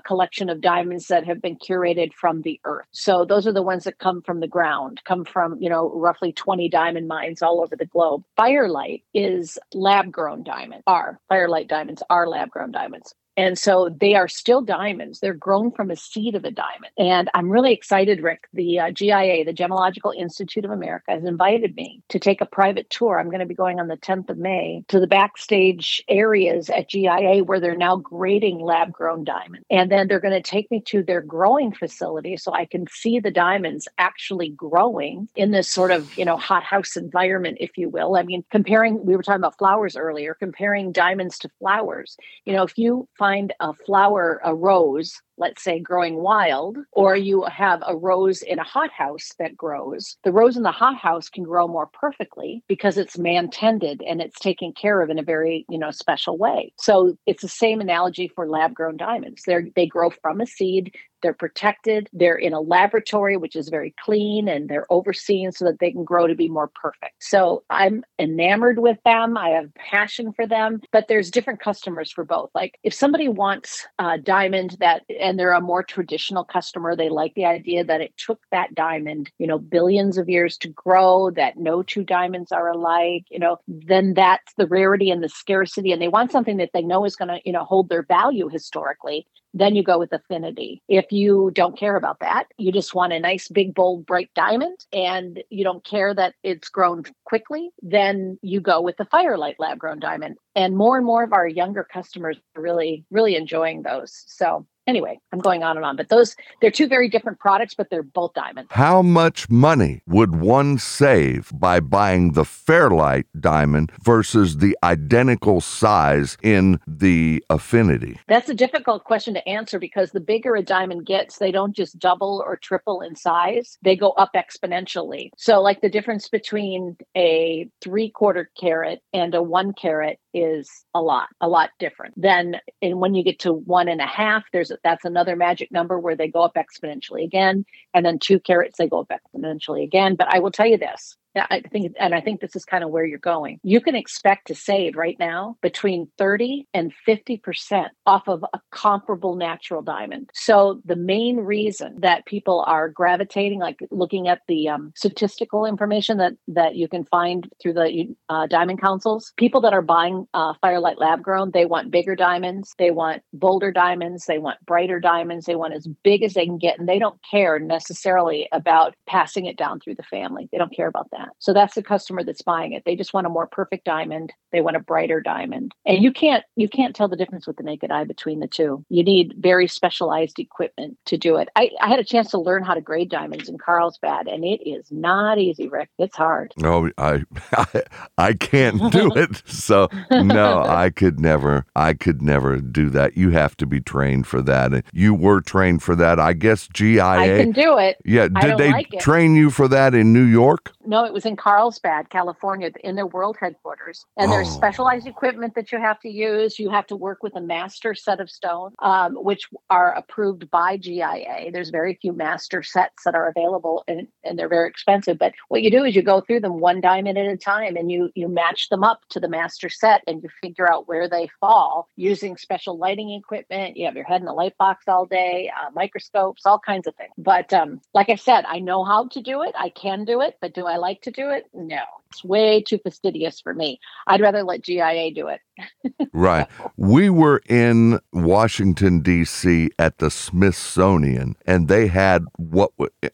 collection 0.00 0.50
of 0.50 0.60
diamonds 0.60 1.06
that 1.06 1.24
have 1.24 1.40
been 1.40 1.56
curated 1.56 2.12
from 2.12 2.42
the 2.42 2.60
earth. 2.66 2.84
So 2.90 3.24
those 3.24 3.37
those 3.38 3.46
are 3.46 3.52
the 3.52 3.62
ones 3.62 3.84
that 3.84 4.00
come 4.00 4.20
from 4.20 4.40
the 4.40 4.48
ground, 4.48 5.00
come 5.04 5.24
from, 5.24 5.58
you 5.60 5.70
know, 5.70 5.92
roughly 5.94 6.32
20 6.32 6.68
diamond 6.70 7.06
mines 7.06 7.40
all 7.40 7.60
over 7.60 7.76
the 7.76 7.86
globe. 7.86 8.24
Firelight 8.36 9.04
is 9.14 9.60
lab 9.72 10.10
grown 10.10 10.42
diamond. 10.42 10.82
Our 10.88 11.20
Firelight 11.28 11.68
diamonds 11.68 12.02
are 12.10 12.26
lab 12.26 12.50
grown 12.50 12.72
diamonds. 12.72 13.14
And 13.38 13.56
so 13.56 13.88
they 14.00 14.16
are 14.16 14.26
still 14.26 14.62
diamonds. 14.62 15.20
They're 15.20 15.32
grown 15.32 15.70
from 15.70 15.92
a 15.92 15.96
seed 15.96 16.34
of 16.34 16.44
a 16.44 16.50
diamond. 16.50 16.90
And 16.98 17.30
I'm 17.34 17.48
really 17.48 17.72
excited, 17.72 18.20
Rick. 18.20 18.48
The 18.52 18.80
uh, 18.80 18.90
GIA, 18.90 19.44
the 19.44 19.54
Gemological 19.54 20.12
Institute 20.12 20.64
of 20.64 20.72
America, 20.72 21.12
has 21.12 21.22
invited 21.22 21.76
me 21.76 22.02
to 22.08 22.18
take 22.18 22.40
a 22.40 22.46
private 22.46 22.90
tour. 22.90 23.20
I'm 23.20 23.28
going 23.28 23.38
to 23.38 23.46
be 23.46 23.54
going 23.54 23.78
on 23.78 23.86
the 23.86 23.96
10th 23.96 24.28
of 24.30 24.38
May 24.38 24.82
to 24.88 24.98
the 24.98 25.06
backstage 25.06 26.02
areas 26.08 26.68
at 26.68 26.88
GIA 26.88 27.44
where 27.44 27.60
they're 27.60 27.76
now 27.76 27.94
grading 27.94 28.58
lab 28.58 28.90
grown 28.90 29.22
diamonds. 29.22 29.64
And 29.70 29.88
then 29.88 30.08
they're 30.08 30.18
going 30.18 30.34
to 30.34 30.42
take 30.42 30.68
me 30.72 30.80
to 30.86 31.04
their 31.04 31.20
growing 31.20 31.72
facility 31.72 32.36
so 32.36 32.52
I 32.52 32.64
can 32.64 32.86
see 32.90 33.20
the 33.20 33.30
diamonds 33.30 33.86
actually 33.98 34.48
growing 34.48 35.28
in 35.36 35.52
this 35.52 35.68
sort 35.68 35.92
of, 35.92 36.18
you 36.18 36.24
know, 36.24 36.36
hothouse 36.36 36.96
environment, 36.96 37.58
if 37.60 37.78
you 37.78 37.88
will. 37.88 38.16
I 38.16 38.24
mean, 38.24 38.42
comparing, 38.50 39.06
we 39.06 39.14
were 39.14 39.22
talking 39.22 39.40
about 39.40 39.58
flowers 39.58 39.96
earlier, 39.96 40.34
comparing 40.34 40.90
diamonds 40.90 41.38
to 41.38 41.50
flowers. 41.60 42.16
You 42.44 42.52
know, 42.54 42.64
if 42.64 42.76
you 42.76 43.06
find 43.16 43.27
find 43.28 43.52
a 43.60 43.74
flower, 43.74 44.40
a 44.42 44.54
rose, 44.54 45.20
let's 45.36 45.62
say 45.62 45.78
growing 45.78 46.16
wild, 46.16 46.78
or 46.92 47.14
you 47.14 47.44
have 47.44 47.82
a 47.86 47.94
rose 47.94 48.40
in 48.40 48.58
a 48.58 48.64
hothouse 48.64 49.32
that 49.38 49.54
grows, 49.54 50.16
the 50.24 50.32
rose 50.32 50.56
in 50.56 50.62
the 50.62 50.72
hothouse 50.72 51.28
can 51.28 51.44
grow 51.44 51.68
more 51.68 51.88
perfectly 51.92 52.62
because 52.68 52.96
it's 52.96 53.18
man 53.18 53.50
tended 53.50 54.02
and 54.08 54.22
it's 54.22 54.38
taken 54.40 54.72
care 54.72 55.02
of 55.02 55.10
in 55.10 55.18
a 55.18 55.22
very, 55.22 55.66
you 55.68 55.78
know, 55.78 55.90
special 55.90 56.38
way. 56.38 56.72
So 56.78 57.16
it's 57.26 57.42
the 57.42 57.48
same 57.48 57.80
analogy 57.82 58.28
for 58.34 58.48
lab 58.48 58.72
grown 58.72 58.96
diamonds. 58.96 59.42
They 59.46 59.56
they 59.76 59.86
grow 59.86 60.08
from 60.10 60.40
a 60.40 60.46
seed, 60.46 60.94
they're 61.22 61.32
protected. 61.32 62.08
They're 62.12 62.36
in 62.36 62.52
a 62.52 62.60
laboratory, 62.60 63.36
which 63.36 63.56
is 63.56 63.68
very 63.68 63.94
clean, 64.02 64.48
and 64.48 64.68
they're 64.68 64.90
overseen 64.90 65.52
so 65.52 65.64
that 65.64 65.78
they 65.78 65.92
can 65.92 66.04
grow 66.04 66.26
to 66.26 66.34
be 66.34 66.48
more 66.48 66.68
perfect. 66.68 67.14
So 67.20 67.64
I'm 67.70 68.04
enamored 68.18 68.78
with 68.78 68.98
them. 69.04 69.36
I 69.36 69.50
have 69.50 69.74
passion 69.74 70.32
for 70.32 70.46
them, 70.46 70.80
but 70.92 71.08
there's 71.08 71.30
different 71.30 71.60
customers 71.60 72.10
for 72.10 72.24
both. 72.24 72.50
Like 72.54 72.78
if 72.82 72.94
somebody 72.94 73.28
wants 73.28 73.86
a 73.98 74.18
diamond 74.18 74.76
that, 74.80 75.02
and 75.20 75.38
they're 75.38 75.52
a 75.52 75.60
more 75.60 75.82
traditional 75.82 76.44
customer, 76.44 76.94
they 76.94 77.08
like 77.08 77.34
the 77.34 77.44
idea 77.44 77.84
that 77.84 78.00
it 78.00 78.16
took 78.16 78.40
that 78.50 78.74
diamond, 78.74 79.30
you 79.38 79.46
know, 79.46 79.58
billions 79.58 80.18
of 80.18 80.28
years 80.28 80.56
to 80.58 80.68
grow, 80.68 81.30
that 81.30 81.56
no 81.56 81.82
two 81.82 82.04
diamonds 82.04 82.52
are 82.52 82.68
alike, 82.68 83.24
you 83.30 83.38
know, 83.38 83.58
then 83.66 84.14
that's 84.14 84.52
the 84.54 84.66
rarity 84.66 85.10
and 85.10 85.22
the 85.22 85.28
scarcity. 85.28 85.92
And 85.92 86.00
they 86.00 86.08
want 86.08 86.32
something 86.32 86.56
that 86.58 86.70
they 86.72 86.82
know 86.82 87.04
is 87.04 87.16
going 87.16 87.28
to, 87.28 87.40
you 87.44 87.52
know, 87.52 87.64
hold 87.64 87.88
their 87.88 88.02
value 88.02 88.48
historically 88.48 89.26
then 89.54 89.74
you 89.74 89.82
go 89.82 89.98
with 89.98 90.12
affinity. 90.12 90.82
If 90.88 91.10
you 91.10 91.50
don't 91.54 91.78
care 91.78 91.96
about 91.96 92.20
that, 92.20 92.44
you 92.58 92.72
just 92.72 92.94
want 92.94 93.12
a 93.12 93.20
nice, 93.20 93.48
big, 93.48 93.74
bold, 93.74 94.06
bright 94.06 94.30
diamond 94.34 94.86
and 94.92 95.42
you 95.50 95.64
don't 95.64 95.84
care 95.84 96.14
that 96.14 96.34
it's 96.42 96.68
grown 96.68 97.04
quickly, 97.24 97.70
then 97.82 98.38
you 98.42 98.60
go 98.60 98.80
with 98.80 98.96
the 98.96 99.04
Firelight 99.06 99.56
lab 99.58 99.78
grown 99.78 99.98
diamond. 99.98 100.36
And 100.54 100.76
more 100.76 100.96
and 100.96 101.06
more 101.06 101.22
of 101.22 101.32
our 101.32 101.46
younger 101.46 101.84
customers 101.84 102.38
are 102.56 102.62
really, 102.62 103.04
really 103.10 103.36
enjoying 103.36 103.82
those. 103.82 104.24
So 104.26 104.66
anyway, 104.88 105.20
I'm 105.32 105.38
going 105.38 105.62
on 105.62 105.76
and 105.76 105.84
on, 105.84 105.94
but 105.94 106.08
those 106.08 106.34
they're 106.60 106.72
two 106.72 106.88
very 106.88 107.08
different 107.08 107.38
products, 107.38 107.74
but 107.74 107.90
they're 107.90 108.02
both 108.02 108.32
diamonds. 108.34 108.70
How 108.72 109.02
much 109.02 109.48
money 109.48 110.02
would 110.06 110.36
one 110.36 110.78
save 110.78 111.52
by 111.54 111.78
buying 111.78 112.32
the 112.32 112.44
Firelight 112.44 113.26
diamond 113.38 113.92
versus 114.02 114.56
the 114.56 114.76
identical 114.82 115.60
size 115.60 116.36
in 116.42 116.80
the 116.86 117.44
Affinity? 117.50 118.18
That's 118.26 118.48
a 118.48 118.54
difficult 118.54 119.04
question 119.04 119.34
to 119.34 119.48
answer 119.48 119.78
because 119.78 120.10
the 120.10 120.20
bigger 120.20 120.56
a 120.56 120.62
diamond 120.62 121.06
gets, 121.06 121.38
they 121.38 121.52
don't 121.52 121.76
just 121.76 121.98
double 121.98 122.42
or 122.44 122.56
triple 122.56 123.02
in 123.02 123.14
size, 123.14 123.78
they 123.82 123.94
go 123.94 124.10
up 124.12 124.30
exponentially. 124.34 125.30
So, 125.36 125.60
like 125.60 125.82
the 125.82 125.90
difference 125.90 126.28
between 126.28 126.96
a 127.16 127.68
three 127.82 128.10
quarter 128.10 128.50
carat 128.58 129.00
and 129.12 129.34
a 129.34 129.42
one 129.42 129.74
carat 129.74 130.18
is 130.34 130.84
a 130.94 131.00
lot, 131.00 131.28
a 131.40 131.48
lot 131.48 131.70
different. 131.78 132.14
Then, 132.16 132.60
and 132.82 133.00
when 133.00 133.14
you 133.14 133.22
get 133.22 133.38
to 133.40 133.52
one 133.52 133.88
and 133.88 134.00
a 134.00 134.06
half, 134.06 134.44
there's 134.52 134.72
that's 134.84 135.04
another 135.04 135.36
magic 135.36 135.70
number 135.72 135.98
where 135.98 136.16
they 136.16 136.28
go 136.28 136.42
up 136.42 136.54
exponentially 136.54 137.24
again. 137.24 137.64
And 137.94 138.04
then 138.04 138.18
two 138.18 138.40
carats, 138.40 138.78
they 138.78 138.88
go 138.88 139.00
up 139.00 139.10
exponentially 139.10 139.82
again. 139.82 140.14
But 140.14 140.32
I 140.32 140.38
will 140.38 140.50
tell 140.50 140.66
you 140.66 140.78
this 140.78 141.16
I 141.38 141.62
think, 141.72 141.94
and 141.98 142.14
I 142.14 142.20
think 142.20 142.40
this 142.40 142.56
is 142.56 142.64
kind 142.64 142.84
of 142.84 142.90
where 142.90 143.04
you're 143.04 143.18
going. 143.18 143.60
You 143.62 143.80
can 143.80 143.94
expect 143.94 144.46
to 144.48 144.54
save 144.54 144.96
right 144.96 145.16
now 145.18 145.56
between 145.62 146.08
30 146.18 146.66
and 146.74 146.92
50% 147.06 147.86
off 148.06 148.28
of 148.28 148.44
a 148.52 148.60
comparable 148.70 149.36
natural 149.36 149.82
diamond. 149.82 150.30
So 150.34 150.80
the 150.84 150.96
main 150.96 151.38
reason 151.38 151.96
that 152.00 152.26
people 152.26 152.64
are 152.66 152.88
gravitating, 152.88 153.60
like 153.60 153.78
looking 153.90 154.28
at 154.28 154.40
the 154.48 154.68
um, 154.68 154.92
statistical 154.96 155.64
information 155.64 156.18
that 156.18 156.34
that 156.48 156.76
you 156.76 156.88
can 156.88 157.04
find 157.04 157.50
through 157.60 157.74
the 157.74 158.14
uh, 158.28 158.46
diamond 158.46 158.80
councils, 158.80 159.32
people 159.36 159.60
that 159.62 159.72
are 159.72 159.82
buying 159.82 160.26
uh, 160.34 160.54
Firelight 160.60 160.98
lab 160.98 161.22
grown, 161.22 161.50
they 161.52 161.66
want 161.66 161.90
bigger 161.90 162.14
diamonds, 162.16 162.74
they 162.78 162.90
want 162.90 163.22
bolder 163.32 163.72
diamonds, 163.72 164.26
they 164.26 164.38
want 164.38 164.64
brighter 164.64 165.00
diamonds, 165.00 165.46
they 165.46 165.56
want 165.56 165.74
as 165.74 165.86
big 166.02 166.22
as 166.22 166.34
they 166.34 166.46
can 166.46 166.58
get, 166.58 166.78
and 166.78 166.88
they 166.88 166.98
don't 166.98 167.18
care 167.30 167.58
necessarily 167.58 168.48
about 168.52 168.94
passing 169.06 169.46
it 169.46 169.56
down 169.56 169.80
through 169.80 169.94
the 169.94 170.02
family. 170.04 170.48
They 170.50 170.58
don't 170.58 170.74
care 170.74 170.88
about 170.88 171.10
that. 171.12 171.27
So 171.38 171.52
that's 171.52 171.74
the 171.74 171.82
customer 171.82 172.24
that's 172.24 172.42
buying 172.42 172.72
it. 172.72 172.84
They 172.84 172.96
just 172.96 173.14
want 173.14 173.26
a 173.26 173.30
more 173.30 173.46
perfect 173.46 173.84
diamond. 173.84 174.32
They 174.52 174.60
want 174.60 174.76
a 174.76 174.80
brighter 174.80 175.20
diamond, 175.20 175.72
and 175.86 176.02
you 176.02 176.12
can't 176.12 176.44
you 176.56 176.68
can't 176.68 176.96
tell 176.96 177.08
the 177.08 177.16
difference 177.16 177.46
with 177.46 177.56
the 177.56 177.62
naked 177.62 177.90
eye 177.90 178.04
between 178.04 178.40
the 178.40 178.48
two. 178.48 178.84
You 178.88 179.04
need 179.04 179.34
very 179.38 179.68
specialized 179.68 180.38
equipment 180.38 180.96
to 181.06 181.18
do 181.18 181.36
it. 181.36 181.48
I, 181.56 181.70
I 181.80 181.88
had 181.88 181.98
a 181.98 182.04
chance 182.04 182.30
to 182.30 182.38
learn 182.38 182.64
how 182.64 182.74
to 182.74 182.80
grade 182.80 183.10
diamonds 183.10 183.48
in 183.48 183.58
Carlsbad, 183.58 184.26
and 184.26 184.44
it 184.44 184.68
is 184.68 184.90
not 184.90 185.38
easy, 185.38 185.68
Rick. 185.68 185.90
It's 185.98 186.16
hard. 186.16 186.52
No, 186.56 186.90
I, 186.98 187.24
I, 187.52 187.82
I 188.16 188.32
can't 188.32 188.90
do 188.92 189.12
it. 189.16 189.42
So 189.46 189.88
no, 190.10 190.62
I 190.62 190.90
could 190.90 191.20
never, 191.20 191.66
I 191.76 191.94
could 191.94 192.22
never 192.22 192.58
do 192.58 192.90
that. 192.90 193.16
You 193.16 193.30
have 193.30 193.56
to 193.58 193.66
be 193.66 193.80
trained 193.80 194.26
for 194.26 194.42
that. 194.42 194.72
And 194.72 194.82
you 194.92 195.14
were 195.14 195.40
trained 195.40 195.82
for 195.82 195.94
that. 195.96 196.18
I 196.18 196.32
guess 196.32 196.68
GIA. 196.68 197.04
I 197.04 197.28
can 197.28 197.52
do 197.52 197.78
it. 197.78 197.98
Yeah. 198.04 198.28
Did 198.28 198.56
they 198.58 198.72
like 198.72 198.90
train 198.98 199.34
you 199.34 199.50
for 199.50 199.68
that 199.68 199.94
in 199.94 200.12
New 200.12 200.24
York? 200.24 200.72
No, 200.84 201.07
it 201.08 201.14
was 201.14 201.26
in 201.26 201.36
Carlsbad, 201.36 202.10
California, 202.10 202.70
in 202.84 202.96
their 202.96 203.08
world 203.08 203.38
headquarters. 203.40 204.06
And 204.18 204.32
there's 204.32 204.50
Oh. 204.50 204.52
specialized 204.52 205.08
equipment 205.08 205.56
that 205.56 205.72
you 205.72 205.80
have 205.80 206.00
to 206.02 206.10
use. 206.10 206.60
You 206.60 206.70
have 206.70 206.86
to 206.88 206.96
work 206.96 207.24
with 207.24 207.36
a 207.36 207.42
master 207.42 207.94
set 207.96 208.20
of 208.20 208.30
stone, 208.30 208.74
um, 208.80 209.16
which 209.16 209.48
are 209.70 209.94
approved 209.94 210.50
by 210.52 210.78
GIA. 210.78 211.50
There's 211.52 211.70
very 211.70 211.96
few 212.00 212.14
master 212.14 212.62
sets 212.62 213.04
that 213.06 213.16
are 213.16 213.28
available, 213.28 213.84
and, 213.88 214.08
and 214.24 214.38
they're 214.38 214.48
very 214.48 214.68
expensive. 214.70 215.18
But 215.18 215.34
what 215.48 215.62
you 215.62 215.70
do 215.72 215.84
is 215.84 215.96
you 215.96 216.02
go 216.02 216.20
through 216.22 216.40
them 216.40 216.60
one 216.60 216.80
diamond 216.82 217.18
at 217.18 217.26
a 217.26 217.38
time, 217.38 217.76
and 217.76 217.90
you 217.92 218.10
you 218.14 218.28
match 218.28 218.68
them 218.70 218.84
up 218.84 219.00
to 219.10 219.20
the 219.20 219.28
master 219.28 219.70
set, 219.70 220.02
and 220.06 220.22
you 220.22 220.30
figure 220.42 220.70
out 220.72 220.88
where 220.88 221.08
they 221.08 221.28
fall 221.40 221.88
using 221.96 222.36
special 222.38 222.78
lighting 222.78 223.10
equipment. 223.12 223.76
You 223.78 223.86
have 223.86 223.96
your 223.96 224.06
head 224.06 224.22
in 224.22 224.28
a 224.28 224.34
light 224.34 224.56
box 224.58 224.86
all 224.88 225.06
day, 225.06 225.50
uh, 225.56 225.70
microscopes, 225.74 226.46
all 226.46 226.60
kinds 226.60 226.86
of 226.88 226.96
things. 226.96 227.12
But 227.18 227.52
um, 227.54 227.80
like 227.94 228.10
I 228.10 228.16
said, 228.16 228.44
I 228.46 228.60
know 228.60 228.84
how 228.84 229.08
to 229.08 229.22
do 229.22 229.42
it. 229.42 229.54
I 229.58 229.70
can 229.70 230.04
do 230.04 230.20
it, 230.22 230.36
but 230.40 230.54
do 230.54 230.66
I 230.66 230.76
like 230.76 230.97
to 231.02 231.10
do 231.10 231.30
it? 231.30 231.46
No, 231.54 231.82
it's 232.10 232.24
way 232.24 232.62
too 232.62 232.78
fastidious 232.78 233.40
for 233.40 233.54
me. 233.54 233.80
I'd 234.06 234.20
rather 234.20 234.42
let 234.42 234.62
GIA 234.62 235.12
do 235.12 235.28
it. 235.28 235.40
Right. 236.12 236.46
We 236.76 237.10
were 237.10 237.42
in 237.48 238.00
Washington, 238.12 239.00
D.C. 239.00 239.70
at 239.78 239.98
the 239.98 240.10
Smithsonian, 240.10 241.36
and 241.46 241.68
they 241.68 241.86
had 241.88 242.24
what 242.36 242.72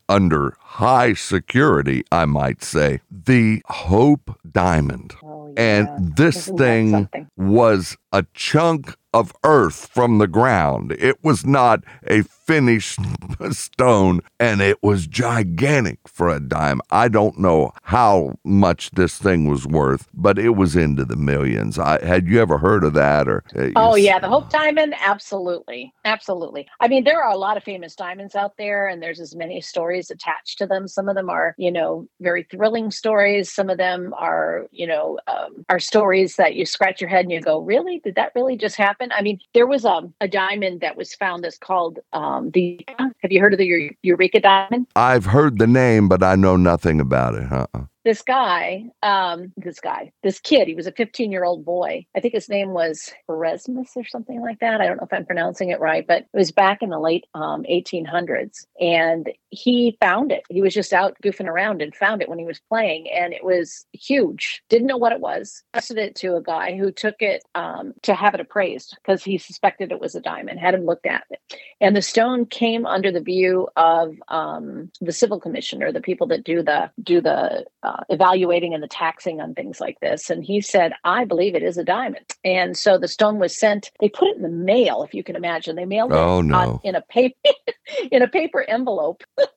under 0.09 0.57
high 0.61 1.14
security, 1.14 2.05
I 2.12 2.24
might 2.26 2.62
say, 2.62 3.01
the 3.11 3.62
Hope 3.66 4.39
Diamond. 4.51 5.14
Oh, 5.22 5.53
And 5.57 6.16
this 6.16 6.49
Isn't 6.49 6.59
thing 6.59 7.09
was 7.37 7.97
a 8.15 8.25
chunk 8.33 8.95
of 9.15 9.33
earth 9.45 9.87
from 9.87 10.19
the 10.19 10.27
ground. 10.27 10.93
It 10.93 11.23
was 11.23 11.47
not 11.47 11.85
a 12.07 12.23
finished 12.23 12.99
stone, 13.53 14.21
and 14.41 14.61
it 14.61 14.83
was 14.83 15.07
gigantic 15.07 16.01
for 16.07 16.29
a 16.29 16.41
dime. 16.41 16.81
I 16.91 17.09
don't 17.09 17.39
know 17.39 17.73
how 17.85 18.35
much 18.45 18.91
this 18.91 19.17
thing 19.17 19.49
was 19.49 19.67
worth, 19.67 20.09
but 20.12 20.39
it 20.39 20.51
was 20.51 20.75
into 20.75 21.05
the 21.05 21.17
millions. 21.17 21.79
I, 21.79 22.05
had 22.05 22.27
you 22.29 22.43
ever 22.43 22.59
heard 22.59 22.83
of 22.83 22.93
that? 22.95 23.29
Or 23.29 23.45
uh, 23.57 23.71
Oh 23.77 23.95
yeah, 23.95 24.19
the 24.19 24.29
Hope 24.29 24.51
Diamond, 24.51 24.95
absolutely, 24.99 25.95
absolutely. 26.05 26.67
I 26.81 26.89
mean, 26.89 27.05
there 27.05 27.23
are 27.23 27.33
a 27.33 27.39
lot 27.39 27.57
of 27.57 27.62
famous 27.62 27.95
diamonds 27.95 28.35
out 28.35 28.57
there, 28.59 28.89
and 28.89 29.01
there's 29.01 29.21
as 29.21 29.37
many 29.37 29.61
stories 29.61 30.11
attached 30.11 30.59
to 30.59 30.67
them. 30.67 30.89
Some 30.89 31.09
of 31.09 31.15
them 31.15 31.31
are, 31.31 31.55
you 31.57 31.71
know, 31.71 32.09
very 32.21 32.43
thrilling 32.51 32.91
stories. 32.91 33.53
Some 33.53 33.71
of 33.71 33.79
them 33.79 34.12
are, 34.19 34.67
you 34.73 34.89
know, 34.89 35.19
um, 35.29 35.65
are 35.69 35.81
stories 35.81 36.35
that 36.37 36.57
you 36.57 36.67
scratch 36.67 37.01
your 37.01 37.11
head 37.11 37.25
and 37.25 37.33
you 37.33 37.41
go, 37.41 37.61
"Really? 37.61 38.01
Did 38.05 38.15
that 38.17 38.33
really 38.35 38.57
just 38.57 38.77
happen?" 38.77 39.11
I 39.13 39.23
mean, 39.23 39.39
there 39.55 39.67
was 39.67 39.85
a, 39.85 40.03
a 40.21 40.29
diamond 40.29 40.81
that 40.81 40.97
was 40.97 41.15
found 41.15 41.45
that's 41.45 41.59
called 41.59 41.99
um, 42.13 42.51
the. 42.53 42.85
Have 42.99 43.33
you 43.33 43.41
heard 43.41 43.55
of 43.55 43.59
the 43.59 43.97
Eureka 44.03 44.41
diamond? 44.41 44.87
I've 44.95 45.27
heard 45.27 45.59
the 45.59 45.67
name, 45.67 46.09
but 46.09 46.23
I 46.23 46.37
know 46.37 46.57
nothing 46.57 47.01
about 47.01 47.35
it. 47.35 47.51
Uh-uh. 47.51 47.85
This 48.05 48.23
guy, 48.23 48.85
um, 49.03 49.53
this 49.57 49.81
guy, 49.81 50.13
this 50.23 50.39
kid, 50.39 50.69
he 50.69 50.75
was 50.75 50.87
a 50.87 50.93
15 50.93 51.33
year 51.33 51.45
old 51.45 51.65
boy. 51.65 52.07
I 52.15 52.21
think 52.21 52.35
his 52.35 52.49
name 52.49 52.71
was 52.71 53.13
Erasmus 53.29 53.93
or 53.97 54.05
something 54.05 54.41
like 54.41 54.61
that. 54.61 54.81
I 54.81 54.87
don't 54.87 54.99
know 54.99 55.07
if 55.11 55.13
I'm 55.13 55.25
pronouncing 55.25 55.71
it 55.71 55.81
right, 55.81 56.07
but 56.07 56.23
it 56.23 56.37
was 56.37 56.53
back 56.53 56.83
in 56.83 56.91
the 56.91 56.99
late 56.99 57.25
um, 57.35 57.65
1800s. 57.65 58.67
And 58.79 59.33
he 59.51 59.97
found 60.01 60.33
it. 60.33 60.43
He 60.51 60.61
was 60.61 60.75
just 60.75 60.93
out 60.93 61.17
goofing 61.25 61.49
around 61.49 61.81
and 61.81 61.95
found 61.95 62.21
it 62.21 62.29
when 62.29 62.39
he 62.39 62.45
was 62.45 62.61
playing. 62.69 63.11
And 63.11 63.33
it 63.33 63.43
was 63.43 63.87
huge. 63.93 64.63
Didn't 64.69 64.89
know 64.89 64.99
what 64.99 65.13
it 65.13 65.21
was. 65.21 65.63
Tested 65.73 65.99
it 65.99 66.15
to 66.17 66.37
a 66.37 66.43
guy 66.43 66.77
who 66.77 66.93
took 66.93 67.17
it 67.21 67.43
um, 67.55 67.95
to 68.03 68.15
have 68.15 68.35
it 68.35 68.41
appraised 68.41 68.97
because 69.03 69.25
he 69.25 69.39
suspected 69.39 69.91
it 69.91 70.01
was 70.01 70.15
a 70.15 70.21
diamond, 70.21 70.61
had 70.61 70.75
him 70.75 70.85
looked 70.85 71.07
at 71.07 71.25
it. 71.31 71.41
And 71.81 71.97
the 71.97 72.03
stone 72.03 72.45
came 72.45 72.85
under 72.85 73.11
the 73.11 73.21
view 73.21 73.69
of 73.77 74.15
um, 74.29 74.91
the 75.01 75.13
civil 75.13 75.41
commissioner, 75.41 75.91
the 75.91 76.01
people 76.01 76.27
that 76.29 76.45
do 76.45 76.63
the 76.63 76.91
do 77.03 77.21
the 77.21 77.65
uh, 77.83 77.94
Uh, 77.97 78.03
evaluating 78.09 78.75
and 78.75 78.83
the 78.83 78.89
taxing 78.89 79.41
on 79.41 79.55
things 79.55 79.81
like 79.81 80.01
this. 80.01 80.29
And 80.29 80.43
he 80.45 80.61
said, 80.61 80.95
"I 81.05 81.25
believe 81.25 81.55
it 81.55 81.63
is 81.63 81.79
a 81.79 81.85
diamond." 81.85 82.27
And 82.45 82.77
so 82.77 82.99
the 82.99 83.07
stone 83.07 83.39
was 83.39 83.57
sent. 83.57 83.93
They 84.01 84.09
put 84.09 84.27
it 84.29 84.37
in 84.37 84.43
the 84.43 84.49
mail, 84.49 85.05
if 85.05 85.15
you 85.15 85.23
can 85.23 85.37
imagine. 85.37 85.77
They 85.77 85.85
mailed 85.85 86.11
it 86.11 86.17
Oh, 86.17 86.39
on- 86.39 86.81
in 86.83 86.97
a 86.97 87.03
paper 87.03 87.37
in 88.11 88.23
a 88.23 88.27
paper 88.29 88.63
envelope 88.63 89.23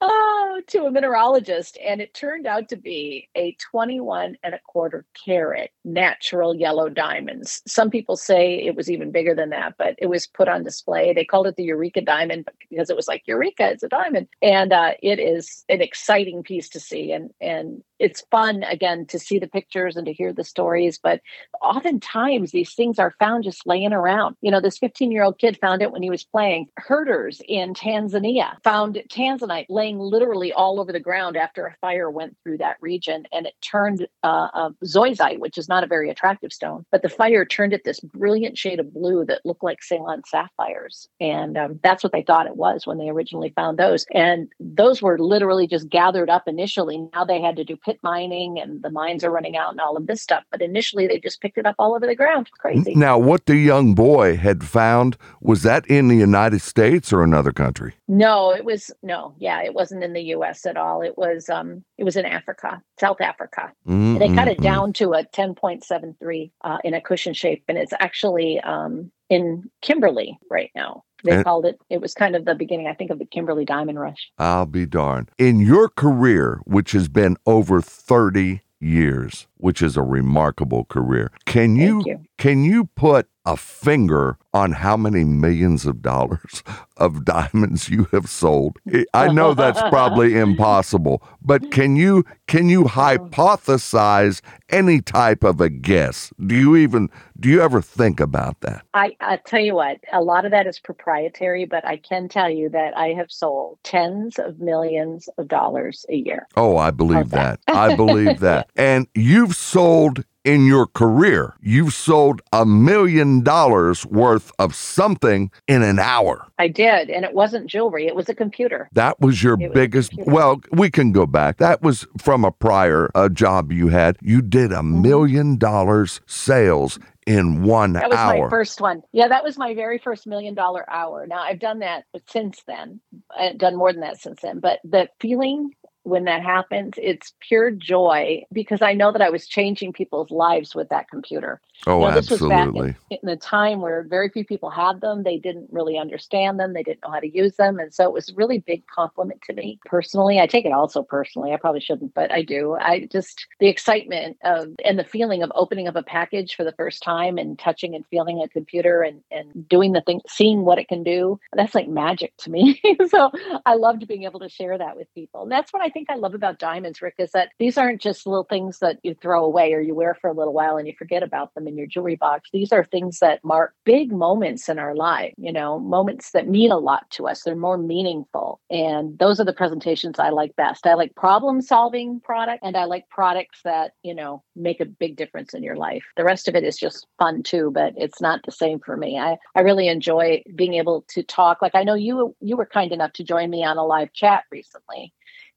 oh, 0.00 0.62
to 0.68 0.86
a 0.86 0.90
mineralogist, 0.90 1.76
and 1.84 2.00
it 2.00 2.14
turned 2.14 2.46
out 2.46 2.68
to 2.68 2.76
be 2.76 3.28
a 3.34 3.56
21 3.70 4.36
and 4.42 4.54
a 4.54 4.60
quarter 4.60 5.04
carat 5.24 5.70
natural 5.84 6.54
yellow 6.54 6.88
diamonds. 6.88 7.62
Some 7.66 7.90
people 7.90 8.16
say 8.16 8.56
it 8.56 8.74
was 8.74 8.90
even 8.90 9.10
bigger 9.10 9.34
than 9.34 9.50
that, 9.50 9.74
but 9.78 9.94
it 9.98 10.06
was 10.06 10.26
put 10.26 10.48
on 10.48 10.64
display. 10.64 11.12
They 11.12 11.24
called 11.24 11.46
it 11.46 11.56
the 11.56 11.64
Eureka 11.64 12.00
diamond 12.00 12.48
because 12.70 12.90
it 12.90 12.96
was 12.96 13.08
like 13.08 13.22
Eureka, 13.26 13.70
it's 13.70 13.82
a 13.82 13.88
diamond, 13.88 14.28
and 14.42 14.72
uh, 14.72 14.92
it 15.02 15.18
is 15.18 15.64
an 15.68 15.80
exciting 15.80 16.42
piece 16.42 16.68
to 16.70 16.80
see, 16.80 17.12
and 17.12 17.30
and 17.40 17.82
it's 17.98 18.24
fun 18.30 18.62
again 18.64 19.06
to 19.06 19.18
see 19.18 19.38
the 19.38 19.46
pictures 19.46 19.96
and 19.96 20.06
to 20.06 20.12
hear 20.12 20.32
the 20.32 20.44
stories. 20.44 20.98
But 21.02 21.20
oftentimes 21.62 22.50
these 22.50 22.74
things 22.74 22.98
are 22.98 23.14
found 23.18 23.44
just 23.44 23.66
laying 23.66 23.92
around. 23.92 24.36
You 24.40 24.50
know, 24.50 24.60
this 24.60 24.78
15 24.78 25.10
year 25.10 25.22
old 25.22 25.38
kid 25.38 25.58
found 25.60 25.82
it 25.82 25.92
when 25.92 26.02
he 26.02 26.10
was 26.10 26.24
playing. 26.24 26.68
Herders 26.76 27.40
in 27.48 27.74
Tanzania 27.74 28.62
found 28.62 29.02
tanzanite 29.10 29.66
laying 29.68 29.98
literally 29.98 30.52
all 30.52 30.80
over 30.80 30.92
the 30.92 31.00
ground 31.00 31.36
after 31.36 31.66
a 31.66 31.76
fire 31.80 32.10
went 32.10 32.36
through 32.42 32.58
that 32.58 32.76
region 32.80 33.26
and 33.32 33.46
it 33.46 33.54
turned 33.60 34.06
uh, 34.22 34.48
uh, 34.52 34.70
zoisite, 34.84 35.38
which 35.38 35.58
is 35.58 35.68
not 35.68 35.84
a 35.84 35.88
very 35.88 36.10
attractive 36.10 36.52
stone, 36.52 36.84
but 36.90 37.02
the 37.02 37.08
fire 37.08 37.44
turned 37.44 37.72
it 37.72 37.84
this 37.84 38.00
brilliant 38.00 38.58
shade 38.58 38.80
of 38.80 38.92
blue 38.92 39.24
that 39.24 39.44
looked 39.44 39.62
like 39.62 39.82
Ceylon 39.82 40.22
sapphires. 40.26 41.08
And 41.20 41.56
um, 41.56 41.80
that's 41.82 42.02
what 42.02 42.12
they 42.12 42.22
thought 42.22 42.46
it 42.46 42.56
was 42.56 42.86
when 42.86 42.98
they 42.98 43.08
originally 43.08 43.52
found 43.54 43.78
those. 43.78 44.06
And 44.12 44.48
those 44.58 45.02
were 45.02 45.18
literally 45.18 45.66
just 45.66 45.88
gathered 45.88 46.30
up 46.30 46.44
initially. 46.46 47.06
Now 47.12 47.24
they 47.24 47.40
had 47.40 47.56
to 47.56 47.64
do 47.64 47.76
pit 47.84 47.98
mining 48.02 48.58
and 48.58 48.82
the 48.82 48.90
mines 48.90 49.24
are 49.24 49.30
running 49.30 49.56
out 49.56 49.70
and 49.70 49.80
all 49.80 49.96
of 49.96 50.06
this 50.06 50.22
stuff. 50.22 50.44
But 50.50 50.62
initially 50.62 51.06
they 51.06 51.18
just 51.18 51.40
picked 51.40 51.58
it 51.58 51.66
up 51.66 51.76
all 51.78 51.94
over 51.94 52.06
the 52.06 52.14
ground. 52.14 52.50
Crazy. 52.58 52.94
Now, 52.94 53.18
what 53.18 53.46
the 53.46 53.56
young 53.56 53.94
boy 53.94 54.36
had 54.36 54.64
found 54.64 55.16
was 55.40 55.62
that 55.62 55.86
in 55.86 56.08
the 56.08 56.16
United 56.16 56.60
States 56.60 57.12
or 57.12 57.22
another 57.22 57.52
country? 57.52 57.94
No, 58.08 58.50
it 58.50 58.64
was 58.64 58.90
no, 59.02 59.34
yeah, 59.38 59.62
it 59.62 59.74
wasn't 59.74 60.02
in 60.02 60.12
the 60.12 60.22
US 60.36 60.66
at 60.66 60.76
all. 60.76 61.02
It 61.02 61.16
was 61.16 61.48
um 61.48 61.84
it 61.98 62.04
was 62.04 62.16
in 62.16 62.24
Africa, 62.24 62.82
South 62.98 63.20
Africa. 63.20 63.72
And 63.86 64.20
they 64.20 64.34
cut 64.34 64.48
it 64.48 64.60
down 64.60 64.92
to 64.94 65.12
a 65.12 65.24
10.73 65.24 66.50
uh, 66.62 66.78
in 66.84 66.94
a 66.94 67.00
cushion 67.00 67.34
shape 67.34 67.64
and 67.68 67.78
it's 67.78 67.92
actually 68.00 68.60
um 68.60 69.10
in 69.30 69.70
Kimberley 69.82 70.38
right 70.50 70.70
now. 70.74 71.02
They 71.24 71.32
And- 71.36 71.44
called 71.44 71.64
it 71.66 71.80
it 71.90 72.00
was 72.00 72.14
kind 72.14 72.36
of 72.36 72.44
the 72.44 72.54
beginning 72.54 72.86
I 72.86 72.94
think 72.94 73.10
of 73.10 73.18
the 73.18 73.24
Kimberley 73.24 73.64
Diamond 73.64 73.98
Rush. 73.98 74.30
I'll 74.38 74.66
be 74.66 74.86
darned. 74.86 75.30
In 75.38 75.58
your 75.60 75.88
career, 75.88 76.60
which 76.64 76.92
has 76.92 77.08
been 77.08 77.36
over 77.46 77.80
30 77.80 78.60
years, 78.80 79.46
which 79.56 79.80
is 79.80 79.96
a 79.96 80.02
remarkable 80.02 80.84
career, 80.84 81.30
can 81.46 81.76
you, 81.76 82.02
you. 82.04 82.20
can 82.38 82.62
you 82.62 82.84
put 82.94 83.28
a 83.44 83.56
finger 83.56 84.38
on 84.52 84.72
how 84.72 84.96
many 84.96 85.24
millions 85.24 85.84
of 85.84 86.00
dollars 86.00 86.62
of 86.96 87.24
diamonds 87.36 87.88
you 87.88 88.04
have 88.12 88.28
sold? 88.28 88.78
I 89.12 89.32
know 89.32 89.54
that's 89.54 89.80
probably 89.90 90.38
impossible, 90.38 91.22
but 91.42 91.70
can 91.70 91.96
you 91.96 92.24
can 92.46 92.68
you 92.68 92.84
hypothesize 92.84 94.40
any 94.70 95.00
type 95.00 95.44
of 95.44 95.60
a 95.60 95.68
guess? 95.68 96.32
Do 96.46 96.54
you 96.54 96.76
even 96.76 97.10
do 97.38 97.48
you 97.48 97.60
ever 97.60 97.82
think 97.82 98.20
about 98.20 98.60
that? 98.60 98.84
I, 98.94 99.16
I 99.20 99.36
tell 99.36 99.60
you 99.60 99.74
what, 99.74 99.98
a 100.12 100.22
lot 100.22 100.44
of 100.44 100.50
that 100.52 100.66
is 100.66 100.78
proprietary, 100.78 101.64
but 101.64 101.84
I 101.84 101.96
can 101.96 102.28
tell 102.28 102.48
you 102.48 102.68
that 102.70 102.96
I 102.96 103.08
have 103.08 103.30
sold 103.30 103.78
tens 103.82 104.38
of 104.38 104.60
millions 104.60 105.28
of 105.36 105.48
dollars 105.48 106.06
a 106.08 106.14
year. 106.14 106.46
Oh, 106.56 106.76
I 106.76 106.90
believe 106.90 107.30
that. 107.30 107.60
that? 107.66 107.76
I 107.76 107.94
believe 107.96 108.40
that. 108.40 108.70
And 108.76 109.06
you've 109.14 109.54
sold 109.54 110.24
in 110.44 110.66
your 110.66 110.86
career, 110.86 111.54
you've 111.62 111.94
sold 111.94 112.42
a 112.52 112.66
million 112.66 113.42
dollars 113.42 114.06
worth 114.06 114.52
of 114.58 114.74
something 114.74 115.50
in 115.68 115.82
an 115.82 115.98
hour. 115.98 116.46
I 116.58 116.68
did, 116.68 117.10
and 117.10 117.24
it 117.24 117.34
wasn't 117.34 117.68
jewelry; 117.70 118.06
it 118.06 118.14
was 118.16 118.28
a 118.28 118.34
computer. 118.34 118.90
That 118.92 119.20
was 119.20 119.42
your 119.42 119.56
It 119.58 119.72
biggest. 119.72 120.10
computer. 120.10 120.30
Well, 120.32 120.60
we 120.72 120.90
can 120.90 121.12
go 121.12 121.26
back. 121.26 121.58
That 121.58 121.82
was 121.82 122.06
from 122.18 122.44
a 122.44 122.52
prior 122.52 123.10
uh, 123.14 123.28
job 123.30 123.72
you 123.72 123.88
had. 123.88 124.18
You 124.22 124.42
did 124.42 124.72
a 124.72 124.82
Mm-hmm. 124.92 125.02
million 125.02 125.56
dollars 125.58 126.20
sales 126.26 126.98
in 127.26 127.62
one 127.62 127.96
hour. 127.96 128.02
That 128.02 128.10
was 128.10 128.18
hour. 128.18 128.44
my 128.44 128.50
first 128.50 128.80
one. 128.80 129.02
Yeah, 129.12 129.28
that 129.28 129.44
was 129.44 129.58
my 129.58 129.74
very 129.74 129.98
first 129.98 130.26
million 130.26 130.54
dollar 130.54 130.88
hour. 130.90 131.26
Now 131.26 131.40
I've 131.42 131.60
done 131.60 131.80
that 131.80 132.04
since 132.30 132.62
then. 132.66 133.00
I've 133.36 133.58
done 133.58 133.76
more 133.76 133.92
than 133.92 134.02
that 134.02 134.20
since 134.20 134.40
then. 134.42 134.60
But 134.60 134.80
the 134.84 135.08
feeling 135.20 135.70
when 136.04 136.24
that 136.24 136.42
happens, 136.42 136.94
it's 136.98 137.32
pure 137.40 137.70
joy 137.70 138.44
because 138.52 138.82
I 138.82 138.92
know 138.92 139.10
that 139.10 139.22
I 139.22 139.30
was 139.30 139.46
changing 139.46 139.92
people's 139.92 140.30
lives 140.30 140.74
with 140.74 140.90
that 140.90 141.08
computer. 141.10 141.60
Oh, 141.86 142.00
know, 142.00 142.14
this 142.14 142.30
was 142.30 142.40
back 142.40 142.68
absolutely. 142.68 142.96
in, 143.10 143.18
in 143.22 143.28
a 143.28 143.36
time 143.36 143.80
where 143.80 144.02
very 144.02 144.28
few 144.28 144.44
people 144.44 144.70
had 144.70 145.00
them. 145.00 145.22
They 145.22 145.38
didn't 145.38 145.68
really 145.70 145.98
understand 145.98 146.58
them. 146.58 146.72
They 146.72 146.82
didn't 146.82 147.02
know 147.02 147.10
how 147.10 147.20
to 147.20 147.36
use 147.36 147.56
them. 147.56 147.78
And 147.78 147.92
so 147.92 148.04
it 148.04 148.12
was 148.12 148.28
a 148.28 148.34
really 148.34 148.58
big 148.58 148.86
compliment 148.86 149.42
to 149.42 149.52
me 149.52 149.78
personally. 149.84 150.40
I 150.40 150.46
take 150.46 150.64
it 150.64 150.72
also 150.72 151.02
personally. 151.02 151.52
I 151.52 151.56
probably 151.56 151.80
shouldn't, 151.80 152.14
but 152.14 152.30
I 152.30 152.42
do. 152.42 152.76
I 152.80 153.06
just, 153.10 153.46
the 153.60 153.68
excitement 153.68 154.38
of, 154.44 154.68
and 154.84 154.98
the 154.98 155.04
feeling 155.04 155.42
of 155.42 155.52
opening 155.54 155.88
up 155.88 155.96
a 155.96 156.02
package 156.02 156.54
for 156.54 156.64
the 156.64 156.72
first 156.72 157.02
time 157.02 157.38
and 157.38 157.58
touching 157.58 157.94
and 157.94 158.06
feeling 158.06 158.40
a 158.40 158.48
computer 158.48 159.02
and, 159.02 159.20
and 159.30 159.68
doing 159.68 159.92
the 159.92 160.02
thing, 160.02 160.20
seeing 160.28 160.64
what 160.64 160.78
it 160.78 160.88
can 160.88 161.02
do, 161.02 161.38
that's 161.54 161.74
like 161.74 161.88
magic 161.88 162.36
to 162.38 162.50
me. 162.50 162.80
so 163.08 163.30
I 163.66 163.74
loved 163.74 164.06
being 164.06 164.24
able 164.24 164.40
to 164.40 164.48
share 164.48 164.78
that 164.78 164.96
with 164.96 165.12
people. 165.14 165.42
And 165.42 165.52
that's 165.52 165.72
what 165.72 165.82
I 165.82 165.88
think 165.88 166.08
I 166.10 166.16
love 166.16 166.34
about 166.34 166.58
diamonds, 166.58 167.02
Rick, 167.02 167.14
is 167.18 167.32
that 167.32 167.50
these 167.58 167.76
aren't 167.76 168.00
just 168.00 168.26
little 168.26 168.44
things 168.44 168.78
that 168.78 168.98
you 169.02 169.14
throw 169.14 169.44
away 169.44 169.72
or 169.72 169.80
you 169.80 169.94
wear 169.94 170.14
for 170.14 170.28
a 170.28 170.32
little 170.32 170.52
while 170.52 170.76
and 170.76 170.86
you 170.86 170.94
forget 170.96 171.22
about 171.22 171.54
them 171.54 171.66
in 171.74 171.78
your 171.78 171.86
jewelry 171.86 172.16
box. 172.16 172.48
These 172.52 172.72
are 172.72 172.84
things 172.84 173.18
that 173.18 173.44
mark 173.44 173.74
big 173.84 174.12
moments 174.12 174.68
in 174.68 174.78
our 174.78 174.94
life, 174.94 175.34
you 175.36 175.52
know, 175.52 175.78
moments 175.78 176.30
that 176.30 176.48
mean 176.48 176.70
a 176.70 176.78
lot 176.78 177.10
to 177.10 177.26
us. 177.26 177.42
They're 177.42 177.56
more 177.56 177.76
meaningful. 177.76 178.60
And 178.70 179.18
those 179.18 179.40
are 179.40 179.44
the 179.44 179.52
presentations 179.52 180.18
I 180.18 180.30
like 180.30 180.54
best. 180.56 180.86
I 180.86 180.94
like 180.94 181.14
problem 181.16 181.60
solving 181.60 182.20
product 182.20 182.60
and 182.62 182.76
I 182.76 182.84
like 182.84 183.08
products 183.08 183.60
that, 183.64 183.92
you 184.02 184.14
know, 184.14 184.42
make 184.54 184.80
a 184.80 184.86
big 184.86 185.16
difference 185.16 185.52
in 185.52 185.62
your 185.62 185.76
life. 185.76 186.04
The 186.16 186.24
rest 186.24 186.48
of 186.48 186.54
it 186.54 186.64
is 186.64 186.76
just 186.76 187.06
fun 187.18 187.42
too, 187.42 187.70
but 187.74 187.92
it's 187.96 188.20
not 188.20 188.40
the 188.44 188.52
same 188.52 188.78
for 188.78 188.96
me. 188.96 189.18
I, 189.18 189.36
I 189.54 189.60
really 189.60 189.88
enjoy 189.88 190.42
being 190.54 190.74
able 190.74 191.04
to 191.08 191.22
talk. 191.22 191.60
Like 191.60 191.74
I 191.74 191.82
know 191.82 191.94
you 191.94 192.36
you 192.40 192.56
were 192.56 192.66
kind 192.66 192.92
enough 192.92 193.12
to 193.14 193.24
join 193.24 193.50
me 193.50 193.64
on 193.64 193.78
a 193.78 193.84
live 193.84 194.12
chat 194.12 194.44
recently. 194.50 195.12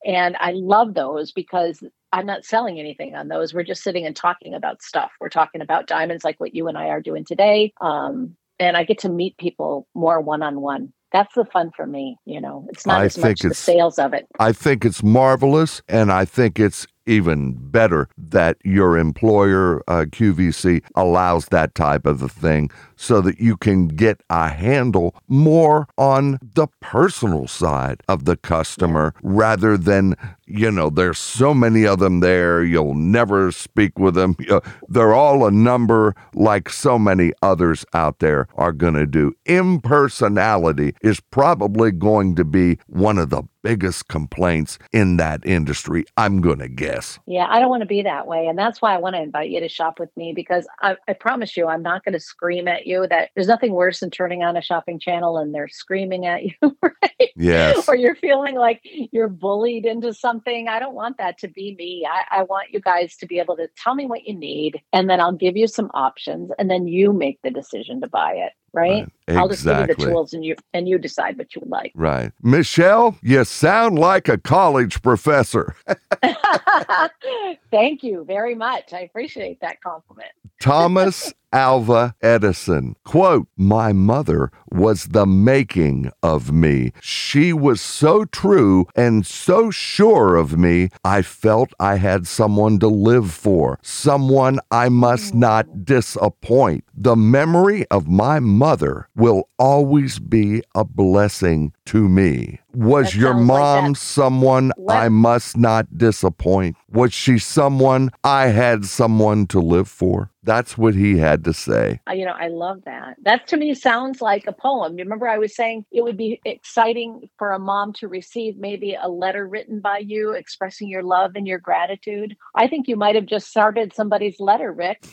And 0.06 0.36
I 0.40 0.52
love 0.52 0.94
those 0.94 1.32
because 1.32 1.84
I'm 2.14 2.26
not 2.26 2.46
selling 2.46 2.80
anything 2.80 3.16
on 3.16 3.28
those. 3.28 3.54
We're 3.54 3.64
just 3.64 3.84
sitting 3.84 4.06
and 4.06 4.16
talking 4.16 4.54
about 4.54 4.82
stuff. 4.82 5.12
We're 5.20 5.30
talking 5.30 5.62
about 5.62 5.88
diamonds 5.88 6.24
like 6.24 6.40
what 6.40 6.56
you 6.56 6.68
and 6.68 6.78
I 6.78 6.88
are 6.88 7.02
doing 7.02 7.26
today. 7.26 7.74
Um, 7.82 8.36
and 8.60 8.78
I 8.78 8.84
get 8.84 9.00
to 9.00 9.10
meet 9.10 9.38
people 9.38 9.88
more 9.94 10.22
one 10.22 10.42
on 10.42 10.62
one. 10.62 10.94
That's 11.12 11.34
the 11.36 11.46
fun 11.46 11.72
for 11.76 11.86
me. 11.86 12.18
You 12.26 12.42
know, 12.42 12.68
it's 12.70 12.86
not 12.86 13.02
I 13.02 13.06
as 13.06 13.18
much 13.18 13.42
the 13.42 13.54
sales 13.54 13.98
of 13.98 14.14
it. 14.14 14.28
I 14.40 14.52
think 14.52 14.84
it's 14.84 15.02
marvelous, 15.02 15.82
and 15.88 16.12
I 16.12 16.26
think 16.26 16.60
it's 16.60 16.86
even 17.08 17.54
better 17.54 18.10
that 18.18 18.58
your 18.64 18.98
employer, 18.98 19.82
uh, 19.88 20.06
QVC, 20.10 20.84
allows 20.96 21.48
that 21.48 21.74
type 21.76 22.06
of 22.06 22.22
a 22.22 22.30
thing 22.30 22.70
so 22.96 23.22
that 23.22 23.40
you 23.40 23.56
can 23.56 23.88
get 23.88 24.22
a 24.30 24.50
handle 24.50 25.16
more 25.28 25.88
on 25.98 26.40
the 26.42 26.68
personal 26.82 27.48
side 27.48 28.02
of 28.08 28.26
the 28.26 28.36
customer 28.36 29.14
rather 29.22 29.78
than, 29.78 30.16
you 30.46 30.72
know, 30.72 30.90
there's 30.90 31.20
so 31.20 31.54
many 31.54 31.86
of 31.86 32.00
them 32.00 32.20
there, 32.20 32.64
you'll 32.64 32.96
never 32.96 33.52
speak 33.52 33.98
with 33.98 34.16
them. 34.16 34.36
You 34.48 34.54
know, 34.54 34.62
They're 34.88 35.14
all 35.14 35.46
a 35.46 35.52
number 35.52 36.16
like 36.34 36.70
so 36.70 36.98
many 36.98 37.34
others 37.42 37.84
out 37.94 38.20
there 38.20 38.48
are 38.56 38.72
going 38.72 38.94
to 38.94 39.06
do. 39.06 39.34
Impersonality 39.46 40.96
is 41.02 41.20
probably 41.20 41.92
going 41.92 42.36
to 42.36 42.46
be 42.46 42.78
one 42.88 43.18
of 43.18 43.30
the 43.30 43.44
biggest 43.68 44.08
complaints 44.08 44.80
in 44.94 45.18
that 45.18 45.46
industry, 45.46 46.06
I'm 46.16 46.40
going 46.40 46.60
to 46.60 46.70
guess. 46.70 47.20
Yeah, 47.28 47.48
I 47.50 47.60
don't 47.60 47.70
want 47.70 47.82
to 47.82 47.88
be 47.88 48.02
that 48.02 48.26
way. 48.26 48.48
And 48.48 48.58
that's 48.58 48.82
why 48.82 48.96
I 48.96 48.98
want 48.98 49.18
to 49.18 49.22
invite 49.22 49.50
you 49.50 49.60
to 49.60 49.68
shop 49.68 50.00
with 50.00 50.16
me 50.16 50.32
because 50.34 50.66
I, 50.82 50.96
I 51.10 51.12
promise 51.12 51.58
you, 51.58 51.68
I'm 51.68 51.82
not 51.84 52.06
going 52.06 52.14
to 52.14 52.20
scream 52.20 52.70
at 52.70 52.88
you. 52.88 53.06
That 53.08 53.32
there's 53.36 53.50
nothing 53.50 53.74
worse 53.74 54.00
than 54.00 54.10
turning 54.10 54.42
on 54.42 54.56
a 54.56 54.62
shopping 54.62 55.00
channel 55.00 55.38
and 55.38 55.54
they're 55.54 55.68
screaming 55.68 56.26
at 56.26 56.44
you, 56.46 56.54
right? 56.82 57.32
Yes. 57.36 57.90
or 57.90 57.96
you're 57.96 58.16
feeling 58.16 58.56
like 58.56 58.80
you're 58.84 59.28
bullied 59.28 59.86
into 59.86 60.14
something. 60.14 60.70
I 60.70 60.80
don't 60.80 60.96
want 60.96 61.18
that 61.18 61.38
to 61.40 61.50
be 61.50 61.76
me. 61.78 62.08
I, 62.10 62.40
I 62.40 62.44
want 62.44 62.72
you 62.72 62.80
guys 62.80 63.18
to 63.18 63.26
be 63.26 63.38
able 63.38 63.58
to 63.58 63.68
tell 63.76 63.96
me 63.96 64.06
what 64.06 64.26
you 64.26 64.34
need, 64.34 64.82
and 64.94 65.10
then 65.10 65.20
I'll 65.20 65.34
give 65.34 65.58
you 65.58 65.68
some 65.68 65.92
options, 65.94 66.52
and 66.58 66.72
then 66.72 66.88
you 66.88 67.12
make 67.12 67.42
the 67.44 67.52
decision 67.52 68.00
to 68.00 68.08
buy 68.08 68.32
it. 68.32 68.54
Right? 68.74 69.08
Right. 69.28 69.38
I'll 69.38 69.48
just 69.48 69.64
give 69.64 69.76
you 69.76 69.84
Exactly. 69.84 70.06
the 70.06 70.12
tools, 70.12 70.34
and 70.34 70.46
you 70.46 70.56
and 70.74 70.88
you 70.88 70.98
decide 70.98 71.38
what 71.38 71.56
you 71.56 71.62
would 71.62 71.70
like. 71.70 71.92
Right. 71.96 72.32
Michele, 72.44 73.18
you 73.22 73.44
sound 73.46 73.98
like 73.98 74.28
a 74.30 74.38
college 74.38 75.02
professor. 75.02 75.76
Thank 77.72 78.04
you 78.04 78.24
very 78.26 78.56
much. 78.56 78.94
I 78.94 79.02
appreciate 79.02 79.60
that 79.62 79.82
compliment. 79.82 80.30
Thomas 80.62 81.34
Alva 81.52 82.14
Edison. 82.22 82.96
Quote, 83.06 83.48
My 83.56 83.94
mother 83.94 84.52
was 84.70 85.06
the 85.06 85.26
making 85.26 86.12
of 86.22 86.52
me. 86.52 86.92
She 87.02 87.54
was 87.54 87.80
so 87.82 88.26
true 88.26 88.86
and 88.96 89.26
so 89.26 89.72
sure 89.72 90.36
of 90.36 90.58
me, 90.58 90.90
I 91.04 91.22
felt 91.22 91.72
I 91.80 91.96
had 91.96 92.28
someone 92.28 92.80
to 92.80 92.88
live 92.88 93.32
for, 93.32 93.80
someone 93.82 94.60
I 94.72 94.90
must 94.90 95.34
not 95.34 95.86
disappoint. 95.86 96.84
The 96.96 97.16
memory 97.16 97.86
of 97.88 98.08
my 98.08 98.40
mother 98.40 99.08
will 99.16 99.50
always 99.58 100.20
be 100.20 100.64
a 100.76 100.84
blessing 100.84 101.74
to 101.86 102.10
me. 102.10 102.60
Was 102.74 103.14
That 103.14 103.16
your 103.16 103.34
sounds 103.34 103.50
like 103.50 103.84
mom 103.84 103.96
someone 103.96 104.72
Let- 104.78 104.98
I 104.98 105.10
must 105.10 105.58
not 105.58 105.98
disappoint? 105.98 106.76
Was 106.92 107.14
she 107.14 107.40
someone 107.40 108.12
I 108.24 108.48
had 108.48 108.86
someone 108.86 109.48
to 109.48 109.60
live 109.60 109.88
for? 109.88 110.30
That's 110.48 110.78
what 110.78 110.96
he 110.96 111.18
had 111.18 111.44
to 111.44 111.54
say. 111.54 112.00
You 112.10 112.26
know, 112.26 112.32
I 112.32 112.48
love 112.48 112.84
that. 112.86 113.18
That 113.22 113.48
to 113.48 113.58
me 113.58 113.74
sounds 113.74 114.22
like 114.22 114.46
a 114.48 114.54
poem. 114.54 114.96
Remember, 114.96 115.28
I 115.28 115.38
was 115.38 115.54
saying 115.54 115.86
it 115.92 116.04
would 116.04 116.16
be 116.16 116.40
exciting 116.46 117.30
for 117.38 117.52
a 117.52 117.60
mom 117.60 117.92
to 117.96 118.08
receive 118.08 118.58
maybe 118.58 118.96
a 119.00 119.10
letter 119.10 119.46
written 119.46 119.82
by 119.82 119.98
you 119.98 120.32
expressing 120.32 120.88
your 120.88 121.04
love 121.04 121.34
and 121.36 121.46
your 121.46 121.60
gratitude. 121.60 122.38
I 122.56 122.68
think 122.70 122.88
you 122.88 122.96
might 122.96 123.16
have 123.16 123.26
just 123.26 123.50
started 123.50 123.94
somebody's 123.94 124.40
letter, 124.40 124.72
Rick. 124.72 125.02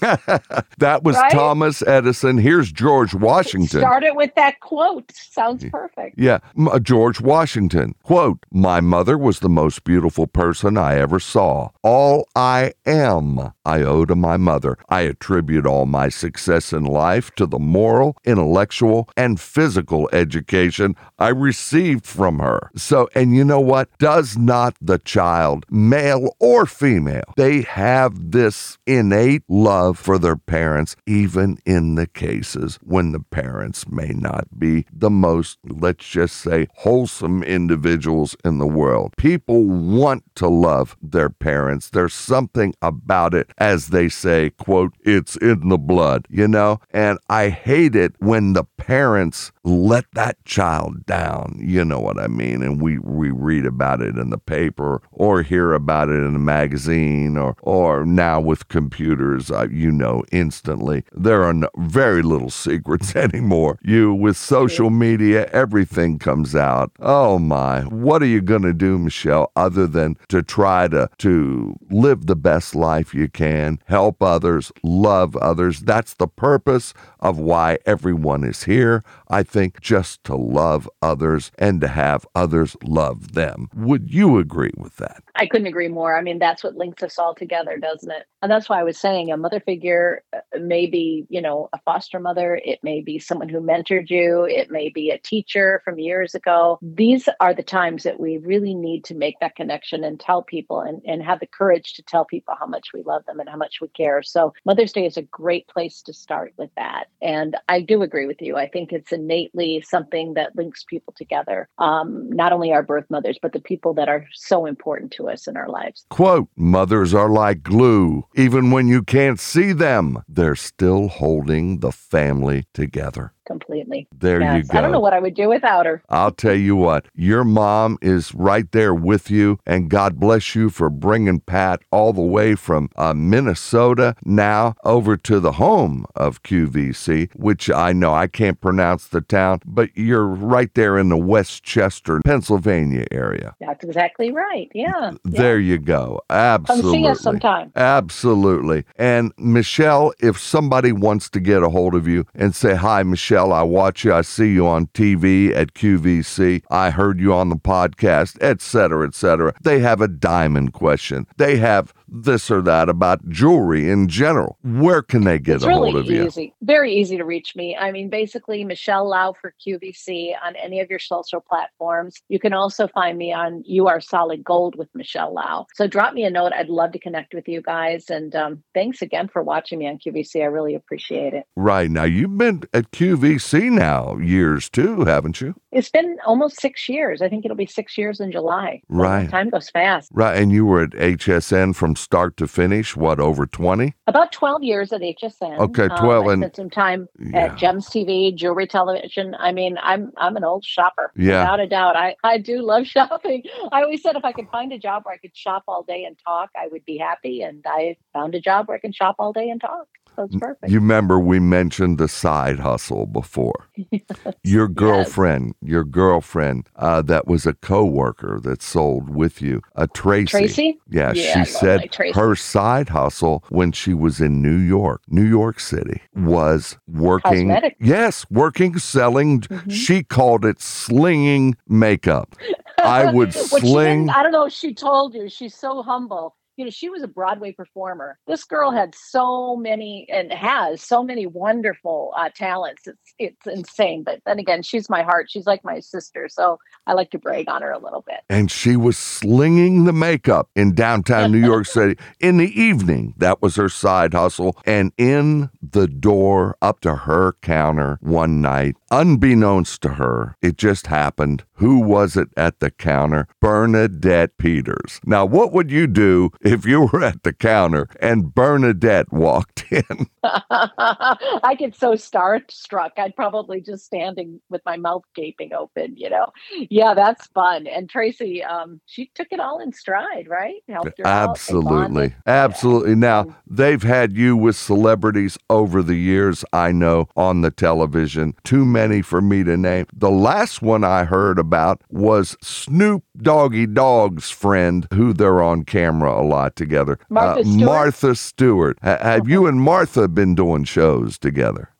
that 0.79 1.03
was 1.03 1.17
Right? 1.17 1.33
Thomas 1.33 1.83
Edison. 1.83 2.39
Here's 2.39 2.71
George 2.71 3.13
Washington. 3.13 3.81
Start 3.81 4.05
it 4.05 4.15
with 4.15 4.31
that 4.37 4.61
quote. 4.61 5.11
Sounds 5.13 5.65
perfect. 5.71 6.17
Yeah, 6.17 6.39
uh, 6.71 6.79
George 6.79 7.21
Washington. 7.21 7.97
Quote, 8.05 8.39
My 8.53 8.81
mother 8.81 9.19
was 9.19 9.41
the 9.41 9.49
most 9.49 9.83
beautiful 9.83 10.29
person 10.29 10.79
I 10.79 10.97
ever 10.99 11.19
saw. 11.19 11.71
All 11.83 12.29
I 12.37 12.75
am, 12.87 13.53
I 13.65 13.83
owe 13.83 14.05
to 14.05 14.15
my 14.15 14.37
mother. 14.37 14.79
I 14.89 15.03
attribute 15.25 15.65
all 15.65 15.87
my 15.87 16.07
success 16.11 16.71
in 16.71 16.85
life 16.85 17.31
to 17.35 17.47
the 17.47 17.59
moral, 17.59 18.15
intellectual, 18.25 19.09
and 19.17 19.41
physical 19.41 20.07
education 20.13 20.95
I 21.19 21.29
received 21.29 22.05
from 22.05 22.41
her. 22.41 22.71
So, 22.77 23.09
and 23.15 23.35
you 23.35 23.43
know 23.43 23.61
what? 23.61 23.89
Does 23.99 24.37
not 24.37 24.77
the 24.83 24.99
child, 24.99 25.65
male 25.71 26.37
or 26.39 26.67
female, 26.67 27.33
they 27.39 27.63
have 27.63 28.33
this 28.33 28.77
innate 28.87 29.45
love 29.49 29.99
for 29.99 30.19
their 30.19 30.37
parents, 30.37 30.95
even 31.07 31.57
in 31.65 31.95
the 31.95 32.07
cases 32.07 32.79
when 32.83 33.13
the 33.13 33.21
parents 33.21 33.89
may 33.89 34.09
not 34.09 34.59
be 34.59 34.85
the 34.93 35.11
most, 35.11 35.59
let's 35.65 36.07
just 36.07 36.37
say, 36.37 36.69
wholesome 36.75 37.43
individuals 37.43 38.37
in 38.45 38.59
the 38.59 38.67
world. 38.67 39.15
People 39.17 39.65
want 39.65 40.23
to 40.35 40.49
love 40.49 40.99
their 41.01 41.31
parents. 41.31 41.89
There's 41.89 42.13
something 42.13 42.75
about 42.83 43.33
it, 43.33 43.51
as 43.57 43.89
they 43.89 44.11
say, 44.11 44.51
quote, 44.51 44.93
it's 45.15 45.37
in 45.37 45.69
the 45.69 45.79
blood, 45.79 46.27
you 46.29 46.49
know? 46.49 46.81
And 46.91 47.19
I 47.29 47.49
hate 47.49 47.95
it 47.97 48.15
when 48.19 48.53
the 48.53 48.65
parents 48.65 49.53
let 49.65 50.05
that 50.13 50.45
child 50.45 51.07
down. 51.07 51.59
You 51.59 51.85
know 51.85 52.01
what 52.01 52.19
I 52.19 52.27
mean? 52.27 52.63
And 52.63 52.81
we, 52.81 52.99
we 52.99 53.31
read 53.31 53.65
about 53.65 54.03
it 54.03 54.17
in 54.17 54.31
the 54.31 54.39
paper 54.39 55.01
or 55.13 55.43
hear 55.43 55.73
about 55.73 56.09
it 56.11 56.23
in 56.23 56.35
a 56.35 56.39
magazine 56.39 57.37
or, 57.37 57.57
or 57.63 58.05
now 58.05 58.41
with 58.41 58.69
computers, 58.69 59.51
uh, 59.51 59.69
you 59.71 59.91
know, 59.91 60.23
instantly. 60.33 61.05
There 61.13 61.45
are 61.45 61.55
no, 61.55 61.69
very 61.79 62.23
little 62.23 62.51
secrets 62.65 63.17
anymore. 63.17 63.79
You, 63.83 64.13
with 64.13 64.37
social 64.37 64.91
media, 64.91 65.49
everything 65.53 66.19
comes 66.19 66.55
out. 66.55 66.93
Oh 67.01 67.39
my, 67.39 67.83
what 67.83 68.23
are 68.23 68.27
you 68.27 68.41
going 68.41 68.63
to 68.63 68.75
do, 68.75 68.99
Michele, 68.99 69.51
other 69.57 69.87
than 69.87 70.17
to 70.29 70.43
try 70.43 70.89
to, 70.89 71.09
to 71.19 71.77
live 71.91 72.27
the 72.27 72.37
best 72.37 72.75
life 72.75 73.15
you 73.15 73.29
can, 73.29 73.79
help 73.87 74.23
others, 74.23 74.73
love 75.05 75.37
others? 75.37 75.81
That's 75.81 76.15
the 76.15 76.29
purpose 76.29 76.95
of 77.21 77.39
why 77.39 77.79
everyone 77.87 78.45
is 78.45 78.65
here. 78.65 79.05
I 79.29 79.43
think 79.43 79.81
just 79.81 80.25
to 80.25 80.37
love 80.37 80.89
others 81.03 81.53
and 81.59 81.81
to 81.83 81.89
have 81.89 82.27
others 82.35 82.77
love 82.85 83.35
them. 83.35 83.69
Would 83.75 84.13
you 84.15 84.39
agree 84.39 84.75
with 84.77 84.97
that? 84.99 85.24
I 85.37 85.47
couldn't 85.47 85.67
agree 85.67 85.89
more. 85.89 86.17
I 86.17 86.23
mean, 86.23 86.39
that's 86.39 86.63
what 86.63 86.77
links 86.77 87.03
us 87.03 87.19
all 87.19 87.35
together, 87.35 87.77
doesn't 87.77 88.11
it? 88.11 88.27
And 88.43 88.51
that's 88.51 88.69
why 88.69 88.79
I 88.79 88.85
was 88.85 88.99
saying 88.99 89.33
a 89.33 89.37
mother 89.37 89.61
figure 89.61 90.23
uh, 90.33 90.41
may 90.61 90.87
be, 90.87 91.27
you 91.29 91.41
know, 91.41 91.69
a 91.73 91.81
foster 91.81 92.21
mother. 92.21 92.61
It 92.65 92.79
may 92.83 93.01
be 93.01 93.19
someone 93.19 93.49
who 93.49 93.61
mentored 93.61 94.11
you. 94.11 94.45
It 94.45 94.71
may 94.71 94.91
be 94.91 95.11
a 95.11 95.19
teacher 95.19 95.83
from 95.85 95.99
years 95.99 96.35
ago. 96.35 96.79
These 96.83 97.29
are 97.41 97.55
the 97.55 97.63
times 97.63 98.05
that 98.05 98.21
we 98.21 98.39
really 98.39 98.75
need 98.75 99.05
to 99.05 99.15
make 99.15 99.41
that 99.41 99.57
connection 99.57 100.05
and 100.05 100.21
tell 100.21 100.43
people 100.43 100.81
and, 100.81 101.03
and 101.05 101.23
have 101.23 101.41
the 101.41 101.47
courage 101.47 101.95
to 101.95 102.03
tell 102.03 102.25
people 102.25 102.55
how 102.59 102.67
much 102.67 102.93
we 102.95 103.03
love 103.03 103.25
them 103.27 103.41
and 103.41 103.49
how 103.49 103.57
much 103.57 103.81
we 103.81 103.89
care. 103.89 104.23
So 104.23 104.55
Mother's 104.65 104.93
Day 104.93 105.07
is 105.07 105.17
a 105.17 105.23
great 105.23 105.67
place 105.67 106.03
to 106.03 106.13
start 106.13 106.53
with 106.57 106.71
that. 106.77 107.07
And 107.23 107.57
I 107.69 107.81
do 107.81 108.03
agree 108.03 108.27
with 108.27 108.41
you. 108.41 108.57
I 108.57 108.69
think 108.69 108.93
it's 108.93 109.11
innately 109.11 109.83
something 109.85 110.35
that 110.35 110.55
links 110.55 110.85
people 110.85 111.15
together. 111.17 111.69
Um, 111.79 112.31
not 112.31 112.53
only 112.53 112.73
our 112.73 112.83
birth 112.83 113.07
mothers, 113.11 113.39
but 113.41 113.53
the 113.53 113.61
people 113.61 113.95
that 113.95 114.09
are 114.09 114.27
so 114.33 114.67
important 114.67 115.11
to 115.13 115.24
us 115.29 115.47
in 115.47 115.57
our 115.57 115.69
lives. 115.69 116.07
Quote, 116.11 116.49
mothers 116.57 117.15
are 117.15 117.29
like 117.29 117.63
glue. 117.63 118.25
Even 118.35 118.71
when 118.71 118.89
you 118.89 119.03
can't 119.03 119.41
see 119.41 119.73
them, 119.73 120.23
they're 120.29 120.57
still 120.57 121.09
holding 121.09 121.81
the 121.81 121.93
family 121.93 122.65
together. 122.73 123.33
Completely. 123.47 124.09
There 124.19 124.41
you 124.57 124.63
go. 124.65 124.79
I 124.79 124.81
don't 124.81 124.93
know 124.93 125.01
what 125.01 125.13
I 125.13 125.21
would 125.21 125.35
do 125.35 125.49
without 125.49 125.87
her. 125.87 126.03
I'll 126.09 126.31
tell 126.31 126.55
you 126.55 126.77
what, 126.77 127.07
your 127.15 127.45
mom 127.45 127.99
is 128.01 128.35
right 128.35 128.71
there 128.73 128.95
with 128.95 129.31
you, 129.31 129.59
and 129.67 129.91
God 129.91 130.19
bless 130.19 130.55
you 130.55 130.71
for 130.71 130.89
bringing 130.89 131.41
Pat 131.41 131.83
all 131.91 132.13
the 132.13 132.23
way 132.23 132.55
from 132.55 132.89
uh, 132.97 133.13
Minnesota 133.15 134.17
now 134.25 134.75
over 134.85 135.17
to 135.19 135.41
the 135.41 135.53
home 135.53 136.07
of 136.15 136.43
QVC, 136.43 137.35
which 137.35 137.71
I 137.71 137.93
know 137.93 138.15
I 138.15 138.27
can't 138.27 138.61
pronounce 138.61 139.09
the 139.09 139.21
town, 139.21 139.61
but 139.65 139.91
you're 139.95 140.27
right 140.27 140.73
there 140.75 140.99
in 140.99 141.09
the 141.09 141.17
West 141.17 141.63
Chester, 141.63 142.21
Pennsylvania 142.25 143.07
area. 143.11 143.55
That's 143.61 143.85
exactly 143.85 144.33
right. 144.33 144.71
Yeah. 144.75 144.91
yeah. 144.97 145.11
There 145.25 145.59
you 145.59 145.79
go. 145.79 146.21
Come 146.31 146.37
Absolutely. 146.37 146.99
see 146.99 147.07
us 147.07 147.21
sometime. 147.21 147.73
Absolutely. 147.77 148.85
And 148.97 149.33
Michele, 149.37 150.13
if 150.21 150.39
somebody 150.39 150.93
wants 150.93 151.29
to 151.31 151.41
get 151.41 151.63
a 151.63 151.69
hold 151.69 151.95
of 151.95 152.09
you 152.09 152.25
and 152.35 152.55
say, 152.55 152.75
Hi, 152.75 153.03
Michele, 153.03 153.34
I 153.37 153.63
watch 153.63 154.05
you, 154.05 154.13
I 154.15 154.23
see 154.23 154.53
you 154.53 154.67
on 154.67 154.87
TV 154.89 155.55
at 155.55 155.75
QVC, 155.75 156.63
I 156.71 156.91
heard 156.91 157.21
you 157.21 157.33
on 157.33 157.49
the 157.49 157.57
podcast, 157.57 158.37
etc., 158.41 158.85
cetera, 158.85 159.07
et 159.07 159.15
cetera. 159.15 159.55
They 159.63 159.81
have 159.81 160.01
a 160.01 160.09
diamond 160.09 160.73
question. 160.73 161.27
They 161.37 161.57
have 161.57 161.95
this 162.09 162.51
or 162.51 162.63
that 162.63 162.89
about 162.89 163.29
jewelry 163.29 163.91
in 163.91 164.09
general. 164.09 164.59
Where 164.63 165.03
can 165.03 165.25
they 165.25 165.39
get 165.39 165.57
it's 165.57 165.65
a 165.65 165.69
really 165.69 165.93
hold 165.93 166.05
of 166.05 166.11
you? 166.11 166.27
easy, 166.27 166.55
very 166.63 166.93
easy 166.95 167.17
to 167.17 167.25
reach 167.25 167.57
me. 167.57 167.77
I 167.77 167.93
mean, 167.93 168.09
basically, 168.09 168.65
Michele 168.65 169.09
Lau 169.09 169.35
for 169.41 169.55
QVC 169.67 170.35
on 170.45 170.57
any 170.57 170.81
of 170.81 170.91
your 170.91 170.99
social 170.99 171.41
platforms. 171.41 172.17
You 172.29 172.39
can 172.39 172.53
also 172.53 172.87
find 172.89 173.19
me 173.19 173.33
on 173.33 173.63
You 173.67 173.87
Are 173.89 174.01
Solid 174.01 174.45
Gold 174.45 174.77
with 174.77 174.89
Michele 174.95 175.35
Lau. 175.35 175.67
So 175.75 175.87
drop 175.87 176.15
me 176.15 176.25
a 176.25 176.31
note. 176.31 176.53
I'd 176.53 176.69
love 176.69 176.93
to 176.93 176.99
connect 176.99 177.35
with 177.35 177.49
you 177.49 177.63
guys. 177.63 178.11
And 178.11 178.35
um, 178.35 178.63
thanks 178.75 179.03
again 179.03 179.29
for 179.29 179.43
watching 179.43 179.79
me 179.79 179.89
on 179.89 179.99
QVC. 179.99 180.43
I 180.43 180.47
really 180.47 180.75
appreciate 180.75 181.35
it. 181.35 181.45
Right. 181.57 181.91
Now, 181.91 182.05
you've 182.05 182.37
been 182.37 182.63
at 182.73 182.91
QVC 182.91 183.71
now 183.71 184.17
years 184.19 184.69
too, 184.69 185.05
haven't 185.05 185.41
you? 185.41 185.55
It's 185.73 185.91
been 185.91 186.17
almost 186.27 186.61
six 186.61 186.89
years. 186.89 187.23
I 187.23 187.29
think 187.29 187.45
it'll 187.45 187.57
be 187.57 187.67
six 187.67 187.99
years 187.99 188.21
in 188.21 188.31
July. 188.31 188.83
Right. 188.89 189.29
Time 189.29 189.51
goes 189.51 189.71
fast. 189.71 190.11
Right. 190.13 190.37
And 190.37 190.53
you 190.53 190.65
were 190.67 190.83
at 190.83 190.91
HSN 190.91 191.75
from 191.75 191.94
start 191.97 192.37
to 192.39 192.47
finish, 192.47 192.97
what, 192.97 193.21
over 193.21 193.47
20? 193.47 193.95
About 194.07 194.33
12 194.33 194.63
years 194.63 194.93
at 194.93 195.01
HSN. 195.03 195.59
Okay, 195.59 195.85
Um, 195.89 195.99
12 195.99 196.27
I 196.29 196.33
and- 196.33 196.43
spent 196.43 196.57
some 196.57 196.71
time 196.71 197.09
Yeah. 197.19 197.39
at 197.47 197.57
Gems 197.57 197.89
TV, 197.89 198.35
Jewelry 198.35 198.67
Television. 198.67 199.35
I 199.39 199.53
mean, 199.53 199.77
I'm 199.83 200.13
I'm 200.17 200.37
an 200.37 200.45
old 200.45 200.65
shopper. 200.65 201.13
Yeah. 201.17 201.43
Without 201.43 201.61
a 201.61 201.67
doubt. 201.67 201.97
I, 201.97 202.17
I 202.25 202.39
do 202.39 202.63
love 202.63 202.87
shopping. 202.97 203.43
I 203.73 203.83
always 203.83 204.03
said 204.03 204.17
if 204.17 204.25
I 204.25 204.33
could 204.33 204.49
find 204.51 204.73
a 204.73 204.79
job 204.79 205.03
where 205.05 205.15
I 205.15 205.19
could 205.19 205.37
shop 205.37 205.65
all 205.69 205.83
day 205.83 206.05
and 206.05 206.17
talk, 206.25 206.51
I 206.57 206.69
would 206.69 206.85
be 206.85 206.99
happy. 206.99 207.43
And 207.43 207.65
I 207.67 207.97
found 208.13 208.35
a 208.35 208.41
job 208.41 208.69
where 208.69 208.77
I 208.77 208.81
can 208.81 208.93
shop 208.93 209.17
all 209.19 209.33
day 209.33 209.49
and 209.51 209.61
talk. 209.61 209.87
It's 210.19 210.37
perfect. 210.37 210.71
You 210.71 210.81
remember 210.81 211.19
we 211.19 211.39
mentioned 211.41 211.99
the 211.99 212.09
side 212.09 212.59
hustle 212.61 213.07
before. 213.07 213.69
Your 214.45 214.69
girlfriend, 214.69 215.55
your 215.63 215.85
girlfriend, 215.85 216.69
uh, 216.77 217.03
that 217.03 217.27
was 217.27 217.47
a 217.47 217.55
coworker 217.55 218.39
that 218.43 218.63
sold 218.63 219.09
with 219.15 219.41
you, 219.43 219.63
uh, 219.77 219.87
Tracy. 219.95 220.27
Tracy? 220.31 220.79
Yeah, 220.91 221.13
Yeah, 221.15 221.45
she 221.45 221.51
said 221.51 221.91
Tracy. 221.93 222.13
her 222.19 222.37
side 222.37 222.91
hustle 222.91 223.45
when 223.49 223.73
she 223.73 223.95
was 223.95 224.21
in 224.21 224.41
New 224.43 224.57
York, 224.59 225.03
New 225.09 225.25
York 225.25 225.59
City, 225.61 226.01
was 226.15 226.77
working. 226.87 227.49
Cosmetic. 227.49 227.77
Yes, 227.81 228.27
working, 228.31 228.79
selling. 228.79 229.41
Mhm. 229.41 229.71
She 229.73 230.03
called 230.05 230.45
it 230.45 230.61
slinging 230.61 231.57
makeup. 231.69 232.37
I 232.83 233.11
would 233.13 233.33
sling. 233.35 234.11
I 234.11 234.23
don't 234.23 234.33
know 234.33 234.47
if 234.47 234.53
she 234.53 234.75
told 234.75 235.15
you. 235.15 235.29
She's 235.29 235.55
so 235.55 235.83
humble. 235.83 236.37
You 236.57 236.65
know, 236.65 236.71
she 236.71 236.89
was 236.89 237.03
a 237.03 237.09
Broadway 237.09 237.53
performer. 237.53 238.19
This 238.27 238.45
girl 238.45 238.71
had 238.71 238.95
so 238.95 239.57
many 239.57 240.07
and 240.13 240.33
has 240.33 240.83
so 240.83 241.03
many 241.03 241.27
wonderful 241.27 242.13
uh, 242.17 242.31
talents. 242.35 242.87
It's 242.87 243.15
it's 243.19 243.47
insane. 243.47 244.03
But 244.05 244.21
then 244.27 244.39
again, 244.39 244.63
she's 244.63 244.89
my 244.89 245.03
heart. 245.03 245.31
She's 245.31 245.47
like 245.47 245.65
my 245.65 245.81
sister. 245.81 246.29
So 246.29 246.59
I 246.87 246.93
like 246.93 247.11
to 247.11 247.19
brag 247.19 247.49
on 247.49 247.63
her 247.63 247.71
a 247.71 247.79
little 247.79 248.03
bit. 248.07 248.21
and 248.29 248.51
she 248.51 248.77
was 248.77 248.97
slinging 248.97 249.85
the 249.85 249.93
makeup 249.93 250.49
in 250.55 250.75
downtown 250.75 251.33
New 251.33 251.45
York 251.45 251.67
City 251.77 251.97
in 252.21 252.37
the 252.37 252.49
evening. 252.61 253.15
That 253.17 253.43
was 253.43 253.57
her 253.57 253.69
side 253.69 254.15
hustle. 254.15 254.57
And 254.65 254.93
in 254.97 255.51
the 255.63 255.87
door 255.89 256.57
up 256.63 256.81
to 256.81 256.95
her 256.97 257.33
counter 257.43 257.99
one 258.01 258.41
night, 258.41 258.77
unbeknownst 258.91 259.83
to 259.83 259.91
her, 259.91 260.37
it 260.43 260.57
just 260.57 260.87
happened. 260.87 261.45
Who 261.55 261.79
was 261.81 262.17
it 262.17 262.29
at 262.37 262.61
the 262.61 262.71
counter? 262.71 263.27
Bernadette 263.41 264.37
Peters. 264.39 265.01
Now, 265.05 265.25
what 265.25 265.53
would 265.53 265.71
you 265.71 265.87
do 265.87 266.31
if 266.45 266.67
you 266.67 266.83
were 266.93 267.03
at 267.05 267.25
the 267.25 267.33
counter 267.33 267.89
and 268.01 268.35
Bernadette 268.35 269.13
walked 269.13 269.67
in? 269.73 270.09
I 270.51 271.55
get 271.59 271.75
so 271.77 271.93
starstruck. 271.95 272.93
I'd 272.99 273.17
probably 273.17 273.61
just 273.61 273.85
standing 273.87 274.41
with 274.51 274.63
my 274.67 274.77
mouth 274.77 275.05
gaping 275.15 275.53
open, 275.53 275.97
you 275.97 276.11
know. 276.11 276.29
Yeah, 276.71 276.95
that's 276.95 277.27
fun. 277.29 277.67
And 277.67 277.89
Tracy, 277.91 278.43
um, 278.43 278.81
she 278.87 279.11
took 279.15 279.29
it 279.33 279.41
all 279.41 279.61
in 279.61 279.73
stride, 279.73 280.29
right? 280.29 280.63
Helped 280.69 280.99
her. 280.99 281.17
Absolutely. 281.23 282.15
Absolutely. 282.27 282.95
Now, 282.95 283.27
Um, 283.27 283.37
they've 283.47 283.83
had 283.83 284.17
you 284.17 284.37
with 284.37 284.57
celebrities 284.57 285.39
over 285.51 285.83
the 285.83 285.97
years, 285.97 286.45
I 286.53 286.73
know, 286.73 287.09
on 287.17 287.41
the 287.43 287.51
television. 287.51 288.35
Too 288.45 288.65
many 288.65 289.03
for 289.03 289.21
me 289.21 289.45
to 289.45 289.57
name. 289.57 289.87
The 289.93 290.11
last 290.11 290.63
one 290.63 290.85
I 290.85 291.05
heard 291.05 291.39
about 291.39 291.83
was 291.91 292.37
Snoop 292.43 293.05
Doggy 293.17 293.67
Dogg's 293.67 294.31
friend, 294.31 294.87
who 294.95 295.13
they're 295.15 295.43
on 295.43 295.65
camera 295.65 296.21
a 296.21 296.23
lot 296.23 296.34
together. 296.57 296.99
Martha 297.09 297.41
uh, 297.41 297.45
Stewart? 297.45 297.67
Martha 297.67 298.15
Stewart. 298.15 298.79
Ha- 298.83 298.99
have 299.01 299.29
you 299.29 299.41
uh-huh. 299.41 299.49
and 299.49 299.61
Martha 299.61 300.09
been 300.09 300.35
doing 300.35 300.65
shows 300.65 301.19
together? 301.19 301.74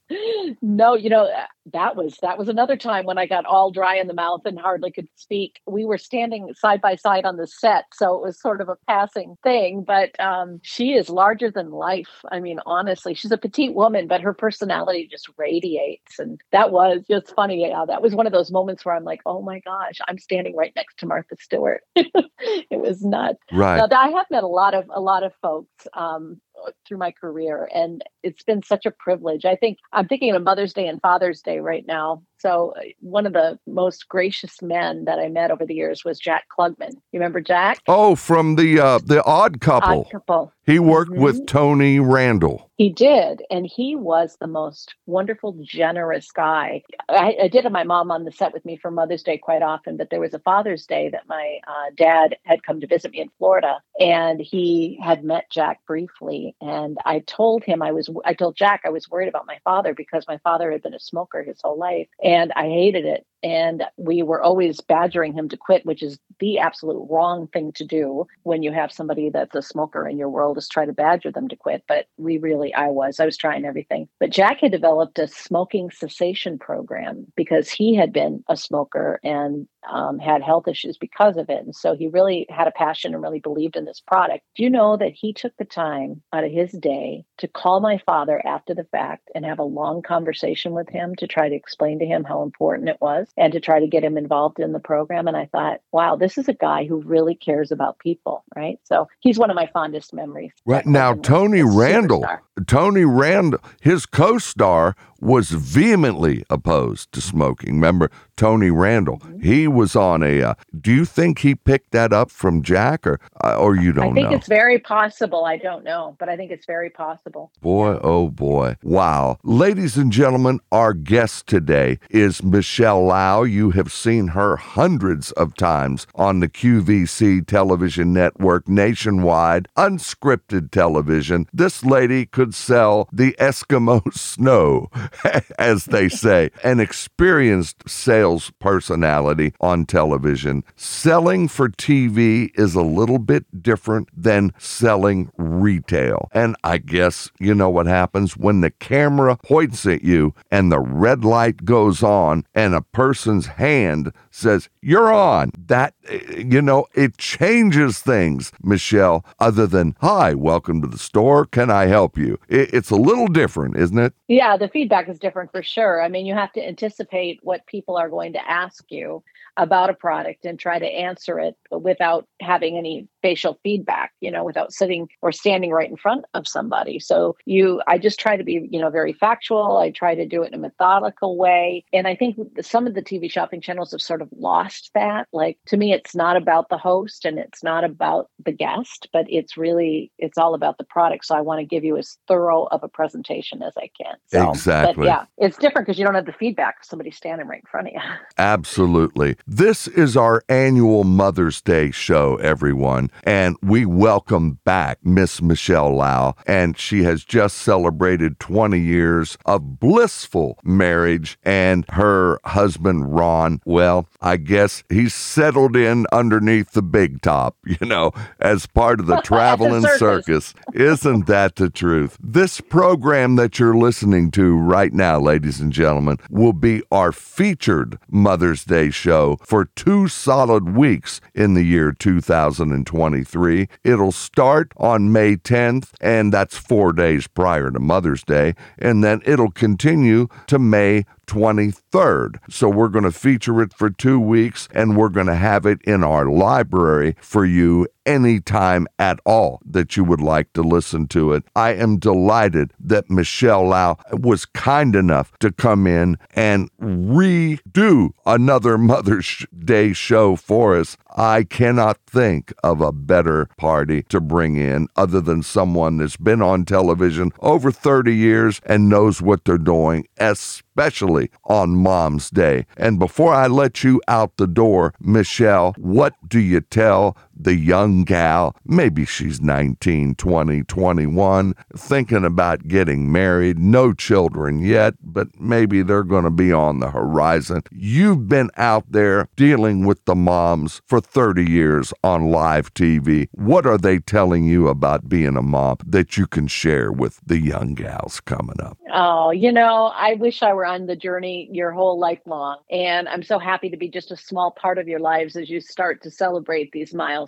No, 0.63 0.95
you 0.95 1.11
know 1.11 1.27
uh, 1.27 1.47
that 1.73 1.97
was 1.97 2.19
that 2.23 2.39
was 2.39 2.49
another 2.49 2.77
time 2.77 3.05
when 3.05 3.19
I 3.19 3.27
got 3.27 3.47
all 3.47 3.71
dry 3.71 3.97
in 3.97 4.07
the 4.07 4.15
mouth 4.15 4.43
and 4.45 4.59
hardly 4.59 4.91
could 4.91 5.09
speak. 5.15 5.61
We 5.67 5.85
were 5.85 5.99
standing 5.99 6.53
side 6.55 6.81
by 6.81 6.97
side 6.97 7.25
on 7.25 7.37
the 7.37 7.47
set, 7.47 7.85
so 7.93 8.15
it 8.15 8.23
was 8.23 8.41
sort 8.41 8.61
of 8.61 8.69
a 8.69 8.77
passing 8.87 9.37
thing. 9.43 9.85
But 9.87 10.19
um, 10.21 10.61
she 10.63 10.93
is 10.93 11.09
larger 11.09 11.51
than 11.51 11.71
life. 11.71 12.25
I 12.31 12.41
mean, 12.41 12.61
honestly, 12.67 13.15
she's 13.15 13.33
a 13.33 13.39
petite 13.39 13.75
woman, 13.75 14.07
but 14.07 14.21
her 14.21 14.35
personality 14.35 15.09
just 15.11 15.29
radiates, 15.37 16.19
and 16.19 16.41
that 16.53 16.71
was 16.71 17.05
just 17.09 17.35
funny. 17.35 17.63
Yeah, 17.63 17.85
that 17.87 18.03
was 18.03 18.15
one 18.15 18.27
of 18.27 18.33
those 18.33 18.51
moments 18.51 18.85
where 18.85 18.95
I'm 18.95 19.05
like, 19.05 19.21
oh 19.27 19.43
my 19.43 19.61
gosh, 19.61 19.99
I'm 20.09 20.19
standing 20.19 20.57
right 20.57 20.73
next 20.77 20.99
to 20.99 21.07
Martha 21.07 21.37
Stewart. 21.39 21.83
it 21.97 22.81
was 22.81 23.03
nuts. 23.03 23.39
Right. 23.53 23.77
Now, 23.77 23.89
I 23.97 24.09
have 24.11 24.27
met 24.31 24.45
a 24.45 24.49
lot 24.49 24.75
of 24.75 24.85
a 24.93 25.01
lot 25.01 25.23
of 25.23 25.33
folks 25.41 25.87
um, 25.95 26.41
through 26.87 26.99
my 26.99 27.11
career, 27.11 27.69
and 27.75 28.03
it's 28.23 28.43
been 28.43 28.63
such 28.63 28.87
a 28.87 28.91
privilege. 28.91 29.45
I 29.45 29.57
think 29.57 29.79
I'm 29.93 30.09
thinking 30.09 30.35
of 30.35 30.43
Mother's 30.43 30.73
Day 30.73 30.87
and 30.87 31.01
Father's 31.01 31.43
Day 31.43 31.59
right 31.59 31.85
now. 31.87 32.23
So, 32.45 32.75
uh, 32.77 32.83
one 33.01 33.25
of 33.25 33.33
the 33.33 33.59
most 33.67 34.07
gracious 34.09 34.61
men 34.61 35.07
that 35.07 35.19
I 35.19 35.29
met 35.29 35.51
over 35.51 35.65
the 35.65 35.75
years 35.75 36.05
was 36.05 36.19
Jack 36.19 36.45
Klugman. 36.55 36.91
You 36.91 37.19
remember 37.21 37.41
Jack? 37.41 37.81
Oh, 37.89 38.15
from 38.17 38.57
the 38.57 38.81
uh, 38.81 38.99
the 38.99 39.25
Odd 39.25 39.63
Couple. 39.63 40.01
Odd 40.01 40.11
couple. 40.11 40.53
He 40.67 40.79
worked 40.79 41.13
with 41.13 41.47
Tony 41.47 42.01
Randall. 42.01 42.71
He 42.77 42.89
did, 42.91 43.43
and 43.51 43.67
he 43.67 43.95
was 43.95 44.37
the 44.41 44.49
most 44.49 44.95
wonderful, 45.07 45.57
generous 45.63 46.33
guy. 46.33 46.83
I, 47.09 47.37
I, 47.43 47.49
did 47.49 47.63
have 47.63 47.73
my 47.73 47.85
mom 47.85 48.11
on 48.11 48.25
the 48.25 48.33
set 48.33 48.53
with 48.53 48.65
me 48.65 48.77
for 48.77 48.91
Mother's 48.91 49.23
Day 49.23 49.39
quite 49.39 49.63
often, 49.63 49.97
but 49.97 50.11
there 50.11 50.21
was 50.21 50.35
a 50.35 50.41
Father's 50.41 50.85
Day 50.85 51.09
that 51.11 51.29
my 51.29 51.59
uh, 51.69 51.91
dad 51.97 52.37
had 52.45 52.65
come 52.65 52.81
to 52.81 52.87
visit 52.89 53.13
me 53.13 53.21
in 53.21 53.29
Florida, 53.39 53.81
and 54.01 54.41
he 54.41 54.99
had 55.05 55.23
met 55.23 55.51
Jack 55.53 55.81
briefly. 55.87 56.57
And 56.61 56.99
I 57.05 57.21
told 57.21 57.63
him 57.63 57.81
I 57.81 57.93
was, 57.93 58.11
I 58.25 58.35
told 58.35 58.57
Jack 58.57 58.81
I 58.85 58.91
was 58.91 59.09
worried 59.09 59.29
about 59.29 59.47
my 59.47 59.59
father 59.63 59.95
because 59.95 60.25
my 60.27 60.39
father 60.39 60.73
had 60.73 60.83
been 60.83 60.95
a 60.95 61.01
smoker 61.01 61.45
his 61.45 61.61
whole 61.63 61.79
life, 61.79 62.09
and 62.25 62.34
I 62.57 62.69
hated 62.69 63.05
it. 63.07 63.27
And 63.45 63.85
we 63.99 64.23
were 64.23 64.43
always 64.43 64.81
badgering 64.81 65.35
him 65.35 65.51
to 65.51 65.57
quit, 65.59 65.85
which 65.85 66.03
is 66.03 66.19
the 66.41 66.59
absolute 66.59 67.07
wrong 67.11 67.47
thing 67.49 67.73
to 67.73 67.85
do 67.85 68.27
when 68.43 68.63
you 68.63 68.73
have 68.73 68.91
somebody 68.91 69.29
that's 69.29 69.55
a 69.55 69.61
smoker 69.61 70.09
in 70.09 70.17
your 70.17 70.31
world 70.31 70.57
is 70.57 70.67
try 70.67 70.87
to 70.87 70.95
badger 70.95 71.31
them 71.31 71.49
to 71.49 71.57
quit. 71.57 71.85
But 71.87 72.07
we 72.17 72.39
really, 72.39 72.73
I 72.73 72.89
was, 72.89 73.21
I 73.21 73.27
was 73.27 73.37
trying 73.37 73.67
everything. 73.67 74.09
But 74.19 74.31
Jack 74.31 74.61
had 74.61 74.73
developed 74.73 75.19
a 75.19 75.29
smoking 75.29 75.91
cessation 75.91 76.59
program 76.59 77.27
because 77.37 77.69
he 77.69 77.95
had 77.95 78.15
been 78.15 78.43
a 78.49 78.57
smoker 78.57 79.21
and 79.23 79.69
um, 79.91 80.19
had 80.19 80.43
health 80.43 80.67
issues 80.67 80.97
because 80.97 81.37
of 81.37 81.51
it. 81.51 81.63
And 81.63 81.75
so 81.75 81.95
he 81.95 82.09
really 82.09 82.47
had 82.49 82.67
a 82.67 82.73
passion 82.73 83.13
and 83.13 83.23
really 83.23 83.41
believed 83.41 83.77
in 83.77 83.85
this 83.85 84.01
product. 84.01 84.45
Do 84.57 84.63
you 84.63 84.71
know 84.71 84.97
that 84.97 85.13
he 85.13 85.35
took 85.35 85.55
the 85.59 85.67
time 85.67 86.23
out 86.33 86.45
of 86.45 86.51
his 86.51 86.73
day 86.73 87.25
to 87.39 87.49
call 87.49 87.81
my 87.81 87.99
father 88.07 88.41
after 88.47 88.75
the 88.75 88.85
fact 88.85 89.31
and 89.35 89.45
have 89.45 89.59
a 89.59 89.65
long 89.65 90.01
conversation 90.01 90.73
with 90.73 90.89
him 90.89 91.15
to 91.17 91.27
try 91.27 91.49
to 91.49 91.55
explain 91.55 91.99
to 91.99 92.07
him 92.07 92.25
how 92.25 92.43
important 92.43 92.89
it 92.89 92.99
was 93.01 93.29
and 93.37 93.53
to 93.53 93.61
try 93.61 93.81
to 93.81 93.87
get 93.87 94.05
him 94.05 94.17
involved 94.17 94.59
in 94.59 94.73
the 94.73 94.79
program? 94.79 95.27
And 95.29 95.37
I 95.37 95.47
thought, 95.47 95.81
wow, 95.93 96.17
this 96.17 96.39
is 96.39 96.49
a 96.49 96.55
guy 96.55 96.87
who 96.87 97.03
really 97.03 97.35
cares 97.35 97.71
about 97.73 97.99
people, 97.99 98.45
right? 98.57 98.79
So 98.85 99.09
he's 99.21 99.39
one 99.39 99.51
of 99.51 99.57
my 99.57 99.69
fondest 99.73 100.13
memories. 100.13 100.53
Right 100.65 100.87
now, 100.87 101.15
Tony 101.15 101.63
Randall, 101.63 102.27
Tony 102.67 103.05
Randall, 103.05 103.61
his 103.81 104.07
co 104.07 104.39
star 104.39 104.97
was 105.25 105.51
vehemently 105.51 106.45
opposed 106.51 107.11
to 107.13 107.21
smoking. 107.21 107.75
Remember 107.77 108.11
Tony 108.37 108.71
Randall? 108.71 109.19
Mm-hmm. 109.21 109.41
He 109.41 109.67
was 109.67 109.97
on 109.97 110.23
a. 110.23 110.43
Uh, 110.43 110.55
do 110.79 110.93
you 110.93 111.05
think 111.05 111.39
he 111.39 111.55
picked 111.55 111.93
that 111.93 112.13
up 112.13 112.31
from 112.31 112.63
Jack, 112.63 113.07
or 113.07 113.19
uh, 113.43 113.57
or 113.57 113.75
you 113.75 113.93
don't? 113.93 114.13
I 114.13 114.15
think 114.15 114.31
know? 114.31 114.37
it's 114.37 114.49
very 114.49 114.79
possible. 114.79 115.45
I 115.47 115.57
don't 115.57 115.83
know, 115.83 116.15
but 116.19 116.29
I 116.29 116.37
think 116.37 116.51
it's 116.51 116.67
very 116.67 116.91
possible. 116.91 117.51
Boy, 117.63 117.99
oh 118.03 118.29
boy, 118.29 118.77
wow! 118.83 119.39
Ladies 119.43 119.97
and 119.97 120.13
gentlemen, 120.13 120.61
our 120.71 120.93
guest 120.93 121.47
today 121.47 121.99
is 122.11 122.43
Michele 122.43 123.07
Lau. 123.07 123.45
You 123.45 123.71
have 123.71 123.91
seen 123.91 124.29
her 124.29 124.57
hundreds 124.57 125.33
of 125.33 125.55
times 125.55 126.07
on 126.15 126.41
the 126.41 126.49
QVC 126.49 127.47
television 127.47 128.13
network 128.13 128.69
nationwide, 128.69 129.69
unscripted 129.77 130.71
television. 130.71 131.47
This 131.53 131.83
lady 131.83 132.27
could 132.27 132.55
sell 132.55 133.09
the 133.11 133.35
Eskimo 133.39 134.13
snow 134.13 134.91
as 135.59 135.87
they 135.87 136.09
say, 136.09 136.51
an 136.63 136.81
experienced 136.81 137.89
sales 137.89 138.51
personality 138.59 139.55
on 139.61 139.87
television. 139.87 140.65
Selling 140.77 141.49
for 141.49 141.69
TV 141.69 142.51
is 142.59 142.75
a 142.75 142.83
little 142.83 143.19
bit 143.19 143.63
different 143.63 144.09
than 144.17 144.53
selling 144.59 145.31
retail. 145.37 146.29
And 146.33 146.57
I 146.65 146.79
guess 146.79 147.31
you 147.39 147.55
know 147.55 147.71
what 147.71 147.87
happens 147.87 148.37
when 148.37 148.61
the 148.61 148.71
camera 148.71 149.37
points 149.37 149.87
at 149.87 150.03
you 150.03 150.35
and 150.51 150.71
the 150.71 150.81
red 150.81 151.25
light 151.25 151.65
goes 151.65 152.03
on 152.03 152.45
and 152.55 152.75
a 152.75 152.83
person's 152.83 153.47
hand 153.47 154.13
says, 154.31 154.69
You're 154.83 155.13
on. 155.13 155.51
That, 155.67 155.95
you 156.11 156.63
know, 156.63 156.87
it 156.95 157.19
changes 157.19 158.01
things, 158.01 158.53
Michele, 158.63 159.25
other 159.39 159.67
than, 159.67 159.97
Hi, 160.01 160.35
welcome 160.35 160.81
to 160.83 160.89
the 160.89 160.99
store. 160.99 161.47
Can 161.47 161.71
I 161.71 161.87
help 161.87 162.19
you? 162.19 162.39
It's 162.49 162.91
a 162.91 162.97
little 162.97 163.29
different, 163.29 163.77
isn't 163.77 163.99
it? 163.99 164.13
Yeah, 164.29 164.57
the 164.57 164.69
feedback 164.69 165.09
is 165.09 165.19
different 165.19 165.51
for 165.53 165.63
sure. 165.63 166.03
I 166.03 166.09
mean, 166.09 166.27
you 166.27 166.35
have 166.35 166.53
to 166.53 166.67
anticipate 166.67 167.41
what 167.43 167.67
people 167.67 167.97
are 167.97 168.09
going 168.09 168.33
to 168.35 168.51
ask 168.51 168.85
you 168.91 169.23
about 169.57 169.91
a 169.91 169.95
product 169.95 170.45
and 170.45 170.59
try 170.59 170.79
to 170.79 170.87
answer 170.87 171.39
it 171.39 171.57
without 171.71 172.27
having 172.41 172.77
any 172.77 173.09
facial 173.23 173.59
feedback 173.63 174.13
you 174.21 174.31
know 174.31 174.45
without 174.45 174.73
sitting 174.73 175.09
or 175.23 175.33
standing 175.33 175.71
right 175.71 175.91
in 175.91 175.97
front 175.97 176.25
of 176.35 176.47
somebody. 176.47 176.99
So 176.99 177.37
you 177.47 177.81
i 177.87 177.99
just 177.99 178.19
try 178.19 178.37
to 178.37 178.45
be 178.45 178.69
you 178.71 178.81
know 178.81 178.91
very 178.91 179.13
factual. 179.13 179.79
I 179.79 179.91
try 179.91 180.15
to 180.15 180.27
do 180.27 180.43
it 180.43 180.49
in 180.49 180.55
a 180.55 180.59
methodical 180.59 181.37
way. 181.37 181.85
And 181.93 182.07
i 182.07 182.15
think 182.15 182.37
some 182.61 182.87
of 182.87 182.95
the 182.95 183.03
tv 183.03 183.31
shopping 183.31 183.61
channels 183.61 183.93
have 183.93 184.03
sort 184.03 184.23
of 184.23 184.29
lost 184.37 184.91
that. 184.95 185.29
Like 185.33 185.59
to 185.67 185.77
me 185.77 185.93
it's 185.93 186.15
not 186.15 186.37
about 186.37 186.69
the 186.69 186.79
host 186.79 187.25
and 187.25 187.39
it's 187.39 187.63
not 187.63 187.85
about 187.85 188.31
the 188.45 188.53
guest 188.53 189.09
but 189.13 189.27
it's 189.29 189.57
really 189.57 190.11
it's 190.19 190.39
all 190.39 190.55
about 190.55 190.79
the 190.79 190.85
product. 190.85 191.25
So 191.27 191.35
i 191.35 191.41
want 191.41 191.61
to 191.61 191.67
give 191.67 191.85
you 191.85 191.97
as 191.97 192.19
thorough 192.29 192.65
of 192.65 192.83
a 192.83 192.89
presentation 192.89 193.63
as 193.63 193.73
i 193.79 193.89
can. 194.01 194.17
So, 194.27 194.51
exactly. 194.51 195.07
yeah 195.07 195.25
it's 195.39 195.57
different 195.57 195.87
because 195.87 195.99
you 195.99 196.05
don't 196.05 196.15
have 196.15 196.27
the 196.27 196.33
feedback 196.33 196.77
of 196.81 196.87
somebody 196.87 197.11
standing 197.11 197.47
right 197.47 197.61
in 197.61 197.71
front 197.71 197.89
of 197.89 197.95
you. 197.95 198.01
Absolutely 198.39 199.37
this 199.47 199.87
is 199.89 200.17
our 200.17 200.43
annual 200.49 201.05
Mother's 201.05 201.61
Day 201.61 201.91
show, 201.91 202.37
everyone, 202.37 203.11
and 203.25 203.57
we 203.63 203.85
welcome 203.85 204.59
back 204.65 205.05
Miss 205.05 205.43
Michele 205.43 205.97
Lau, 205.97 206.35
and 206.47 206.79
she 206.79 207.03
has 207.03 207.25
just 207.25 207.59
celebrated 207.59 208.41
20 208.41 208.79
years 208.79 209.37
of 209.45 209.79
blissful 209.79 210.59
marriage, 210.65 211.39
and 211.45 211.85
her 211.91 212.41
husband, 212.45 213.15
Ron, 213.15 213.61
well, 213.67 214.09
I 214.23 214.39
guess 214.39 214.83
he's 214.89 215.13
settled 215.13 215.77
in 215.77 216.07
underneath 216.11 216.73
the 216.73 216.83
big 216.83 217.21
top, 217.21 217.57
you 217.67 217.87
know, 217.87 218.13
as 218.41 218.67
part 218.67 218.99
of 218.99 219.07
the 219.09 219.21
traveling 219.21 219.83
circus. 219.83 219.99
circus. 219.99 220.55
Isn't 220.73 221.27
that 221.27 221.57
the 221.57 221.69
truth? 221.69 222.17
This 222.19 222.63
program 222.63 223.37
that 223.37 223.59
you're 223.59 223.77
listening 223.77 224.31
to 224.33 224.57
right 224.57 224.93
now, 224.93 225.21
ladies 225.21 225.61
and 225.61 225.73
gentlemen, 225.73 226.19
will 226.31 226.55
be 226.55 226.83
our 226.91 227.13
featured 227.13 227.99
Mother's 228.09 228.65
Day 228.65 228.91
show 228.91 229.34
for 229.43 229.65
two 229.65 230.09
solid 230.09 230.77
weeks 230.77 231.21
in 231.35 231.55
the 231.55 231.63
year 231.63 231.93
2023. 231.93 233.69
It'll 233.83 234.13
start 234.13 234.73
on 234.77 235.13
May 235.13 235.37
10th, 235.37 235.91
and 236.01 236.33
that's 236.33 236.57
four 236.57 236.93
days 236.93 237.27
prior 237.27 237.71
to 237.71 237.81
Mother's 237.81 238.23
Day, 238.23 238.55
and 238.79 239.03
then 239.03 239.23
it'll 239.25 239.51
continue 239.51 240.29
to 240.47 240.59
May 240.59 241.05
23rd. 241.27 242.37
So 242.49 242.69
we're 242.69 242.89
going 242.89 243.05
to 243.05 243.13
feature 243.13 243.63
it 243.63 243.73
for 243.75 243.91
two 243.91 244.21
weeks 244.21 244.69
and 244.73 244.97
we're 244.97 245.09
going 245.09 245.27
to 245.27 245.35
have 245.35 245.67
it 245.67 245.81
in 245.83 246.03
our 246.05 246.27
library 246.27 247.17
for 247.21 247.45
you 247.45 247.87
anytime 248.07 248.87
at 248.99 249.19
all 249.25 249.61
that 249.65 249.97
you 249.97 250.05
would 250.05 250.21
like 250.21 250.53
to 250.53 250.63
listen 250.63 251.09
to 251.09 251.33
it. 251.33 251.45
I 251.57 251.75
am 251.75 251.99
delighted 251.99 252.73
that 252.81 253.11
Michele 253.11 253.69
Lau 253.69 253.99
was 254.13 254.45
kind 254.45 254.95
enough 254.95 255.33
to 255.39 255.51
come 255.51 255.87
in 255.87 256.19
and 256.35 256.71
redo 256.81 258.11
another 258.27 258.79
Mother's 258.79 259.47
Day 259.59 259.93
show 259.93 260.37
for 260.37 260.77
us. 260.77 260.97
I 261.15 261.45
cannot 261.45 261.99
think 262.07 262.53
of 262.63 262.81
a 262.81 262.93
better 262.93 263.49
party 263.57 264.03
to 264.05 264.21
bring 264.21 264.57
in 264.57 264.89
other 264.97 265.21
than 265.21 265.43
someone 265.43 265.99
that's 265.99 266.17
been 266.17 266.43
on 266.43 266.65
television 266.65 267.31
over 267.41 267.71
30 267.71 268.15
years 268.15 268.61
and 268.67 268.89
knows 268.89 269.23
what 269.23 269.45
they're 269.45 269.59
doing, 269.59 270.07
especially 270.19 271.31
on 271.45 271.77
Mom's 271.77 272.31
Day. 272.31 272.67
And 272.77 272.99
before 272.99 273.33
I 273.33 273.47
let 273.47 273.85
you 273.85 274.01
out 274.09 274.37
the 274.37 274.47
door, 274.47 274.93
Michele, 275.01 275.75
what 275.79 276.15
do 276.29 276.41
you 276.41 276.61
tell 276.61 277.17
the 277.37 277.55
young 277.55 278.05
gal, 278.05 278.57
maybe 278.65 279.05
she's 279.05 279.41
19, 279.41 280.15
20, 280.15 280.63
21, 280.63 281.55
thinking 281.77 282.25
about 282.25 282.69
getting 282.69 283.11
married, 283.11 283.59
no 283.59 283.93
children 283.93 284.61
yet, 284.61 284.95
but 285.03 285.29
maybe 285.41 285.83
they're 285.83 286.03
going 286.03 286.25
to 286.25 286.31
be 286.31 286.53
on 286.53 286.81
the 286.81 286.91
horizon. 286.91 287.63
You've 287.71 288.29
been 288.29 288.51
out 288.57 288.85
there 288.91 289.29
dealing 289.37 289.87
with 289.87 290.05
the 290.05 290.15
moms 290.15 290.81
for 290.87 291.01
30 291.01 291.45
years 291.45 291.93
on 292.03 292.31
live 292.31 292.73
TV. 292.75 293.29
What 293.33 293.67
are 293.67 293.79
they 293.79 293.99
telling 293.99 294.45
you 294.45 294.69
about 294.69 295.09
being 295.09 295.37
a 295.37 295.43
mom 295.43 295.79
that 295.87 296.17
you 296.17 296.27
can 296.27 296.47
share 296.47 296.93
with 296.93 297.21
the 297.25 297.39
young 297.39 297.75
gals 297.75 298.21
coming 298.21 298.61
up? 298.61 298.79
Oh, 298.93 299.31
you 299.31 299.51
know, 299.51 299.93
I 299.95 300.15
wish 300.15 300.43
I 300.43 300.53
were 300.53 300.67
on 300.67 300.87
the 300.87 300.97
journey 300.97 301.49
your 301.51 301.73
whole 301.73 301.99
life 301.99 302.21
long. 302.27 302.59
And 302.71 303.09
I'm 303.09 303.23
so 303.23 303.39
happy 303.39 303.69
to 303.71 303.77
be 303.77 303.89
just 303.89 304.13
a 304.13 304.17
small 304.17 304.51
part 304.51 304.79
of 304.79 304.87
your 304.87 305.01
lives 305.01 305.37
as 305.37 305.51
you 305.51 305.61
start 305.61 306.03
to 306.03 306.11
celebrate 306.11 306.71
these 306.73 306.95
milestones, 306.95 307.24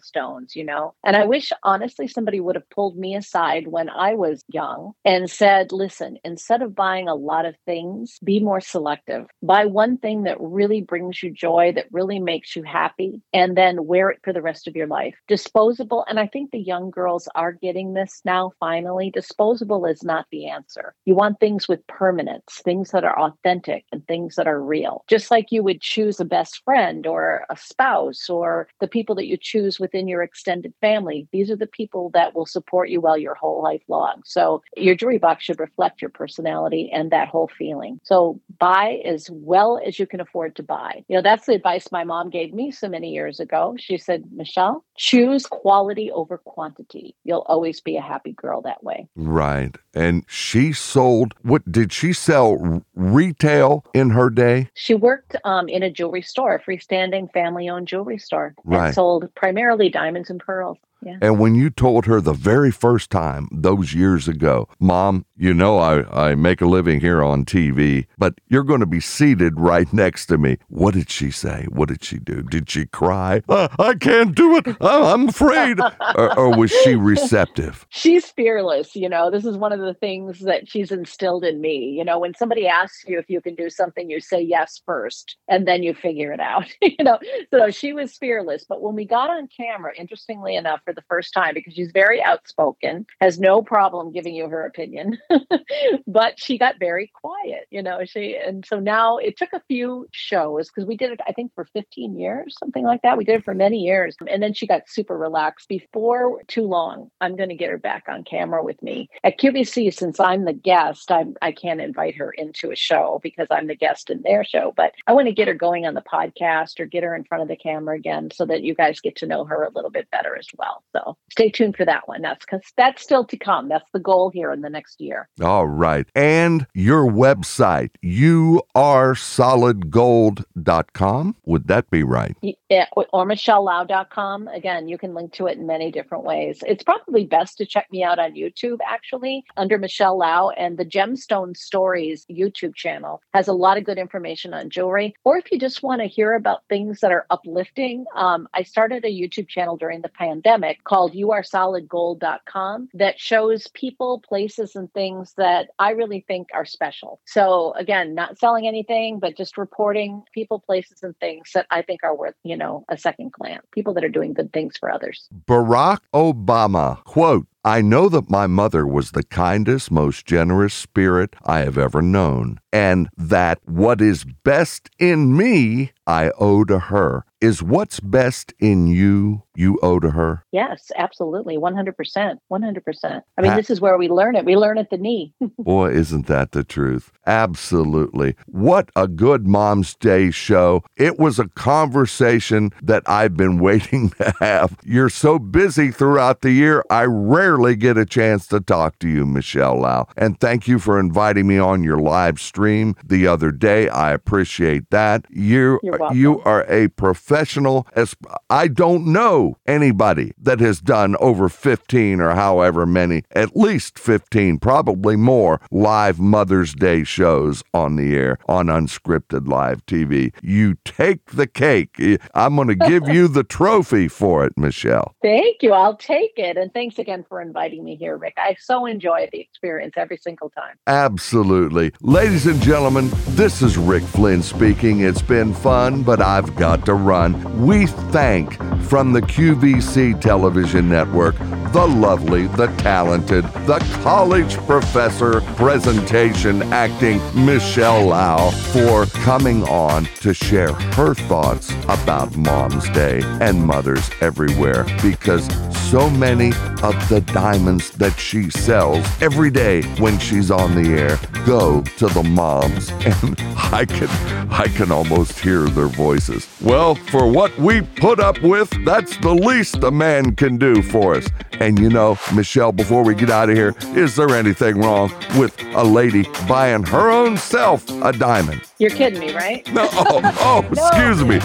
you 0.55 0.65
know. 0.65 0.95
And 1.05 1.17
I 1.17 1.25
wish, 1.25 1.53
honestly, 1.63 2.09
somebody 2.09 2.41
would 2.41 2.57
have 2.57 2.69
pulled 2.71 2.97
me 2.97 3.15
aside 3.15 3.69
when 3.69 3.89
I 3.89 4.15
was 4.15 4.45
young 4.49 4.93
and 5.05 5.31
said, 5.31 5.73
listen, 5.73 6.19
instead 6.25 6.63
of 6.63 6.75
buying 6.75 7.09
a 7.09 7.15
lot 7.15 7.47
of 7.47 7.55
things, 7.65 8.19
be 8.25 8.41
more 8.41 8.61
selective. 8.61 9.27
Buy 9.43 9.67
one 9.67 9.99
thing 9.99 10.25
that 10.25 10.41
really 10.41 10.81
brings 10.81 11.23
you 11.23 11.31
joy, 11.31 11.73
that 11.75 11.87
really 11.93 12.19
makes 12.19 12.57
you 12.57 12.63
happy, 12.63 13.23
and 13.33 13.57
then 13.57 13.87
wear 13.87 14.11
it 14.11 14.21
for 14.23 14.33
the 14.33 14.43
rest 14.43 14.67
of 14.67 14.77
your 14.77 14.87
life. 14.87 15.15
Disposable, 15.29 16.05
and 16.09 16.19
I 16.19 16.27
think 16.27 16.51
the 16.51 16.59
young 16.59 16.91
girls 16.91 17.29
are 17.35 17.53
getting 17.53 17.95
this 17.95 18.21
now 18.25 18.53
finally. 18.61 19.11
Disposable 19.11 19.87
is 19.87 20.03
not 20.03 20.27
the 20.31 20.47
answer. 20.49 20.95
You 21.05 21.15
want 21.15 21.41
things 21.41 21.69
with 21.69 21.87
permanence, 21.87 22.61
things 22.65 22.91
that 22.91 23.05
are 23.05 23.19
authentic 23.19 23.85
and 23.93 24.07
things 24.07 24.37
that 24.37 24.47
are 24.49 24.63
real. 24.63 25.05
Just 25.09 25.31
like 25.31 25.51
you 25.51 25.63
would 25.63 25.81
choose 25.81 26.21
a 26.21 26.25
best 26.25 26.63
friend 26.65 27.07
or 27.07 27.45
a 27.51 27.57
spouse 27.57 28.29
or 28.29 28.69
the 28.81 28.89
people 28.89 29.15
that 29.17 29.27
you 29.27 29.37
choose 29.37 29.79
within 29.87 30.09
your 30.09 30.23
extended 30.23 30.75
family, 30.81 31.29
these 31.33 31.49
are 31.49 31.57
the 31.57 31.67
people 31.69 32.11
that 32.13 32.35
will 32.35 32.45
support 32.45 32.89
you 32.89 33.01
well 33.01 33.17
your 33.17 33.37
whole 33.37 33.63
life 33.63 33.83
long. 33.89 34.21
So 34.25 34.63
your 34.77 34.97
jewelry 34.97 35.19
box 35.19 35.45
should 35.45 35.61
reflect 35.61 36.03
your 36.03 36.11
personality 36.11 36.91
and 36.93 37.13
that 37.13 37.29
whole 37.29 37.49
feeling. 37.57 38.01
So 38.03 38.41
buy 38.59 39.01
as 39.05 39.31
well 39.31 39.81
as 39.87 40.01
you 40.01 40.07
can 40.07 40.21
afford 40.21 40.57
to 40.57 40.65
buy. 40.65 41.05
You 41.07 41.17
know, 41.17 41.23
that's 41.23 41.47
the 41.47 41.55
advice 41.55 41.93
my 41.93 42.03
mom 42.03 42.31
gave 42.31 42.53
me 42.53 42.73
so 42.73 42.89
many 42.89 43.13
years 43.13 43.39
ago. 43.39 43.77
She 43.79 43.97
said, 43.97 44.25
Michele, 44.33 44.85
choose 44.97 45.47
quality 45.47 46.11
over 46.11 46.39
quantity. 46.39 47.15
You'll 47.25 47.45
always 47.47 47.81
be 47.81 47.97
a 47.97 48.01
happy 48.03 48.33
girl 48.33 48.63
that 48.63 48.83
way. 48.83 49.09
Right. 49.17 49.77
And 49.95 50.25
she 50.29 50.73
sold, 50.73 51.35
what 51.43 51.71
did 51.71 51.93
she 51.93 52.13
sell 52.13 52.83
retail 52.95 53.85
in 53.95 54.11
her 54.11 54.31
day? 54.31 54.71
She 54.75 54.95
worked 54.95 55.37
um, 55.45 55.69
in 55.69 55.83
a 55.83 55.91
jewelry 55.91 56.23
store, 56.23 56.55
a 56.57 56.61
freestanding 56.63 57.33
family 57.33 57.69
owned 57.69 57.89
jewelry 57.89 58.19
store, 58.19 58.55
Right. 58.65 58.87
and 58.87 58.95
sold 58.95 59.35
primarily 59.35 59.89
diamonds 59.89 60.31
and 60.31 60.41
pearls. 60.41 60.79
Yeah. 61.03 61.19
And 61.21 61.39
when 61.39 61.55
you 61.55 61.71
told 61.71 62.07
her 62.07 62.21
the 62.21 62.33
very 62.33 62.71
first 62.71 63.11
time, 63.11 63.49
those 63.53 63.95
years 63.95 64.29
ago, 64.29 64.67
Mom, 64.81 65.25
you 65.37 65.55
know 65.55 65.79
I, 65.79 66.31
I 66.31 66.35
make 66.35 66.61
a 66.61 66.67
living 66.67 67.01
here 67.01 67.23
on 67.23 67.45
TV, 67.45 68.07
but 68.19 68.35
you're 68.49 68.65
going 68.65 68.81
to 68.81 68.87
be 68.87 69.01
seated 69.01 69.59
right 69.59 69.91
next 69.93 70.27
to 70.27 70.39
me. 70.39 70.59
What 70.69 70.95
did 70.95 71.11
she 71.11 71.31
say? 71.31 71.67
What 71.71 71.89
did 71.89 72.05
she 72.05 72.19
do? 72.19 72.43
Did 72.43 72.71
she 72.71 72.87
cry? 72.87 73.43
"Uh, 73.49 73.69
I 73.79 73.95
can't 73.95 74.35
do 74.35 74.57
it. 74.57 74.77
I'm 74.81 75.29
afraid. 75.29 75.79
or, 76.17 76.39
or 76.39 76.57
was 76.57 76.71
she 76.71 76.95
receptive? 76.95 77.87
She's 77.91 78.31
fearless. 78.31 78.95
You 78.97 79.09
know, 79.09 79.31
this 79.31 79.45
is 79.45 79.57
one 79.57 79.73
of 79.73 79.81
the 79.81 79.95
things 79.95 80.41
that 80.41 80.69
she's 80.69 80.91
instilled 80.91 81.45
in 81.45 81.61
me. 81.61 81.91
You 81.97 82.05
know, 82.05 82.19
when 82.19 82.35
somebody 82.35 82.67
asks 82.67 83.05
you 83.07 83.19
if 83.19 83.29
you 83.29 83.41
can 83.41 83.55
do 83.55 83.71
something, 83.71 84.11
you 84.11 84.21
say 84.21 84.41
yes 84.41 84.81
first, 84.85 85.37
and 85.49 85.67
then 85.67 85.83
you 85.83 85.95
figure 85.95 86.33
it 86.33 86.41
out. 86.41 86.67
you 86.81 87.05
know, 87.05 87.19
so 87.51 87.71
she 87.71 87.93
was 87.93 88.17
fearless. 88.17 88.65
But 88.69 88.83
when 88.83 88.95
we 88.95 89.05
got 89.05 89.31
on 89.31 89.49
camera, 89.49 89.93
interestingly 89.97 90.57
enough, 90.57 90.81
for 90.85 90.93
the 90.93 91.05
first 91.09 91.33
time, 91.33 91.55
because 91.55 91.75
she's 91.75 91.93
very 91.93 92.23
outspoken, 92.23 93.07
has 93.21 93.39
no 93.39 93.63
problem 93.63 94.13
giving 94.13 94.35
you 94.35 94.49
her 94.49 94.65
opinion, 94.65 95.19
but 96.07 96.39
she 96.39 96.59
got 96.59 96.79
very 96.79 97.11
quiet. 97.15 97.67
You 97.71 97.83
know, 97.83 98.05
she 98.05 98.37
and 98.37 98.65
so 98.65 98.79
now 98.79 99.19
it 99.19 99.37
took 99.37 99.53
a 99.53 99.63
few 99.69 100.07
shows 100.13 100.69
because 100.69 100.87
we 100.87 100.97
did 100.97 101.13
it, 101.13 101.21
I 101.27 101.33
think, 101.33 101.53
for 101.55 101.65
15 101.73 102.19
years, 102.19 102.57
something 102.59 102.85
like 102.85 103.03
that. 103.03 103.19
We 103.19 103.25
did 103.25 103.37
it 103.37 103.45
for 103.45 103.55
many 103.55 103.79
years, 103.79 104.17
and 104.29 104.43
then 104.43 104.55
she 104.55 104.67
got 104.67 104.89
super 104.89 105.17
relaxed. 105.17 105.69
Before 105.69 106.43
too 106.49 106.65
long, 106.65 107.11
I'm 107.21 107.37
going 107.37 107.49
to 107.49 107.55
get 107.55 107.71
her 107.71 107.79
back 107.79 108.05
on 108.09 108.25
camera 108.25 108.63
with 108.63 108.83
me 108.83 109.09
at 109.25 109.39
QVC. 109.39 109.93
Since 109.93 110.21
I'm 110.21 110.45
the 110.45 110.53
guest, 110.53 111.11
I'm 111.11 111.37
I 111.43 111.53
can't 111.53 111.81
invite 111.81 112.17
her 112.17 112.31
into 112.31 112.71
a 112.71 112.77
show 112.77 113.21
because 113.23 113.49
I'm 113.51 113.67
the 113.67 113.77
guest 113.77 114.11
in 114.11 114.23
their 114.23 114.45
show. 114.45 114.73
But 114.77 114.93
I 115.07 115.13
want 115.13 115.27
to 115.29 115.35
get 115.35 115.49
her 115.49 115.55
going 115.55 115.87
on 115.87 115.95
the 115.95 116.03
podcast 116.03 116.81
or 116.81 116.87
get 116.87 117.03
her 117.03 117.15
in 117.15 117.25
front 117.25 117.43
of 117.43 117.49
the 117.49 117.57
camera 117.57 117.97
again, 117.97 118.31
so 118.33 118.45
that 118.47 118.63
you 118.63 118.75
guys 118.75 119.01
get 119.01 119.17
to 119.17 119.27
know 119.27 119.45
her 119.45 119.65
a 119.65 119.73
little 119.75 119.91
bit 119.91 120.11
better 120.11 120.37
as 120.37 120.49
well. 120.57 120.83
So 120.93 121.17
stay 121.31 121.51
tuned 121.51 121.77
for 121.77 121.85
that 121.85 122.09
one. 122.09 122.23
That's 122.23 122.45
because 122.45 122.63
that's 122.77 123.03
still 123.03 123.25
to 123.27 123.37
come. 123.37 123.69
That's 123.69 123.91
the 123.93 124.01
goal 124.01 124.31
here 124.31 124.53
in 124.53 124.61
the 124.61 124.71
next 124.71 125.01
year. 125.01 125.16
All 125.43 125.67
right. 125.67 126.07
And 126.15 126.67
your 126.75 127.05
website, 127.05 127.91
you 128.03 128.63
are 128.75 129.15
solidgold.com. 129.15 131.37
Would 131.45 131.69
that 131.69 131.91
be 131.91 132.03
right? 132.03 132.37
Yeah, 132.69 132.87
or 132.93 133.07
or 133.13 133.27
michelelau.com. 133.27 134.49
Again, 134.49 134.89
you 134.89 134.99
can 134.99 135.15
link 135.15 135.33
to 135.35 135.47
it 135.47 135.59
in 135.59 135.67
many 135.67 135.91
different 135.91 136.25
ways. 136.25 136.63
It's 136.67 136.85
probably 136.85 137.25
best 137.25 137.59
to 137.59 137.67
check 137.67 137.87
me 137.91 138.03
out 138.03 138.19
on 138.19 138.35
YouTube, 138.35 138.79
actually, 138.87 139.45
under 139.57 139.79
Michele 139.79 140.19
Lau. 140.19 140.51
And 140.51 140.77
the 140.77 140.85
Gemstone 140.85 141.57
Stories 141.57 142.27
YouTube 142.31 142.75
channel 142.75 143.23
has 143.33 143.49
a 143.49 143.53
lot 143.53 143.79
of 143.79 143.85
good 143.85 143.99
information 143.99 144.53
on 144.53 144.71
jewelry. 144.71 145.15
Or 145.25 145.39
if 145.39 145.51
you 145.51 145.59
just 145.59 145.83
want 145.83 146.03
to 146.03 146.07
hear 146.07 146.35
about 146.35 146.63
things 146.69 147.01
that 147.01 147.13
are 147.13 147.27
uplifting, 147.31 148.05
um, 148.15 148.49
I 148.55 148.63
started 148.63 149.05
a 149.05 149.09
YouTube 149.09 149.49
channel 149.49 149.77
during 149.77 150.03
the 150.03 150.09
pandemic 150.09 150.85
called 150.85 151.15
youaresolidgold.com 151.15 152.89
that 152.95 153.19
shows 153.19 153.69
people, 153.69 154.21
places, 154.21 154.77
and 154.77 154.93
things 154.93 155.06
that 155.37 155.69
I 155.79 155.91
really 155.91 156.25
think 156.27 156.49
are 156.55 156.65
special. 156.65 157.21
So, 157.27 157.73
again, 157.73 158.15
not 158.15 158.39
selling 158.39 158.67
anything, 158.67 159.19
but 159.19 159.37
just 159.37 159.57
reporting 159.57 160.23
people, 160.35 160.59
places, 160.61 161.03
and 161.03 161.17
things 161.19 161.51
that 161.55 161.67
I 161.71 161.83
think 161.83 162.01
are 162.03 162.17
worth, 162.17 162.35
you 162.43 162.57
know, 162.57 162.85
a 162.89 162.97
second 162.97 163.33
glance. 163.33 163.65
People 163.73 163.95
that 163.95 164.05
are 164.05 164.09
doing 164.09 164.33
good 164.33 164.53
things 164.53 164.77
for 164.77 164.91
others. 164.91 165.29
Barack 165.47 166.01
Obama, 166.15 167.03
quote, 167.05 167.47
I 167.67 167.83
know 167.83 168.09
that 168.11 168.31
my 168.31 168.47
mother 168.47 168.87
was 168.87 169.11
the 169.11 169.25
kindest, 169.25 169.91
most 169.91 170.25
generous 170.25 170.73
spirit 170.73 171.35
I 171.45 171.59
have 171.61 171.77
ever 171.77 172.01
known, 172.01 172.61
and 172.73 173.09
that 173.17 173.59
what 173.65 174.01
is 174.01 174.23
best 174.23 174.89
in 175.01 175.37
me, 175.37 175.91
I 176.07 176.31
owe 176.39 176.63
to 176.65 176.79
her. 176.79 177.25
Is 177.41 177.63
what's 177.63 178.01
best 178.01 178.55
in 178.61 178.87
you, 178.87 179.43
you 179.55 179.79
owe 179.83 180.01
to 180.01 180.11
her? 180.11 180.45
Yes, 180.53 180.91
absolutely. 180.97 181.59
100%. 181.59 182.39
100%. 182.51 183.23
I 183.37 183.43
mean, 183.43 183.57
this 183.57 183.69
is 183.69 183.81
where 183.81 183.99
we 183.99 184.09
learn 184.09 184.37
it. 184.37 184.47
We 184.47 184.57
learn 184.57 184.79
at 184.79 184.89
the 184.89 184.97
knee. 184.97 185.35
Boy, 185.59 185.91
isn't 185.93 186.27
that 186.29 186.53
the 186.53 186.65
truth? 186.65 187.13
Absolutely. 187.27 188.37
What 188.47 188.91
a 188.97 189.07
good 189.07 189.47
Mom's 189.47 189.95
Day 189.97 190.31
show. 190.31 190.83
It 190.97 191.19
was 191.19 191.39
a 191.39 191.49
conversation 191.49 192.73
that 192.83 193.03
I've 193.07 193.37
been 193.37 193.59
waiting 193.61 194.11
to 194.11 194.35
have. 194.41 194.77
You're 194.83 195.11
so 195.11 195.39
busy 195.39 195.91
throughout 195.91 196.41
the 196.41 196.53
year, 196.53 196.85
I 196.89 197.05
rarely 197.05 197.56
get 197.65 197.97
a 197.97 198.05
chance 198.05 198.47
to 198.49 198.61
talk 198.61 198.99
to 198.99 199.09
you, 199.09 199.25
Michele 199.25 199.81
Lau. 199.81 200.07
And 200.17 200.39
thank 200.39 200.69
you 200.69 200.79
for 200.79 200.99
inviting 200.99 201.47
me 201.47 201.59
on 201.59 201.83
your 201.83 201.99
live 201.99 202.41
stream 202.41 202.95
the 203.05 203.27
other 203.27 203.51
day. 203.51 203.89
I 203.89 204.13
appreciate 204.13 204.91
that. 204.91 205.25
You 205.31 205.79
You're 205.83 206.03
uh, 206.03 206.13
you 206.13 206.41
are 206.43 206.65
a 206.69 206.89
professional 206.89 207.87
as 207.95 208.15
I 208.51 208.69
don't 208.69 209.07
know 209.07 209.59
anybody 209.67 210.33
that 210.39 210.61
has 210.61 210.81
done 210.81 211.17
over 211.21 211.49
15 211.49 212.21
or 212.21 212.35
however 212.35 212.87
many, 212.87 213.23
at 213.33 213.57
least 213.57 213.99
15, 213.99 214.59
probably 214.59 215.17
more 215.17 215.61
live 215.71 216.19
Mother's 216.19 216.75
Day 216.75 217.05
shows 217.05 217.63
on 217.73 217.97
the 217.97 218.17
air 218.17 218.39
on 218.49 218.67
unscripted 218.67 219.49
live 219.49 219.85
TV. 219.87 220.33
You 220.43 220.77
take 220.85 221.33
the 221.33 221.47
cake. 221.47 221.97
I'm 222.35 222.57
going 222.57 222.69
to 222.69 222.75
give 222.75 223.09
you 223.17 223.29
the 223.29 223.45
trophy 223.45 224.09
for 224.09 224.45
it, 224.45 224.53
Michele. 224.57 225.15
Thank 225.23 225.63
you. 225.63 225.73
I'll 225.73 225.97
take 225.97 226.35
it. 226.37 226.57
And 226.57 226.73
thanks 226.73 226.99
again 226.99 227.25
for 227.29 227.41
inviting 227.47 227.85
me 227.85 227.97
here, 227.97 228.17
Rick. 228.17 228.35
I 228.37 228.57
so 228.59 228.87
enjoy 228.87 229.29
the 229.33 229.41
experience 229.41 229.95
every 229.97 230.17
single 230.17 230.51
time. 230.51 230.77
Absolutely. 230.87 231.93
Ladies 232.01 232.47
and 232.47 232.61
gentlemen, 232.61 233.11
this 233.31 233.63
is 233.63 233.79
Rick 233.79 234.03
Flynn 234.03 234.43
speaking. 234.43 235.01
It's 235.01 235.23
been 235.23 235.55
fun, 235.55 236.03
but 236.03 236.21
I've 236.21 236.55
got 236.57 236.85
to 236.87 236.95
run. 236.95 237.65
We 237.65 237.87
thank 237.87 238.55
from 238.83 239.13
the 239.13 239.23
QVC 239.23 240.21
television 240.21 240.89
network 240.89 241.37
the 241.77 241.87
lovely, 241.87 242.47
the 242.47 242.69
talented, 242.79 243.45
the 243.67 243.79
college 244.03 244.57
professor 244.67 245.43
presentation 245.57 246.63
acting 246.73 247.21
Michele 247.35 248.07
Lau 248.07 248.51
for 248.73 249.05
coming 249.07 249.63
on 249.65 250.07
to 250.21 250.33
share 250.33 250.73
her 250.73 251.15
thoughts 251.15 251.71
about 251.85 252.35
Mom's 252.35 252.89
Day 252.91 253.21
and 253.43 253.63
mothers 253.63 254.09
everywhere 254.23 254.85
because 255.03 255.47
so 255.91 256.09
many 256.09 256.49
of 256.83 257.09
the 257.11 257.23
diamonds 257.27 257.91
that 257.93 258.19
she 258.19 258.51
sells 258.51 259.05
every 259.21 259.51
day 259.51 259.83
when 259.99 260.19
she's 260.19 260.51
on 260.51 260.75
the 260.75 260.91
air 260.91 261.19
go 261.47 261.83
to 261.97 262.07
the 262.09 262.23
moms 262.23 262.91
and 263.05 263.37
I 263.57 263.85
can 263.85 264.09
I 264.51 264.69
can 264.69 264.91
almost 264.91 265.39
hear 265.41 265.63
their 265.67 265.89
voices. 265.89 266.49
Well, 266.63 266.95
for 266.95 267.31
what 267.31 267.57
we 267.59 267.83
put 267.83 268.21
up 268.21 268.41
with, 268.41 268.73
that's 268.85 269.17
the 269.19 269.35
least 269.35 269.83
a 269.83 269.91
man 269.91 270.35
can 270.35 270.57
do 270.57 270.83
for 270.83 271.17
us. 271.17 271.29
And 271.61 271.79
you 271.79 271.91
know, 271.91 272.17
Michele, 272.35 272.73
before 272.73 273.03
we 273.03 273.15
get 273.15 273.31
out 273.31 273.51
of 273.51 273.57
here, 273.57 273.75
is 273.95 274.17
there 274.17 274.31
anything 274.31 274.81
wrong 274.81 275.13
with 275.37 275.55
a 275.75 275.83
lady 275.85 276.25
buying 276.49 276.85
her 276.85 277.11
own 277.11 277.37
self 277.37 277.89
a 278.03 278.13
diamond? 278.13 278.63
You're 278.79 278.91
kidding 278.91 279.21
me, 279.21 279.33
right? 279.33 279.67
No, 279.73 279.89
oh, 279.93 280.21
oh 280.41 280.61
No, 280.75 280.89
excuse 280.89 281.25
me. 281.25 281.39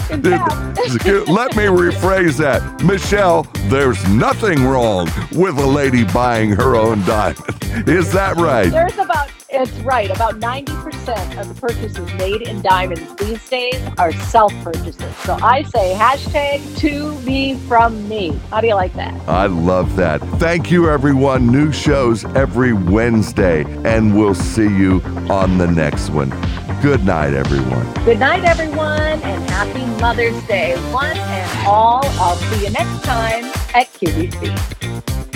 Let 1.32 1.56
me 1.56 1.64
rephrase 1.64 2.36
that. 2.36 2.82
Michele, 2.84 3.44
there's 3.68 4.06
nothing 4.08 4.64
wrong 4.64 5.08
with 5.32 5.56
a 5.58 5.66
lady 5.66 6.04
buying 6.04 6.50
her 6.50 6.76
own 6.76 7.00
diamond. 7.06 7.38
Is 7.88 8.12
that 8.12 8.36
right? 8.36 8.70
There's 8.70 8.98
about, 8.98 9.30
it's 9.52 9.72
right, 9.80 10.10
about 10.10 10.40
90% 10.40 11.38
of 11.38 11.48
the 11.48 11.54
purchases 11.60 12.12
made 12.14 12.42
in 12.42 12.62
diamonds 12.62 13.14
these 13.16 13.48
days 13.48 13.80
are 13.98 14.12
self 14.12 14.52
purchases. 14.62 15.14
So 15.18 15.36
I 15.42 15.62
say 15.64 15.94
hashtag 15.94 16.78
to 16.78 17.18
me 17.20 17.56
from 17.68 18.08
me. 18.08 18.30
How 18.50 18.60
do 18.60 18.66
you 18.66 18.74
like 18.74 18.94
that? 18.94 19.14
I 19.28 19.46
love 19.46 19.94
that. 19.96 20.20
Thank 20.38 20.70
you, 20.70 20.88
everyone. 20.88 21.48
New 21.48 21.70
shows 21.72 22.24
every 22.36 22.72
Wednesday, 22.72 23.64
and 23.84 24.16
we'll 24.16 24.34
see 24.34 24.68
you 24.68 25.02
on 25.28 25.58
the 25.58 25.66
next 25.66 26.10
one. 26.10 26.30
Good 26.80 27.04
night, 27.04 27.34
everyone. 27.34 27.92
Good 28.04 28.18
night, 28.18 28.44
everyone, 28.44 29.20
and 29.22 29.50
happy 29.50 29.84
Mother's 30.00 30.42
Day, 30.46 30.76
one 30.92 31.16
and 31.16 31.66
all. 31.66 32.00
I'll 32.04 32.36
see 32.36 32.64
you 32.64 32.70
next 32.70 33.04
time 33.04 33.44
at 33.74 33.92
QVC. 33.92 35.31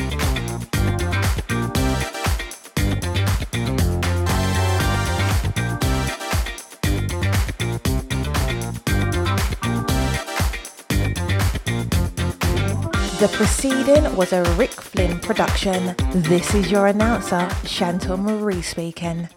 The 13.18 13.28
proceeding 13.28 14.14
was 14.14 14.34
a 14.34 14.42
Rick 14.58 14.72
Flynn 14.72 15.18
production. 15.20 15.94
This 16.12 16.54
is 16.54 16.70
your 16.70 16.86
announcer, 16.86 17.48
Chantal 17.64 18.18
Marie 18.18 18.60
speaking. 18.60 19.30